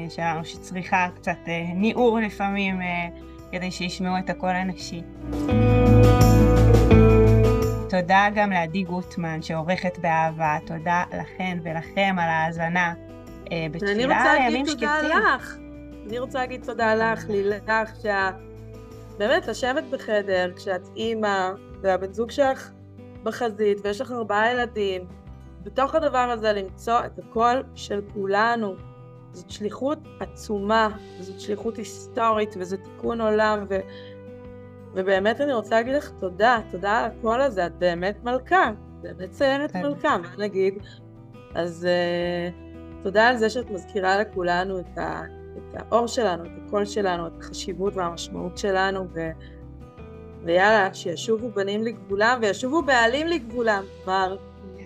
שלנו, 0.09 0.45
שצריכה 0.45 1.09
קצת 1.15 1.39
ניעור 1.75 2.19
לפעמים 2.19 2.81
כדי 3.53 3.71
שישמעו 3.71 4.19
את 4.19 4.31
הקול 4.31 4.51
הנשי. 4.51 5.03
תודה 7.89 8.27
גם 8.35 8.51
לעדי 8.51 8.83
גוטמן 8.83 9.43
שעורכת 9.43 9.99
באהבה, 9.99 10.59
תודה 10.67 11.05
לכן 11.13 11.59
ולכם 11.63 12.17
על 12.19 12.29
ההאזנה. 12.29 12.95
בתפילה 13.71 14.35
לימים 14.35 14.67
שקטים. 14.67 14.89
אני 14.89 15.09
רוצה 15.09 15.09
להגיד 15.09 15.11
תודה 15.21 15.35
לך. 15.37 15.57
אני 16.07 16.19
רוצה 16.19 16.39
להגיד 16.39 16.65
תודה 16.65 16.95
לך, 16.95 17.25
לילך, 17.29 17.91
שה... 18.03 18.31
באמת, 19.19 19.47
לשבת 19.47 19.85
בחדר 19.85 20.51
כשאת 20.57 20.89
אימא 20.97 21.51
והבן 21.83 22.13
זוג 22.13 22.31
שלך 22.31 22.71
בחזית 23.23 23.79
ויש 23.85 24.01
לך 24.01 24.11
ארבעה 24.11 24.53
ילדים, 24.53 25.05
בתוך 25.63 25.95
הדבר 25.95 26.19
הזה 26.19 26.53
למצוא 26.53 26.99
את 27.07 27.19
הקול 27.19 27.63
של 27.75 28.01
כולנו. 28.15 28.75
זאת 29.33 29.51
שליחות 29.51 29.99
עצומה, 30.21 30.89
זאת 31.21 31.41
שליחות 31.41 31.77
היסטורית 31.77 32.55
וזה 32.59 32.77
תיקון 32.77 33.21
עולם 33.21 33.65
ו... 33.69 33.79
ובאמת 34.95 35.41
אני 35.41 35.53
רוצה 35.53 35.75
להגיד 35.75 35.95
לך 35.95 36.11
תודה, 36.21 36.59
תודה 36.71 36.99
על 36.99 37.05
הקול 37.05 37.41
הזה, 37.41 37.67
את 37.67 37.79
באמת 37.79 38.25
מלכה, 38.25 38.71
באמת 39.01 39.33
סיירת. 39.33 39.77
מלכה, 39.77 40.19
מה 40.19 40.29
נגיד? 40.39 40.75
אז 41.55 41.89
uh, 41.89 43.03
תודה 43.03 43.29
על 43.29 43.37
זה 43.37 43.51
שאת 43.51 43.71
מזכירה 43.71 44.19
לכולנו 44.19 44.79
את, 44.81 44.99
ה... 44.99 45.23
את 45.57 45.75
האור 45.75 46.07
שלנו, 46.07 46.45
את 46.45 46.51
הקול 46.67 46.85
שלנו, 46.85 47.27
את 47.27 47.33
החשיבות 47.41 47.97
והמשמעות 47.97 48.59
שלנו, 48.59 49.07
ו... 49.15 49.31
ויאללה, 50.45 50.95
שישובו 50.95 51.51
בנים 51.51 51.83
לגבולם 51.83 52.39
וישובו 52.43 52.83
בעלים 52.83 53.27
לגבולם 53.27 53.85
כבר, 54.03 54.37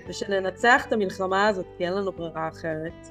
ושננצח 0.08 0.86
את 0.86 0.92
המלחמה 0.92 1.46
הזאת, 1.48 1.66
כי 1.78 1.86
אין 1.86 1.92
לנו 1.92 2.12
ברירה 2.12 2.48
אחרת. 2.48 3.08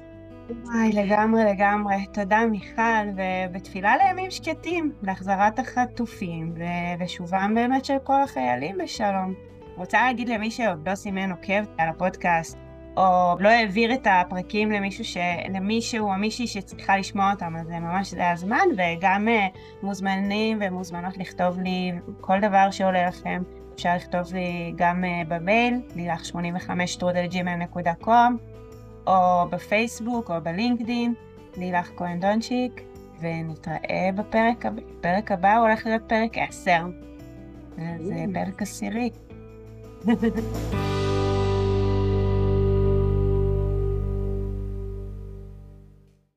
וואי, 0.64 0.92
לגמרי, 0.92 1.44
לגמרי. 1.44 2.06
תודה, 2.12 2.46
מיכל, 2.46 2.82
ובתפילה 3.16 3.96
לימים 3.96 4.30
שקטים, 4.30 4.92
להחזרת 5.02 5.58
החטופים, 5.58 6.54
ושובם 7.00 7.52
באמת 7.54 7.84
של 7.84 7.96
כל 8.04 8.22
החיילים 8.22 8.78
בשלום. 8.78 9.34
רוצה 9.76 10.02
להגיד 10.02 10.28
למי 10.28 10.50
שעוד 10.50 10.88
לא 10.88 10.94
סימן 10.94 11.30
עוקב 11.30 11.62
על 11.78 11.88
הפודקאסט, 11.88 12.58
או 12.96 13.36
לא 13.40 13.48
העביר 13.48 13.94
את 13.94 14.06
הפרקים 14.10 14.70
למישהו, 14.70 15.04
ש... 15.04 15.16
למישהו 15.54 16.06
או 16.06 16.14
מישהי 16.14 16.46
שצריכה 16.46 16.98
לשמוע 16.98 17.32
אותם, 17.32 17.56
אז 17.60 17.66
זה 17.66 17.78
ממש 17.78 18.10
זה 18.10 18.30
הזמן, 18.30 18.66
וגם 18.76 19.28
uh, 19.28 19.58
מוזמנים 19.82 20.58
ומוזמנות 20.60 21.16
לכתוב 21.18 21.60
לי 21.60 21.92
כל 22.20 22.40
דבר 22.40 22.70
שעולה 22.70 23.08
לכם. 23.08 23.42
אפשר 23.74 23.96
לכתוב 23.96 24.34
לי 24.34 24.72
גם 24.76 25.04
uh, 25.04 25.28
במייל, 25.28 25.80
לילך 25.96 26.24
85 26.24 26.98
trudelgmail.com, 26.98 28.32
או 29.06 29.48
בפייסבוק 29.50 30.30
או 30.30 30.34
בלינקדין, 30.42 31.14
לילך 31.56 31.90
כהן 31.96 32.20
דונצ'יק, 32.20 32.82
ונתראה 33.20 34.10
בפרק 34.14 34.66
הבא. 34.66 34.82
הפרק 34.98 35.32
הבא 35.32 35.56
הולך 35.56 35.86
להיות 35.86 36.02
פרק 36.06 36.38
10. 36.38 36.72
זה 37.76 38.24
פרק 38.34 38.62
עשירי. 38.62 39.10